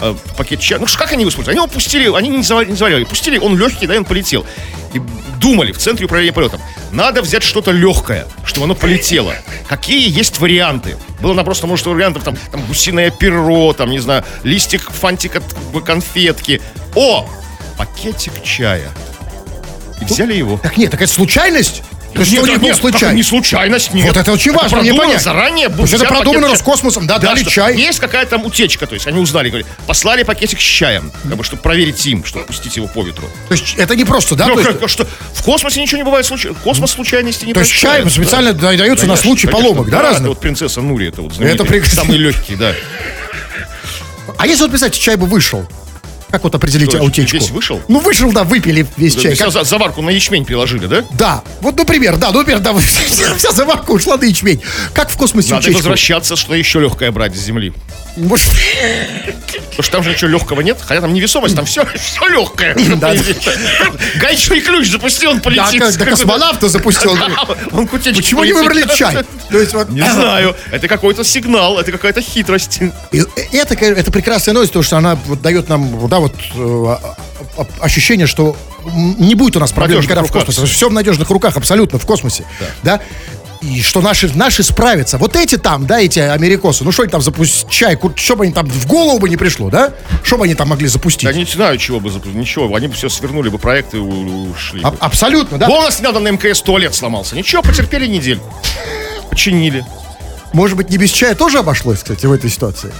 э, 0.00 0.14
пакет 0.36 0.60
чая. 0.60 0.78
Ну, 0.80 0.86
как 0.98 1.12
они 1.12 1.22
его 1.22 1.30
используют? 1.30 1.56
Они 1.56 1.64
его 1.64 1.68
пустили, 1.72 2.12
они 2.14 2.28
не 2.28 2.42
заварили, 2.42 2.72
не 2.72 2.76
заварили. 2.76 3.04
Пустили, 3.04 3.38
он 3.38 3.56
легкий, 3.56 3.86
да, 3.86 3.94
и 3.94 3.98
он 3.98 4.04
полетел. 4.04 4.44
И 4.96 5.02
думали 5.40 5.72
в 5.72 5.78
центре 5.78 6.06
управления 6.06 6.32
полетом, 6.32 6.60
надо 6.92 7.22
взять 7.22 7.42
что-то 7.42 7.70
легкое, 7.70 8.26
чтобы 8.44 8.64
оно 8.64 8.74
полетело. 8.74 9.34
Какие 9.68 10.08
есть 10.08 10.38
варианты? 10.40 10.96
Было 11.20 11.34
на 11.34 11.44
просто 11.44 11.66
множество 11.66 11.90
вариантов, 11.90 12.24
там, 12.24 12.36
там 12.50 12.64
гусиное 12.66 13.10
перо, 13.10 13.72
там, 13.72 13.90
не 13.90 13.98
знаю, 13.98 14.24
листик 14.42 14.90
фантика 14.90 15.42
конфетки. 15.84 16.60
О! 16.94 17.28
Пакетик 17.76 18.42
чая. 18.42 18.88
И 20.00 20.04
взяли 20.04 20.34
его. 20.34 20.58
Так 20.58 20.76
нет, 20.76 20.90
такая 20.90 21.08
случайность? 21.08 21.82
То 22.16 22.22
есть 22.22 22.32
Нет, 22.32 22.42
них 22.42 22.52
нет, 22.52 22.60
был 22.62 22.68
как 22.68 22.78
случайность? 22.78 23.16
не 23.16 23.22
случайность, 23.22 23.92
нет. 23.92 24.06
Вот 24.06 24.16
это 24.16 24.32
очень 24.32 24.52
важно, 24.52 24.78
мне 24.78 24.94
понять. 24.94 25.22
заранее. 25.22 25.70
Есть 25.78 25.94
это 25.94 26.06
продумано. 26.06 26.48
Роскосмосом, 26.48 27.06
да, 27.06 27.18
дали 27.18 27.40
что 27.40 27.50
чай. 27.50 27.76
Есть 27.76 28.00
какая-то 28.00 28.30
там 28.30 28.46
утечка, 28.46 28.86
то 28.86 28.94
есть 28.94 29.06
они 29.06 29.20
узнали, 29.20 29.50
говорят, 29.50 29.68
послали 29.86 30.22
пакетик 30.22 30.58
с 30.58 30.62
чаем, 30.62 31.12
как 31.22 31.36
бы, 31.36 31.44
чтобы 31.44 31.62
проверить 31.62 32.04
им, 32.06 32.24
чтобы 32.24 32.46
пустить 32.46 32.76
его 32.76 32.86
по 32.86 33.02
ветру. 33.02 33.28
То 33.48 33.54
есть 33.54 33.74
это 33.76 33.94
не 33.94 34.04
просто, 34.04 34.34
да? 34.34 34.46
Ну, 34.46 34.56
как, 34.56 34.88
что 34.88 35.06
в 35.34 35.42
космосе 35.42 35.80
ничего 35.82 35.98
не 35.98 36.04
бывает 36.04 36.24
случайно. 36.24 36.56
Космос 36.64 36.92
случайности 36.92 37.44
не 37.44 37.52
то 37.52 37.60
есть 37.60 37.72
чай 37.72 38.02
прощает, 38.02 38.12
специально 38.12 38.52
да. 38.52 38.74
дается 38.74 39.06
на 39.06 39.16
случай 39.16 39.48
поломок, 39.48 39.90
да, 39.90 39.98
Это 39.98 40.08
разных? 40.08 40.28
вот 40.30 40.40
принцесса 40.40 40.80
Нури, 40.80 41.08
это 41.08 41.22
вот 41.22 41.38
Это 41.38 41.90
самый 41.90 42.16
легкий, 42.16 42.56
да. 42.56 42.72
А 44.38 44.46
если 44.46 44.62
вот, 44.62 44.70
представьте, 44.70 45.00
чай 45.00 45.16
бы 45.16 45.26
вышел? 45.26 45.66
Как 46.30 46.42
вот 46.44 46.54
определить 46.54 46.90
Что, 46.90 47.02
утечку? 47.02 47.36
весь 47.38 47.50
вышел? 47.50 47.80
Ну, 47.88 48.00
вышел, 48.00 48.32
да, 48.32 48.44
выпили 48.44 48.86
весь 48.96 49.14
чай. 49.16 49.34
Вся 49.34 49.44
Как- 49.44 49.52
за- 49.52 49.64
заварку 49.64 50.02
на 50.02 50.10
ячмень 50.10 50.44
приложили, 50.44 50.86
да? 50.86 51.04
Да, 51.12 51.42
вот, 51.60 51.76
например, 51.76 52.16
да, 52.16 52.30
ну, 52.32 52.38
например, 52.40 52.60
да, 52.60 52.74
вся, 52.78 53.34
вся 53.36 53.52
заварка 53.52 53.92
ушла 53.92 54.16
на 54.16 54.24
ячмень. 54.24 54.60
Как 54.92 55.08
в 55.10 55.16
космосе 55.16 55.50
Надо 55.50 55.62
утечку? 55.62 55.78
возвращаться, 55.78 56.34
что 56.36 56.54
еще 56.54 56.80
легкое 56.80 57.10
брать 57.12 57.36
с 57.36 57.38
земли. 57.40 57.72
Может, 58.16 58.46
Потому 59.76 59.82
что 59.82 59.92
там 59.92 60.02
же 60.02 60.10
ничего 60.10 60.30
легкого 60.30 60.60
нет, 60.62 60.78
хотя 60.80 61.00
там 61.02 61.12
невесомость, 61.12 61.54
там 61.54 61.66
все, 61.66 61.84
все 61.94 62.26
легкое. 62.28 62.74
Да. 62.96 63.14
Гаечный 64.20 64.60
ключ 64.60 64.88
запустил, 64.90 65.30
он 65.30 65.40
полетит. 65.40 65.80
да, 65.80 66.04
космонавта 66.04 66.68
запустил. 66.68 67.12
Он 67.72 67.86
Почему 67.86 68.44
не 68.44 68.52
выбрали 68.52 68.86
чай? 68.96 69.18
Не 69.50 70.10
знаю, 70.10 70.56
это 70.70 70.88
какой-то 70.88 71.24
сигнал, 71.24 71.78
это 71.78 71.92
какая-то 71.92 72.22
хитрость. 72.22 72.80
И 73.12 73.56
это, 73.56 73.76
прекрасная 74.10 74.54
новость, 74.54 74.72
потому 74.72 74.82
что 74.84 74.96
она 74.96 75.18
дает 75.42 75.68
нам, 75.68 76.08
да, 76.08 76.18
вот 76.20 76.34
э, 76.34 76.56
а- 76.56 77.16
а- 77.58 77.66
ощущение, 77.80 78.26
что 78.26 78.56
не 78.94 79.34
будет 79.34 79.56
у 79.56 79.60
нас 79.60 79.72
проблем 79.72 79.98
надежных 79.98 80.10
никогда 80.10 80.28
в 80.28 80.32
космосе. 80.46 80.72
Все 80.72 80.88
в 80.88 80.92
надежных 80.92 81.28
руках, 81.30 81.56
абсолютно, 81.56 81.98
в 81.98 82.06
космосе. 82.06 82.44
Да. 82.82 83.00
И 83.62 83.80
что 83.82 84.00
наши, 84.00 84.30
наши 84.34 84.62
справятся. 84.62 85.18
Вот 85.18 85.34
эти 85.36 85.56
там, 85.56 85.86
да, 85.86 86.00
эти 86.00 86.18
америкосы, 86.18 86.84
ну 86.84 86.92
что 86.92 87.02
они 87.02 87.10
там 87.10 87.22
запустить, 87.22 87.68
чай, 87.70 87.98
что 88.16 88.36
бы 88.36 88.44
они 88.44 88.52
там 88.52 88.66
в 88.66 88.86
голову 88.86 89.18
бы 89.18 89.28
не 89.28 89.36
пришло, 89.36 89.70
да? 89.70 89.92
Что 90.22 90.36
бы 90.38 90.44
они 90.44 90.54
там 90.54 90.68
могли 90.68 90.86
запустить? 90.88 91.24
Я 91.24 91.32
не 91.32 91.44
знаю, 91.44 91.78
чего 91.78 91.98
бы 91.98 92.10
запустить. 92.10 92.36
Ничего, 92.36 92.72
они 92.74 92.88
бы 92.88 92.94
все 92.94 93.08
свернули 93.08 93.48
бы 93.48 93.58
проекты 93.58 93.96
и 93.96 94.00
ушли. 94.00 94.80
А- 94.84 94.94
абсолютно, 95.00 95.58
да? 95.58 95.66
Вон 95.68 95.78
у 95.78 95.84
нас 95.86 95.98
недавно 95.98 96.20
на 96.20 96.28
МКС 96.28 96.60
туалет 96.60 96.94
сломался. 96.94 97.34
Ничего, 97.34 97.62
потерпели 97.62 98.06
недельку. 98.06 98.52
Починили. 99.30 99.84
Может 100.52 100.76
быть, 100.76 100.90
не 100.90 100.98
без 100.98 101.10
чая 101.10 101.34
тоже 101.34 101.58
обошлось, 101.58 101.98
кстати, 101.98 102.26
в 102.26 102.32
этой 102.32 102.50
ситуации? 102.50 102.92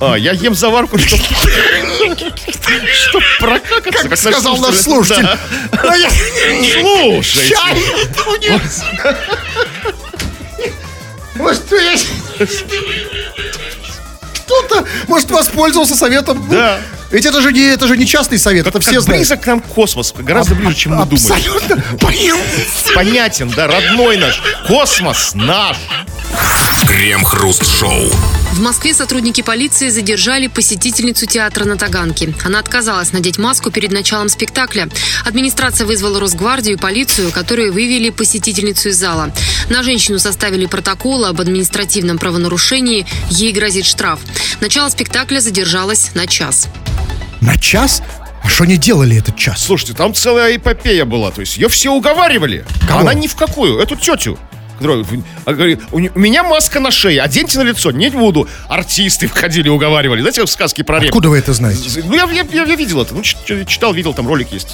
А, 0.00 0.14
я 0.14 0.30
ем 0.32 0.54
заварку, 0.54 0.96
чтобы... 0.96 1.22
Чтоб 2.94 3.22
прокакаться. 3.40 4.08
Как 4.08 4.18
сказал 4.18 4.56
наш 4.58 4.76
слушатель. 4.76 5.24
Я- 5.82 6.10
Слушай. 6.80 7.52
Может, 11.48 11.62
я- 11.72 12.46
кто-то, 14.44 14.84
может, 15.06 15.30
воспользовался 15.30 15.94
советом. 15.94 16.44
Ну, 16.48 16.54
Да. 16.54 16.78
Ведь 17.10 17.24
это 17.24 17.40
же 17.40 17.52
не, 17.52 17.62
это 17.62 17.86
же 17.86 17.96
не 17.96 18.06
частный 18.06 18.38
совет, 18.38 18.66
это 18.66 18.80
все 18.80 18.92
Как 18.92 19.00
знают. 19.00 19.20
близок 19.20 19.40
к 19.40 19.46
нам 19.46 19.60
космос, 19.60 20.12
гораздо 20.18 20.54
ближе, 20.54 20.74
чем 20.74 20.94
мы 20.94 21.06
думаем. 21.06 21.32
Абсолютно. 21.32 21.82
Понятен, 22.94 23.48
да, 23.56 23.66
родной 23.66 24.18
наш. 24.18 24.42
Космос 24.66 25.30
наш. 25.34 25.78
Крем-хруст-шоу. 26.86 28.12
В 28.52 28.60
Москве 28.60 28.92
сотрудники 28.94 29.42
полиции 29.42 29.88
задержали 29.88 30.46
посетительницу 30.48 31.26
театра 31.26 31.64
на 31.64 31.76
Таганке. 31.76 32.34
Она 32.44 32.58
отказалась 32.58 33.12
надеть 33.12 33.38
маску 33.38 33.70
перед 33.70 33.92
началом 33.92 34.28
спектакля. 34.28 34.88
Администрация 35.24 35.86
вызвала 35.86 36.18
Росгвардию 36.18 36.76
и 36.76 36.80
полицию, 36.80 37.30
которые 37.30 37.70
вывели 37.70 38.10
посетительницу 38.10 38.88
из 38.88 38.96
зала. 38.96 39.30
На 39.68 39.82
женщину 39.82 40.18
составили 40.18 40.66
протокол 40.66 41.26
об 41.26 41.40
административном 41.40 42.18
правонарушении. 42.18 43.06
Ей 43.30 43.52
грозит 43.52 43.84
штраф. 43.84 44.20
Начало 44.60 44.88
спектакля 44.88 45.40
задержалось 45.40 46.10
на 46.14 46.26
час. 46.26 46.68
На 47.40 47.56
час? 47.56 48.02
А 48.42 48.48
что 48.48 48.64
не 48.64 48.76
делали 48.76 49.18
этот 49.18 49.36
час? 49.36 49.62
Слушайте, 49.62 49.94
там 49.94 50.14
целая 50.14 50.56
эпопея 50.56 51.04
была. 51.04 51.30
То 51.30 51.42
есть 51.42 51.56
ее 51.58 51.68
все 51.68 51.92
уговаривали. 51.92 52.64
Кого? 52.88 53.00
Она 53.00 53.14
ни 53.14 53.26
в 53.26 53.36
какую. 53.36 53.78
Эту 53.78 53.94
тетю. 53.94 54.38
Которая 54.78 55.02
в- 55.04 55.22
а, 55.44 55.52
говорит, 55.52 55.80
у, 55.92 55.98
меня 55.98 56.42
маска 56.42 56.80
на 56.80 56.90
шее, 56.90 57.20
оденьте 57.20 57.58
на 57.58 57.62
лицо. 57.64 57.90
Не 57.90 58.10
буду. 58.10 58.48
Артисты 58.68 59.26
входили, 59.26 59.68
уговаривали. 59.68 60.20
Знаете, 60.20 60.44
в 60.44 60.48
сказке 60.50 60.84
про 60.84 60.98
репу? 60.98 61.08
Откуда 61.08 61.28
вы 61.30 61.38
это 61.38 61.52
знаете? 61.52 62.02
Ну, 62.04 62.14
я, 62.14 62.24
я, 62.30 62.46
я- 62.52 62.64
я 62.64 62.76
видел 62.76 63.02
это. 63.02 63.14
Ну, 63.14 63.22
читал, 63.22 63.92
видел, 63.92 64.14
там 64.14 64.26
ролик 64.28 64.52
есть. 64.52 64.68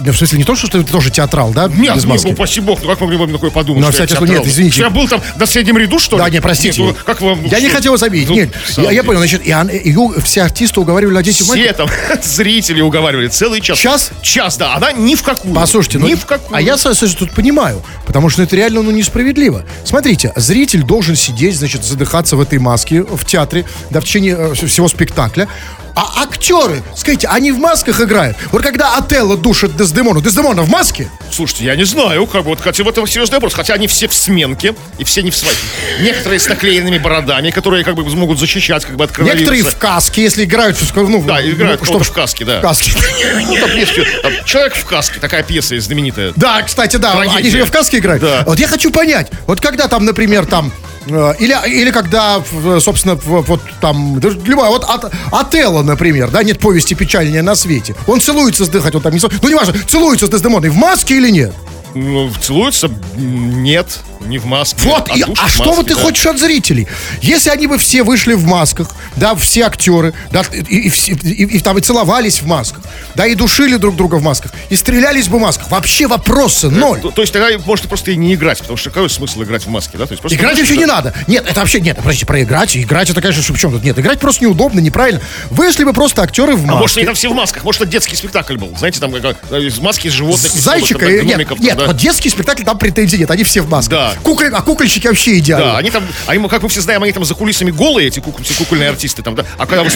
Да, 0.00 0.12
в 0.12 0.16
смысле, 0.16 0.38
не 0.38 0.44
то, 0.44 0.56
что 0.56 0.68
ты 0.68 0.82
тоже 0.82 1.10
театрал, 1.10 1.52
да? 1.52 1.68
Нет, 1.68 1.94
без 1.94 2.04
ну, 2.04 2.10
маски? 2.10 2.28
упаси 2.28 2.60
бог, 2.60 2.82
ну 2.82 2.88
как 2.88 3.00
могли 3.00 3.16
бы 3.16 3.26
такое 3.28 3.50
подумать? 3.50 3.84
Ну, 3.84 3.90
кстати, 3.90 4.10
что 4.12 4.20
театрал? 4.20 4.38
нет, 4.38 4.46
извините. 4.46 4.80
Я 4.80 4.90
был 4.90 5.08
там 5.08 5.22
на 5.36 5.46
среднем 5.46 5.78
ряду, 5.78 5.98
что 5.98 6.16
ли? 6.16 6.22
Да, 6.22 6.30
не, 6.30 6.40
простите. 6.40 6.82
Нет, 6.82 6.96
ну, 6.98 7.04
как 7.04 7.20
вам... 7.20 7.42
ну, 7.42 7.48
я 7.48 7.60
не 7.60 7.68
что? 7.68 7.76
хотел 7.76 7.92
вас 7.92 8.02
обидеть. 8.02 8.28
Ну, 8.28 8.34
Нет, 8.34 8.54
я, 8.76 8.90
я 8.90 9.04
понял. 9.04 9.20
Значит, 9.20 9.46
и, 9.46 9.50
ан- 9.50 9.70
ее 9.70 10.10
все 10.22 10.42
артисты 10.42 10.80
уговаривали 10.80 11.18
одеть 11.18 11.40
в 11.40 11.44
Все 11.44 11.72
там 11.72 11.88
зрители 12.22 12.80
уговаривали 12.80 13.28
целый 13.28 13.60
час. 13.60 13.78
Час? 13.78 14.10
Час, 14.22 14.56
да. 14.56 14.74
Она 14.74 14.92
ни 14.92 15.14
в 15.14 15.22
какую. 15.22 15.54
Послушайте, 15.54 15.98
ни 15.98 16.10
ну, 16.10 16.16
в 16.16 16.26
какую. 16.26 16.56
а 16.56 16.60
я, 16.60 16.76
слушай, 16.76 17.08
тут 17.14 17.30
понимаю, 17.32 17.82
потому 18.06 18.28
что 18.28 18.42
это 18.42 18.56
реально 18.56 18.82
ну, 18.82 18.90
несправедливо. 18.90 19.64
Смотрите, 19.84 20.32
зритель 20.36 20.82
должен 20.82 21.16
сидеть, 21.16 21.56
значит, 21.56 21.84
задыхаться 21.84 22.36
в 22.36 22.40
этой 22.40 22.58
маске 22.58 23.02
в 23.02 23.24
театре, 23.24 23.64
да, 23.90 24.00
в 24.00 24.04
течение 24.04 24.36
э, 24.38 24.54
всего 24.54 24.88
спектакля. 24.88 25.48
А 25.94 26.22
актеры, 26.22 26.82
скажите, 26.96 27.28
они 27.28 27.52
в 27.52 27.58
масках 27.58 28.00
играют? 28.00 28.36
Вот 28.50 28.62
когда 28.62 28.96
Отелло 28.96 29.36
душит 29.36 29.76
Дездемону, 29.84 30.20
Дездемона 30.22 30.62
в 30.62 30.68
маске? 30.70 31.10
Слушайте, 31.30 31.64
я 31.64 31.76
не 31.76 31.84
знаю, 31.84 32.26
как 32.26 32.42
бы, 32.44 32.50
вот, 32.50 32.60
хотя 32.60 32.82
в 32.84 32.88
этом 32.88 33.06
серьезный 33.06 33.36
вопрос. 33.36 33.54
Хотя 33.54 33.74
они 33.74 33.86
все 33.86 34.08
в 34.08 34.14
сменке, 34.14 34.74
и 34.98 35.04
все 35.04 35.22
не 35.22 35.30
в 35.30 35.36
своих. 35.36 35.56
Некоторые 36.00 36.40
с 36.40 36.48
наклеенными 36.48 36.98
бородами, 36.98 37.50
которые 37.50 37.84
как 37.84 37.94
бы 37.96 38.08
смогут 38.10 38.38
защищать 38.38 38.84
как 38.84 38.96
бы 38.96 39.04
от 39.04 39.12
коронавируса. 39.12 39.52
Некоторые 39.52 39.62
в 39.64 39.76
каске, 39.78 40.22
если 40.22 40.44
играют, 40.44 40.76
в- 40.76 40.96
ну, 40.96 41.22
Да, 41.22 41.46
играют 41.46 41.80
ну, 41.80 41.86
кого-то 41.86 42.04
в 42.04 42.12
каске, 42.12 42.44
да. 42.44 42.58
В 42.58 42.62
каске. 42.62 42.92
Ну, 43.46 43.56
там 43.56 43.76
есть, 43.76 43.94
там, 44.22 44.32
человек 44.44 44.74
в 44.74 44.84
каске, 44.86 45.20
такая 45.20 45.42
пьеса 45.42 45.78
знаменитая. 45.78 46.32
Да, 46.36 46.62
кстати, 46.62 46.96
да, 46.96 47.12
Трагедия. 47.12 47.38
они 47.38 47.50
же 47.50 47.64
в 47.64 47.70
каске 47.70 47.98
играют. 47.98 48.22
Да. 48.22 48.44
Вот 48.46 48.58
я 48.58 48.66
хочу 48.68 48.90
понять, 48.90 49.30
вот 49.46 49.60
когда 49.60 49.86
там, 49.88 50.04
например, 50.04 50.46
там 50.46 50.72
или, 51.06 51.68
или 51.68 51.90
когда, 51.90 52.42
собственно, 52.80 53.14
вот 53.16 53.60
там, 53.80 54.18
любая, 54.18 54.70
вот 54.70 54.84
от, 54.84 55.12
Отелло, 55.32 55.82
например, 55.82 56.30
да, 56.30 56.42
нет 56.42 56.58
повести 56.58 56.94
печальнее 56.94 57.42
на 57.42 57.54
свете. 57.54 57.94
Он 58.06 58.20
целуется 58.20 58.64
с 58.64 58.68
Дыхать, 58.68 58.94
он 58.94 59.02
там 59.02 59.12
не 59.12 59.18
целуется, 59.18 59.40
ну, 59.42 59.50
неважно, 59.50 59.74
целуется 59.86 60.26
с 60.26 60.30
Дездемоной 60.30 60.70
в 60.70 60.76
маске 60.76 61.16
или 61.16 61.30
нет? 61.30 61.54
Ну, 61.94 62.30
целуются? 62.40 62.90
Нет, 63.16 64.00
не 64.20 64.38
в 64.38 64.46
маске. 64.46 64.88
Вот, 64.88 65.08
и- 65.14 65.20
душат 65.24 65.38
а 65.44 65.46
в 65.48 65.50
что 65.50 65.64
маске, 65.64 65.76
вот 65.76 65.86
ты 65.86 65.94
да. 65.94 66.00
хочешь 66.00 66.26
от 66.26 66.38
зрителей? 66.38 66.88
Если 67.22 67.50
они 67.50 67.66
бы 67.66 67.78
все 67.78 68.02
вышли 68.02 68.34
в 68.34 68.44
масках, 68.46 68.90
да, 69.16 69.34
все 69.36 69.62
актеры, 69.62 70.12
да, 70.32 70.42
и, 70.52 70.88
и 70.88 70.88
и- 70.88 71.56
и 71.56 71.60
там 71.60 71.78
и 71.78 71.80
целовались 71.80 72.42
в 72.42 72.46
масках, 72.46 72.82
да, 73.14 73.26
и 73.26 73.34
душили 73.34 73.76
друг 73.76 73.96
друга 73.96 74.16
в 74.16 74.22
масках, 74.22 74.52
и 74.70 74.76
стрелялись 74.76 75.28
бы 75.28 75.38
в 75.38 75.40
масках, 75.40 75.70
вообще 75.70 76.06
вопросы 76.06 76.68
ноль. 76.68 77.00
То, 77.00 77.10
то 77.10 77.20
есть 77.22 77.32
тогда 77.32 77.56
можно 77.64 77.88
просто 77.88 78.10
и 78.10 78.16
не 78.16 78.34
играть, 78.34 78.58
потому 78.58 78.76
что 78.76 78.90
какой 78.90 79.08
смысл 79.08 79.42
играть 79.44 79.64
в 79.64 79.68
маске, 79.68 79.96
да? 79.98 80.06
То 80.06 80.12
есть 80.12 80.20
просто 80.20 80.36
Играть 80.36 80.58
вообще 80.58 80.76
не 80.76 80.86
надо. 80.86 81.14
Нет, 81.28 81.46
это 81.48 81.60
вообще 81.60 81.80
нет. 81.80 81.96
Подождите, 81.98 82.26
проиграть. 82.26 82.76
Играть 82.76 83.10
это, 83.10 83.20
конечно, 83.22 83.54
в 83.54 83.58
чем 83.58 83.70
тут? 83.70 83.84
Нет, 83.84 83.96
играть 83.98 84.18
просто 84.18 84.42
неудобно, 84.44 84.80
неправильно. 84.80 85.20
Вышли 85.50 85.84
бы 85.84 85.92
просто 85.92 86.22
актеры 86.22 86.56
в 86.56 86.64
А 86.64 86.66
может, 86.66 86.80
маске. 86.80 87.00
они 87.00 87.06
там 87.06 87.14
все 87.14 87.30
в 87.30 87.34
масках, 87.34 87.62
может, 87.62 87.82
это 87.82 87.90
детский 87.90 88.16
спектакль 88.16 88.56
был. 88.56 88.74
Знаете, 88.76 88.98
там 89.00 89.12
как, 89.12 89.36
э, 89.50 89.60
из 89.60 89.78
маски 89.78 90.08
животных. 90.08 90.50
Зайчика. 90.50 91.06
и- 91.06 91.24
Нет, 91.24 91.48
там, 91.48 91.58
нет, 91.60 91.76
да. 91.76 91.83
Вот 91.86 91.96
детский 91.96 92.28
спектакль, 92.30 92.62
там 92.64 92.78
претензий 92.78 93.18
нет. 93.18 93.30
Они 93.30 93.44
все 93.44 93.60
в 93.62 93.68
масках. 93.68 93.90
Да. 93.90 94.12
Куклы- 94.22 94.50
а 94.52 94.62
кукольщики 94.62 95.06
вообще 95.06 95.38
идеально. 95.38 95.72
Да, 95.72 95.78
они 95.78 95.90
там, 95.90 96.04
а 96.26 96.34
ему, 96.34 96.48
как 96.48 96.62
мы 96.62 96.68
все 96.68 96.80
знаем, 96.80 97.02
они 97.02 97.12
там 97.12 97.24
за 97.24 97.34
кулисами 97.34 97.70
голые, 97.70 98.08
эти 98.08 98.20
куклы, 98.20 98.44
все 98.44 98.54
кукольные 98.54 98.88
артисты 98.90 99.22
там, 99.22 99.34
да. 99.34 99.44
А 99.58 99.66
когда 99.66 99.82
вы 99.84 99.90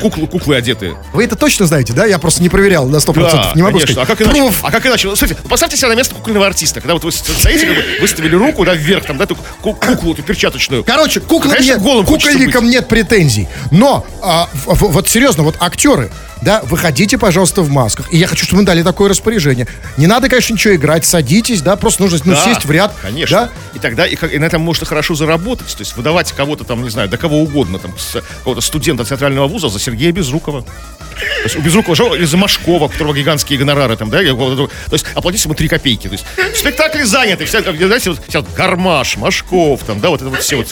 куклы, 0.00 0.26
куклы 0.26 0.56
одетые. 0.56 0.96
Вы 1.12 1.24
это 1.24 1.36
точно 1.36 1.66
знаете, 1.66 1.92
да? 1.92 2.06
Я 2.06 2.18
просто 2.18 2.42
не 2.42 2.48
проверял 2.48 2.86
на 2.86 2.96
100%. 2.96 3.14
Да, 3.14 3.52
не 3.54 3.62
могу 3.62 3.78
конечно. 3.78 3.94
сказать. 3.94 4.08
А 4.10 4.16
как 4.16 4.22
иначе? 4.22 4.38
Пруф. 4.40 4.60
А 4.64 4.70
как 4.70 4.86
иначе? 4.86 5.16
Смотрите, 5.16 5.40
поставьте 5.48 5.76
себя 5.76 5.88
на 5.88 5.94
место 5.94 6.14
кукольного 6.14 6.46
артиста. 6.46 6.80
Когда 6.80 6.94
вот 6.94 7.04
вы 7.04 7.12
стоите, 7.12 7.66
как 7.66 7.76
бы, 7.76 7.84
выставили 8.00 8.34
руку, 8.34 8.64
да, 8.64 8.74
вверх, 8.74 9.04
там, 9.06 9.18
да, 9.18 9.26
ку- 9.26 9.74
куклу, 9.74 10.12
эту 10.12 10.22
перчаточную. 10.22 10.84
Короче, 10.84 11.20
Конечно, 11.20 11.74
нет, 11.78 12.06
кукольникам 12.06 12.68
нет 12.68 12.88
претензий. 12.88 13.48
Но, 13.70 14.06
а, 14.22 14.48
в- 14.52 14.74
в- 14.74 14.92
вот 14.92 15.08
серьезно, 15.08 15.42
вот 15.42 15.56
актеры, 15.60 16.10
да, 16.44 16.60
выходите, 16.64 17.16
пожалуйста, 17.18 17.62
в 17.62 17.70
масках. 17.70 18.12
И 18.12 18.18
я 18.18 18.26
хочу, 18.26 18.44
чтобы 18.44 18.60
мы 18.60 18.66
дали 18.66 18.82
такое 18.82 19.08
распоряжение. 19.08 19.66
Не 19.96 20.06
надо, 20.06 20.28
конечно, 20.28 20.52
ничего 20.52 20.74
играть, 20.74 21.04
садитесь, 21.04 21.62
да, 21.62 21.76
просто 21.76 22.02
нужно 22.02 22.20
ну, 22.24 22.32
Да, 22.32 22.44
сесть 22.44 22.64
в 22.66 22.70
ряд. 22.70 22.94
конечно. 23.00 23.36
Да, 23.36 23.50
И 23.74 23.78
тогда 23.78 24.06
и, 24.06 24.14
и 24.14 24.38
на 24.38 24.44
этом 24.44 24.60
можно 24.60 24.86
хорошо 24.86 25.14
заработать. 25.14 25.68
То 25.68 25.80
есть 25.80 25.96
выдавать 25.96 26.32
кого-то 26.32 26.64
там, 26.64 26.82
не 26.84 26.90
знаю, 26.90 27.08
до 27.08 27.16
кого 27.16 27.38
угодно, 27.40 27.78
там, 27.78 27.94
какого-то 28.12 28.60
студента 28.60 29.04
театрального 29.04 29.48
вуза 29.48 29.68
за 29.68 29.80
Сергея 29.80 30.12
Безрукова. 30.12 30.62
То 30.62 31.44
есть 31.44 31.56
у 31.56 31.60
Безрукова 31.60 31.94
же, 31.96 32.04
или 32.16 32.24
за 32.24 32.36
Машкова, 32.36 32.84
у 32.84 32.88
которого 32.88 33.14
гигантские 33.14 33.58
гонорары 33.58 33.96
там, 33.96 34.10
да, 34.10 34.18
то 34.18 34.68
есть 34.90 35.06
оплатить 35.14 35.44
ему 35.44 35.54
3 35.54 35.68
копейки. 35.68 36.08
То 36.08 36.14
есть 36.14 36.26
спектакли 36.56 37.04
заняты, 37.04 37.46
как, 37.46 37.76
знаете, 37.76 38.10
вот, 38.10 38.20
вся 38.26 38.40
вот 38.40 38.52
Гармаш, 38.54 39.16
Машков, 39.16 39.80
там, 39.84 40.00
да, 40.00 40.10
вот 40.10 40.20
это 40.20 40.30
вот 40.30 40.40
все, 40.40 40.56
вот, 40.56 40.68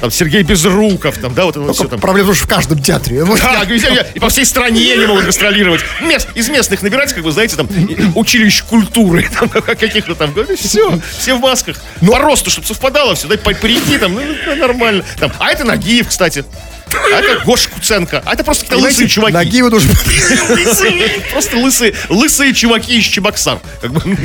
там, 0.00 0.10
Сергей 0.10 0.42
Безруков, 0.42 1.18
там, 1.18 1.34
да, 1.34 1.44
вот 1.44 1.56
это 1.56 1.60
вот 1.60 1.76
все 1.76 1.88
там. 1.88 2.00
Проблема 2.00 2.34
что 2.34 2.44
в 2.44 2.48
каждом 2.48 2.82
театре. 2.82 3.24
Да, 3.24 3.64
и 4.14 4.18
по 4.18 4.28
всей 4.28 4.46
стране 4.46 4.94
они 4.94 5.06
могут 5.12 5.26
гастролировать. 5.26 5.82
Мест, 6.00 6.28
из 6.34 6.48
местных 6.48 6.82
набирать, 6.82 7.12
как 7.12 7.22
вы 7.22 7.32
знаете, 7.32 7.56
там, 7.56 7.68
училищ 8.14 8.62
культуры, 8.62 9.28
там, 9.38 9.48
каких-то 9.48 10.14
там, 10.14 10.34
все, 10.56 11.00
все 11.18 11.36
в 11.36 11.40
масках. 11.40 11.76
По 12.00 12.18
росту, 12.18 12.50
чтобы 12.50 12.66
совпадало 12.66 13.14
все, 13.14 13.28
да, 13.28 13.36
по 13.36 13.52
там, 13.52 14.14
ну, 14.14 14.22
ну, 14.46 14.56
нормально. 14.56 15.04
Там, 15.18 15.32
а 15.38 15.50
это 15.50 15.64
Нагиев, 15.64 16.08
кстати. 16.08 16.44
А 16.92 17.20
это 17.20 17.44
Гоша 17.44 17.70
Куценко. 17.70 18.22
А 18.24 18.34
это 18.34 18.44
просто 18.44 18.64
какие-то 18.64 18.84
лысые 18.84 19.08
чуваки. 19.08 19.34
Ноги 19.34 19.62
вы 19.62 19.70
нужно... 19.70 19.94
Просто 21.30 21.56
лысые, 21.56 21.94
лысые 22.08 22.54
чуваки 22.54 22.98
из 22.98 23.04
Чебоксар. 23.04 23.60
Бы. 23.82 24.18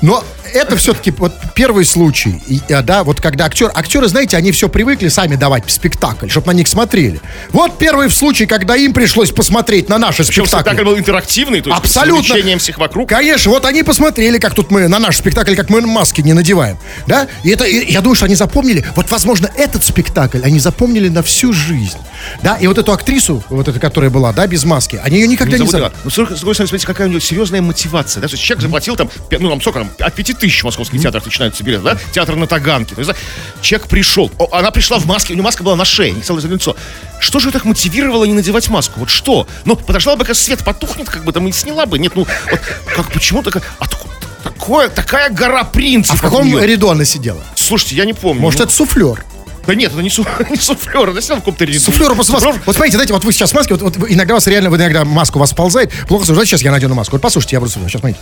Но 0.00 0.24
это 0.54 0.76
все-таки 0.76 1.10
вот 1.10 1.32
первый 1.54 1.84
случай, 1.84 2.40
И, 2.46 2.60
а, 2.72 2.82
да, 2.82 3.04
вот 3.04 3.20
когда 3.20 3.46
актер, 3.46 3.70
актеры, 3.74 4.08
знаете, 4.08 4.36
они 4.36 4.52
все 4.52 4.68
привыкли 4.68 5.08
сами 5.08 5.36
давать 5.36 5.70
спектакль, 5.70 6.28
чтобы 6.28 6.48
на 6.48 6.52
них 6.52 6.68
смотрели. 6.68 7.20
Вот 7.50 7.78
первый 7.78 8.08
случай, 8.10 8.46
когда 8.46 8.76
им 8.76 8.92
пришлось 8.92 9.30
посмотреть 9.30 9.88
на 9.88 9.98
наши 9.98 10.24
Причем 10.24 10.44
спектакли. 10.44 10.70
спектакль 10.70 10.84
был 10.84 10.98
интерактивный, 10.98 11.60
то 11.60 11.70
есть 11.70 11.80
Абсолютно. 11.80 12.22
с 12.22 12.30
увлечением 12.30 12.58
всех 12.58 12.78
вокруг. 12.78 13.08
Конечно, 13.08 13.50
вот 13.50 13.64
они 13.64 13.82
посмотрели, 13.82 14.38
как 14.38 14.54
тут 14.54 14.70
мы 14.70 14.88
на 14.88 14.98
наш 14.98 15.16
спектакль, 15.16 15.54
как 15.54 15.70
мы 15.70 15.80
маски 15.80 16.20
не 16.20 16.32
надеваем, 16.32 16.78
да? 17.06 17.28
И 17.42 17.50
это, 17.50 17.64
и 17.64 17.92
я 17.92 18.00
думаю, 18.00 18.16
что 18.16 18.26
они 18.26 18.34
запомнили. 18.34 18.84
Вот, 18.94 19.10
возможно, 19.10 19.50
этот 19.56 19.84
спектакль 19.84 20.40
они 20.44 20.60
запомнили 20.60 21.08
на 21.08 21.22
всю 21.22 21.52
жизнь, 21.52 21.98
да? 22.42 22.56
И 22.56 22.66
вот 22.66 22.78
эту 22.78 22.92
актрису, 22.92 23.42
вот 23.48 23.68
эта, 23.68 23.80
которая 23.80 24.10
была, 24.10 24.32
да, 24.32 24.46
без 24.46 24.64
маски, 24.64 25.00
они 25.02 25.18
ее 25.18 25.26
никогда 25.26 25.58
Не 25.58 25.64
не, 25.64 25.70
да. 25.70 25.92
Ну, 26.04 26.10
с 26.10 26.14
другой 26.14 26.54
стороны, 26.54 26.68
смотрите, 26.68 26.86
какая 26.86 27.06
у 27.08 27.10
него 27.10 27.20
серьезная 27.20 27.62
мотивация. 27.62 28.20
Да? 28.20 28.28
Человек 28.28 28.62
заплатил 28.62 28.96
там, 28.96 29.10
ну, 29.30 29.50
там, 29.50 29.60
сколько 29.60 29.80
там, 29.80 29.90
от 29.98 30.14
5 30.14 30.43
тысяч 30.44 30.60
в 30.60 30.64
московских 30.64 31.00
театрах 31.00 31.24
начинаются 31.24 31.64
билеты, 31.64 31.84
да? 31.84 31.98
Театр 32.12 32.36
на 32.36 32.46
Таганке. 32.46 32.94
То 32.94 33.00
есть, 33.00 33.10
да, 33.10 33.16
человек 33.62 33.88
пришел, 33.88 34.30
о, 34.38 34.48
она 34.52 34.70
пришла 34.70 34.98
в 34.98 35.06
маске, 35.06 35.32
у 35.32 35.36
нее 35.36 35.42
маска 35.42 35.62
была 35.62 35.76
на 35.76 35.84
шее, 35.84 36.12
не 36.12 36.20
целое 36.20 36.42
лицо. 36.42 36.76
Что 37.18 37.38
же 37.38 37.48
ее 37.48 37.52
так 37.52 37.64
мотивировало 37.64 38.24
не 38.24 38.34
надевать 38.34 38.68
маску? 38.68 39.00
Вот 39.00 39.10
что? 39.10 39.46
Ну, 39.64 39.76
подождала 39.76 40.16
бы, 40.16 40.24
когда 40.24 40.34
свет 40.34 40.62
потухнет, 40.64 41.08
как 41.08 41.24
бы 41.24 41.32
там 41.32 41.48
и 41.48 41.52
сняла 41.52 41.86
бы. 41.86 41.98
Нет, 41.98 42.12
ну, 42.14 42.26
вот, 42.50 42.60
как, 42.94 43.10
почему 43.12 43.42
такая, 43.42 43.62
откуда, 43.78 44.14
такое, 44.42 44.88
такая 44.88 45.30
гора 45.30 45.64
принципов. 45.64 46.22
А 46.22 46.26
в 46.26 46.30
каком 46.30 46.58
ряду 46.58 46.90
она 46.90 47.04
сидела? 47.04 47.42
Слушайте, 47.54 47.96
я 47.96 48.04
не 48.04 48.12
помню. 48.12 48.42
Может, 48.42 48.60
Ну, 48.60 48.66
это 48.66 48.74
суфлер? 48.74 49.24
Да 49.66 49.74
нет, 49.74 49.92
это 49.92 50.02
не, 50.02 50.10
су, 50.10 50.26
не 50.50 50.56
суфлер, 50.56 51.08
это 51.08 51.22
сидел 51.22 51.36
в 51.36 51.38
каком-то 51.38 51.64
ряду. 51.64 51.80
Суфлер 51.80 52.14
просто 52.14 52.34
маску. 52.34 52.52
Вот 52.66 52.76
смотрите, 52.76 52.98
знаете, 52.98 53.14
вот 53.14 53.24
вы 53.24 53.32
сейчас 53.32 53.52
в 53.52 53.54
маске, 53.54 53.74
вот, 53.74 53.96
вот 53.96 54.10
иногда 54.10 54.34
вас 54.34 54.46
реально, 54.46 54.68
вы 54.68 54.76
иногда 54.76 55.06
маску 55.06 55.38
у 55.38 55.40
вас 55.40 55.54
ползает, 55.54 55.90
плохо 56.06 56.26
слушать. 56.26 56.48
Сейчас 56.48 56.60
я 56.60 56.70
надену 56.70 56.94
маску. 56.94 57.12
Вот 57.12 57.22
послушайте, 57.22 57.56
я 57.56 57.60
просто 57.60 57.80
сейчас, 57.88 58.00
смотрите. 58.00 58.20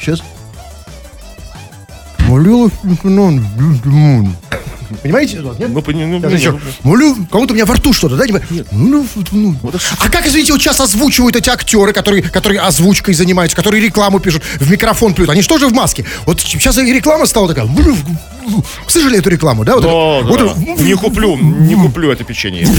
Сейчас. 0.00 0.22
Молю, 2.32 2.70
ну, 2.82 4.28
Понимаете? 5.02 5.40
Вот, 5.42 5.58
нет? 5.58 5.68
Ну, 5.70 5.82
пони- 5.82 6.04
ну, 6.04 6.18
Сейчас 6.18 6.30
не, 6.32 6.38
еще. 6.38 6.50
ну, 6.52 6.60
Молю, 6.90 7.16
кому-то 7.30 7.52
у 7.52 7.54
меня 7.54 7.66
во 7.66 7.74
рту 7.74 7.92
что-то, 7.92 8.16
да? 8.16 8.26
типа, 8.26 8.40
ну. 8.72 9.06
А 9.98 10.08
как, 10.08 10.26
извините, 10.26 10.52
вот 10.54 10.62
сейчас 10.62 10.80
озвучивают 10.80 11.36
эти 11.36 11.50
актеры, 11.50 11.92
которые, 11.92 12.22
которые 12.22 12.62
озвучкой 12.62 13.12
занимаются, 13.14 13.54
которые 13.54 13.82
рекламу 13.82 14.18
пишут, 14.18 14.42
в 14.60 14.70
микрофон 14.70 15.12
плюют, 15.12 15.30
они 15.30 15.42
что 15.42 15.58
же 15.58 15.66
в 15.68 15.72
маске? 15.74 16.06
Вот 16.24 16.40
сейчас 16.40 16.78
и 16.78 16.90
реклама 16.90 17.26
стала 17.26 17.48
такая. 17.48 17.66
молю, 17.66 17.94
Слышали 18.86 19.18
эту 19.18 19.28
рекламу, 19.28 19.64
да? 19.64 19.74
Вот 19.76 19.82
Да, 19.82 19.88
это- 19.88 20.26
вот 20.26 20.38
да. 20.56 20.72
это- 20.72 20.82
Не 20.82 20.94
куплю, 20.94 21.36
не 21.36 21.74
куплю 21.74 22.10
это 22.10 22.24
печенье. 22.24 22.66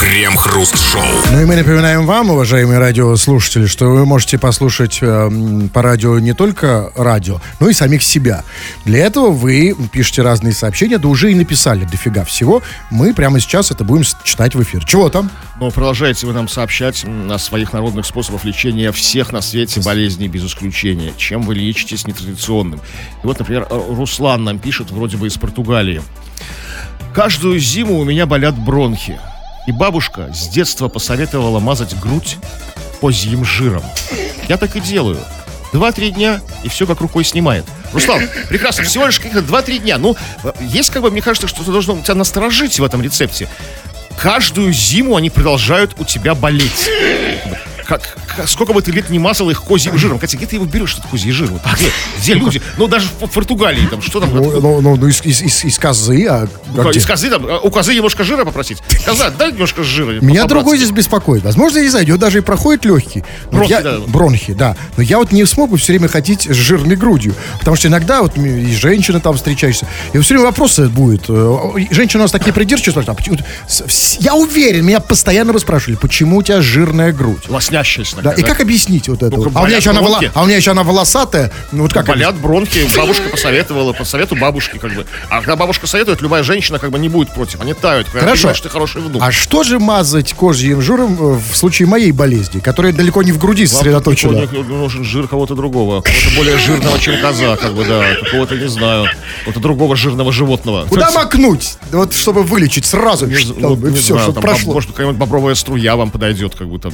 Крем-хруст-шоу. 0.00 1.02
Ну 1.32 1.40
и 1.40 1.44
мы 1.44 1.56
напоминаем 1.56 2.06
вам, 2.06 2.30
уважаемые 2.30 2.78
радиослушатели, 2.78 3.66
что 3.66 3.86
вы 3.86 4.06
можете 4.06 4.38
послушать 4.38 4.98
э, 5.00 5.30
по 5.72 5.82
радио 5.82 6.18
не 6.18 6.34
только 6.34 6.92
радио, 6.96 7.40
но 7.60 7.68
и 7.68 7.72
самих 7.72 8.02
себя. 8.02 8.44
Для 8.84 9.00
этого 9.00 9.30
вы 9.30 9.76
пишете 9.92 10.22
разные 10.22 10.52
сообщения, 10.52 10.98
да 10.98 11.08
уже 11.08 11.32
и 11.32 11.34
написали 11.34 11.84
дофига 11.84 12.24
всего. 12.24 12.62
Мы 12.90 13.12
прямо 13.12 13.40
сейчас 13.40 13.70
это 13.70 13.84
будем 13.84 14.04
читать 14.24 14.54
в 14.54 14.62
эфир. 14.62 14.84
Чего 14.84 15.08
там? 15.08 15.30
Но 15.60 15.70
продолжаете 15.70 16.26
вы 16.26 16.32
нам 16.32 16.48
сообщать 16.48 17.04
о 17.04 17.38
своих 17.38 17.72
народных 17.72 18.06
способах 18.06 18.44
лечения 18.44 18.92
всех 18.92 19.32
на 19.32 19.40
свете 19.40 19.80
болезней 19.80 20.28
без 20.28 20.44
исключения. 20.44 21.12
Чем 21.16 21.42
вы 21.42 21.54
лечитесь 21.54 22.06
нетрадиционным. 22.06 22.80
И 23.22 23.26
вот, 23.26 23.38
например, 23.38 23.66
Руслан 23.70 24.44
нам 24.44 24.58
пишет, 24.58 24.90
вроде 24.90 25.16
бы 25.16 25.26
из 25.26 25.36
Португалии. 25.36 26.02
Каждую 27.14 27.58
зиму 27.58 27.98
у 27.98 28.04
меня 28.04 28.26
болят 28.26 28.56
бронхи. 28.56 29.18
И 29.68 29.72
бабушка 29.72 30.30
с 30.32 30.48
детства 30.48 30.88
посоветовала 30.88 31.58
мазать 31.60 31.94
грудь 32.00 32.38
козьим 33.02 33.44
жиром. 33.44 33.82
Я 34.48 34.56
так 34.56 34.74
и 34.76 34.80
делаю. 34.80 35.18
Два-три 35.74 36.10
дня, 36.10 36.40
и 36.62 36.70
все 36.70 36.86
как 36.86 37.02
рукой 37.02 37.22
снимает. 37.22 37.66
Руслан, 37.92 38.30
прекрасно, 38.48 38.84
всего 38.84 39.04
лишь 39.04 39.18
каких-то 39.18 39.42
два-три 39.42 39.78
дня. 39.78 39.98
Ну, 39.98 40.16
есть, 40.58 40.88
как 40.88 41.02
бы, 41.02 41.10
мне 41.10 41.20
кажется, 41.20 41.48
что-то 41.48 41.70
должно 41.70 42.00
тебя 42.00 42.14
насторожить 42.14 42.80
в 42.80 42.82
этом 42.84 43.02
рецепте. 43.02 43.46
Каждую 44.18 44.72
зиму 44.72 45.16
они 45.16 45.28
продолжают 45.28 45.94
у 45.98 46.04
тебя 46.06 46.34
болеть. 46.34 46.88
Как- 47.84 48.16
сколько 48.46 48.72
бы 48.72 48.82
ты 48.82 48.90
лет 48.92 49.10
не 49.10 49.18
мазал 49.18 49.50
их 49.50 49.62
козьим 49.62 49.96
жиром. 49.98 50.18
Кстати, 50.18 50.36
где 50.36 50.46
ты 50.46 50.56
его 50.56 50.64
берешь, 50.64 50.94
этот 50.94 51.06
козий 51.10 51.32
жир? 51.32 51.48
Вот 51.50 51.60
где, 51.74 51.90
где 52.20 52.34
люди? 52.34 52.62
Ну, 52.76 52.86
даже 52.86 53.08
в 53.20 53.28
Португалии, 53.30 53.86
там, 53.86 54.00
что 54.02 54.20
там? 54.20 54.34
Ну, 54.34 54.60
ну, 54.60 54.80
ну, 54.80 54.96
ну, 54.96 55.06
из, 55.06 55.20
из- 55.24 55.42
из- 55.42 55.64
из 55.64 55.78
козы, 55.78 56.26
а, 56.28 56.48
Ну, 56.74 56.88
где? 56.90 56.98
из 56.98 57.06
козы, 57.06 57.30
там, 57.30 57.44
а 57.46 57.58
у 57.58 57.70
козы 57.70 57.94
немножко 57.94 58.24
жира 58.24 58.44
попросить. 58.44 58.78
Коза, 59.04 59.30
дай 59.30 59.52
немножко 59.52 59.82
жира. 59.82 60.20
Меня 60.20 60.44
другой 60.46 60.76
здесь 60.78 60.90
беспокоит. 60.90 61.42
Возможно, 61.44 61.78
я 61.78 61.84
не 61.84 61.90
знаю, 61.90 62.04
у 62.04 62.08
него 62.08 62.18
даже 62.18 62.38
и 62.38 62.40
проходит 62.40 62.84
легкий. 62.84 63.24
Но 63.50 63.58
Бронхи, 63.58 63.70
я- 63.72 63.80
да. 63.82 63.98
Бронхи, 64.06 64.52
да. 64.54 64.76
Но 64.96 65.02
я 65.02 65.18
вот 65.18 65.32
не 65.32 65.44
смог 65.44 65.70
бы 65.70 65.76
все 65.78 65.92
время 65.92 66.08
ходить 66.08 66.42
с 66.48 66.54
жирной 66.54 66.96
грудью. 66.96 67.34
Потому 67.58 67.76
что 67.76 67.88
иногда 67.88 68.22
вот 68.22 68.36
и 68.38 68.74
женщины 68.74 69.20
там 69.20 69.34
встречаешься. 69.36 69.86
И 70.12 70.18
все 70.18 70.34
время 70.34 70.46
вопросы 70.46 70.88
будет. 70.88 71.24
Э, 71.28 71.58
и 71.78 71.92
Женщины 71.94 72.20
у 72.20 72.24
нас 72.24 72.30
такие 72.32 72.52
придирчивые. 72.52 73.04
а 73.06 73.16
Я 74.20 74.34
уверен, 74.34 74.84
меня 74.84 75.00
постоянно 75.00 75.52
бы 75.52 75.60
спрашивали, 75.60 75.96
почему 75.96 76.38
у 76.38 76.42
тебя 76.42 76.60
жирная 76.60 77.12
грудь? 77.12 77.48
Лоснящаяся 77.48 78.16
Да, 78.36 78.40
и 78.40 78.42
как 78.42 78.60
объяснить 78.60 79.08
вот 79.08 79.22
это? 79.22 79.36
Ну, 79.36 79.44
вот? 79.44 79.52
а, 79.54 79.62
у 79.62 79.66
меня 79.66 79.76
еще 79.76 79.90
она 79.90 80.00
вола- 80.00 80.30
а 80.34 80.42
у 80.42 80.46
меня 80.46 80.56
еще 80.56 80.70
она 80.70 80.82
волосатая. 80.82 81.50
Ну 81.72 81.82
вот 81.82 81.92
как 81.92 82.06
Болят 82.06 82.36
бронхи, 82.36 82.86
бабушка 82.96 83.28
посоветовала, 83.28 83.92
по 83.92 84.04
совету 84.04 84.36
бабушки, 84.36 84.78
как 84.78 84.92
бы. 84.94 85.06
А 85.28 85.38
когда 85.38 85.56
бабушка 85.56 85.86
советует, 85.86 86.20
любая 86.20 86.42
женщина 86.42 86.78
как 86.78 86.90
бы 86.90 86.98
не 86.98 87.08
будет 87.08 87.32
против. 87.32 87.60
Они 87.60 87.74
тают. 87.74 88.08
Хорошо. 88.08 88.34
понимаешь, 88.34 88.60
ты 88.60 88.68
хороший 88.68 89.02
внук. 89.02 89.22
А 89.22 89.32
что 89.32 89.62
же 89.62 89.78
мазать 89.78 90.32
козьим 90.34 90.80
жиром 90.82 91.16
э, 91.20 91.38
в 91.52 91.56
случае 91.56 91.88
моей 91.88 92.12
болезни, 92.12 92.60
которая 92.60 92.92
далеко 92.92 93.22
не 93.22 93.32
в 93.32 93.38
груди 93.38 93.66
Вам 93.66 93.76
сосредоточена? 93.76 94.46
нужен 94.68 95.04
жир 95.04 95.28
кого-то 95.28 95.54
другого. 95.54 96.02
Кого-то 96.02 96.36
более 96.36 96.58
жирного, 96.58 96.98
чем 96.98 97.20
коза, 97.20 97.56
как 97.56 97.74
бы, 97.74 97.84
да. 97.84 98.04
Какого-то, 98.24 98.56
не 98.56 98.68
знаю, 98.68 99.06
какого-то 99.38 99.60
другого 99.60 99.96
жирного 99.96 100.32
животного. 100.32 100.86
Куда 100.88 101.10
макнуть? 101.10 101.76
Вот 101.92 102.14
чтобы 102.14 102.42
вылечить 102.42 102.84
сразу, 102.84 103.26
Не, 103.26 103.36
что- 103.36 103.54
ну, 103.58 103.76
не 103.76 103.96
все, 103.96 104.14
знаю, 104.14 104.22
чтобы 104.22 104.40
там, 104.40 104.42
прошло. 104.42 104.72
Может, 104.74 104.90
какая-нибудь 104.90 105.18
бобровая 105.18 105.54
струя 105.54 105.96
вам 105.96 106.10
подойдет, 106.10 106.54
как 106.54 106.68
бы 106.68 106.78
там, 106.78 106.92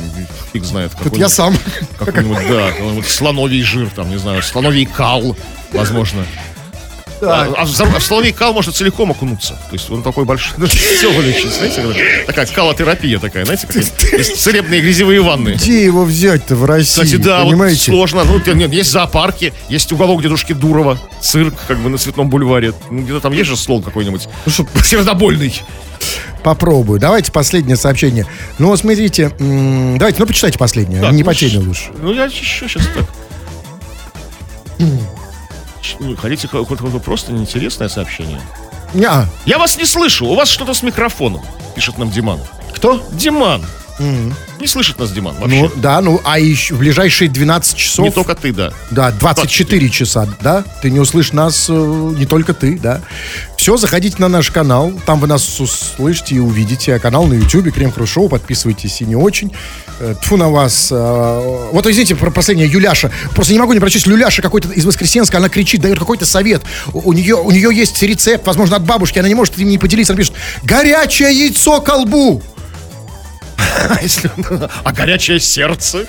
фиг 0.53 0.64
знает. 0.64 0.93
Тут 1.15 1.21
я 1.21 1.29
сам. 1.29 1.57
Какой-нибудь, 1.99 2.49
да, 2.49 2.73
какой-нибудь 2.73 3.07
слоновий 3.07 3.62
жир, 3.62 3.89
там, 3.95 4.11
не 4.11 4.19
знаю, 4.19 4.43
слоновий 4.43 4.85
кал, 4.85 5.37
возможно. 5.73 6.25
А, 7.21 7.53
а 7.57 7.65
в, 7.65 7.81
а 7.81 7.99
в 7.99 8.03
слоновий 8.03 8.33
кал 8.33 8.53
можно 8.53 8.73
целиком 8.73 9.11
окунуться. 9.11 9.55
То 9.55 9.73
есть 9.73 9.91
он 9.91 10.03
такой 10.03 10.25
большой. 10.25 10.55
Все 10.69 11.12
вылечить, 11.12 11.53
знаете, 11.53 12.25
такая 12.27 12.47
калотерапия 12.47 13.19
такая, 13.19 13.45
знаете, 13.45 13.67
как 13.67 13.77
есть 13.77 14.43
целебные 14.43 14.81
грязевые 14.81 15.21
ванны. 15.23 15.51
Где 15.51 15.85
его 15.85 16.05
взять-то 16.05 16.57
в 16.57 16.65
России? 16.65 17.03
Кстати, 17.03 17.17
да, 17.17 17.43
вот 17.45 17.51
понимаете? 17.51 17.91
сложно. 17.91 18.25
Ну, 18.25 18.41
нет, 18.55 18.73
есть 18.73 18.91
зоопарки, 18.91 19.53
есть 19.69 19.91
уголок 19.93 20.23
дедушки 20.23 20.53
Дурова, 20.53 20.99
цирк, 21.21 21.55
как 21.67 21.79
бы 21.79 21.89
на 21.89 21.99
Цветном 21.99 22.29
бульваре. 22.29 22.73
Ну, 22.91 23.03
где-то 23.03 23.21
там 23.21 23.33
есть 23.33 23.49
же 23.49 23.57
слон 23.57 23.83
какой-нибудь. 23.83 24.29
Ну, 24.47 24.53
что, 24.53 24.67
Сердобольный. 24.85 25.62
попробую. 26.43 27.01
Давайте 27.01 27.33
последнее 27.33 27.77
сообщение. 27.77 28.27
Ну, 28.59 28.69
вот 28.69 28.79
смотрите, 28.79 29.31
давайте, 29.39 30.19
ну, 30.19 30.27
почитайте 30.27 30.59
последнее. 30.59 31.01
Так, 31.01 31.12
не 31.12 31.23
ну, 31.23 31.27
по 31.27 31.35
теме 31.35 31.59
лучше. 31.59 31.91
Ну, 32.01 32.12
я 32.12 32.25
еще 32.25 32.69
сейчас 32.69 32.83
так. 32.95 33.05
Ну, 36.01 36.16
Хотите 36.16 36.49
какое-то 36.49 36.99
просто 37.01 37.32
неинтересное 37.32 37.89
сообщение? 37.89 38.41
Не, 38.95 39.09
Я 39.45 39.59
вас 39.59 39.76
не 39.76 39.85
слышу, 39.85 40.26
у 40.26 40.35
вас 40.35 40.49
что-то 40.49 40.72
с 40.74 40.82
микрофоном, 40.82 41.43
пишет 41.74 41.99
нам 41.99 42.11
Диман. 42.11 42.41
кто? 42.74 43.03
Диман. 43.12 43.64
Не 43.99 44.66
слышит 44.66 44.99
нас 44.99 45.12
Диман 45.12 45.34
вообще. 45.38 45.62
Ну, 45.62 45.70
да, 45.76 46.01
ну, 46.01 46.20
а 46.24 46.38
еще 46.38 46.74
в 46.74 46.78
ближайшие 46.78 47.28
12 47.30 47.76
часов... 47.76 48.05
Не 48.05 48.11
только 48.11 48.34
ты, 48.34 48.53
да. 48.53 48.72
Да, 48.90 49.11
24 49.12 49.88
часа, 49.90 50.28
да? 50.40 50.64
Ты 50.82 50.90
не 50.90 50.99
услышишь 51.01 51.32
нас, 51.32 51.66
э, 51.68 51.72
не 51.72 52.26
только 52.26 52.55
ты, 52.55 52.78
да? 52.78 53.01
Все, 53.57 53.76
заходите 53.76 54.16
на 54.18 54.28
наш 54.28 54.51
канал, 54.51 54.92
там 55.07 55.20
вы 55.20 55.26
нас 55.26 55.61
услышите 55.61 56.34
и 56.34 56.38
увидите. 56.38 56.99
Канал 56.99 57.26
на 57.26 57.34
YouTube, 57.34 57.72
Крем 57.72 57.92
Хруст 57.92 58.12
Шоу, 58.12 58.28
подписывайтесь 58.28 59.01
и 59.01 59.05
не 59.05 59.16
очень. 59.16 59.53
Э, 60.01 60.14
Тьфу 60.20 60.36
на 60.36 60.49
вас. 60.51 60.88
э, 60.90 61.68
Вот, 61.72 61.86
извините, 61.86 62.16
про 62.16 62.30
последнее, 62.30 62.68
Юляша. 62.68 63.11
Просто 63.34 63.53
не 63.53 63.59
могу 63.59 63.72
не 63.74 63.80
прочесть. 63.80 64.07
Люляша 64.07 64.42
какой-то 64.42 64.68
из 64.70 64.84
Воскресенска, 64.84 65.38
она 65.38 65.49
кричит, 65.49 65.80
дает 65.82 65.99
какой-то 65.99 66.26
совет. 66.26 66.62
У 66.92 67.11
у 67.11 67.12
нее, 67.12 67.36
у 67.36 67.51
нее 67.53 67.70
есть 67.72 68.03
рецепт, 68.03 68.45
возможно, 68.47 68.76
от 68.76 68.82
бабушки, 68.84 69.18
она 69.20 69.28
не 69.28 69.34
может 69.34 69.57
им 69.59 69.68
не 69.68 69.78
поделиться. 69.78 70.12
Она 70.14 70.18
пишет, 70.18 70.34
горячее 70.64 71.32
яйцо 71.32 71.80
колбу. 71.80 72.42
А 73.89 74.69
А 74.85 74.93
горячее 74.93 75.41
сердце? 75.41 76.07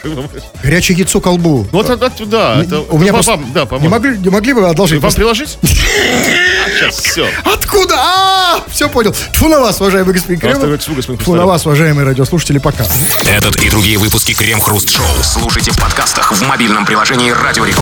Горячее 0.63 0.97
яйцо 0.97 1.19
колбу. 1.19 1.67
Вот 1.71 1.89
это, 1.89 2.11
да, 2.25 2.63
у 2.89 2.97
меня 2.97 3.13
вам- 3.13 3.51
да, 3.53 3.67
не, 3.79 3.87
могли, 3.87 4.17
не 4.17 4.29
могли 4.29 4.53
бы 4.53 4.67
одолжить? 4.67 5.01
Вам 5.01 5.13
приложить? 5.13 5.57
Сейчас, 5.63 6.99
все. 6.99 7.27
Откуда? 7.43 7.95
А, 7.97 8.63
все 8.69 8.89
понял. 8.89 9.13
Тьфу 9.31 9.47
на 9.47 9.59
вас, 9.59 9.79
уважаемый 9.79 10.13
господин 10.13 10.39
Кремов. 10.39 10.79
тьфу, 10.79 11.35
на 11.35 11.45
вас, 11.45 11.65
уважаемые 11.65 12.05
радиослушатели, 12.05 12.57
пока. 12.57 12.85
Этот 13.29 13.55
и 13.61 13.69
другие 13.69 13.97
выпуски 13.97 14.33
Крем 14.33 14.59
Хруст 14.59 14.89
Шоу 14.89 15.05
слушайте 15.23 15.71
в 15.71 15.77
подкастах 15.77 16.31
в 16.31 16.41
мобильном 16.47 16.85
приложении 16.85 17.31
Радио. 17.31 17.65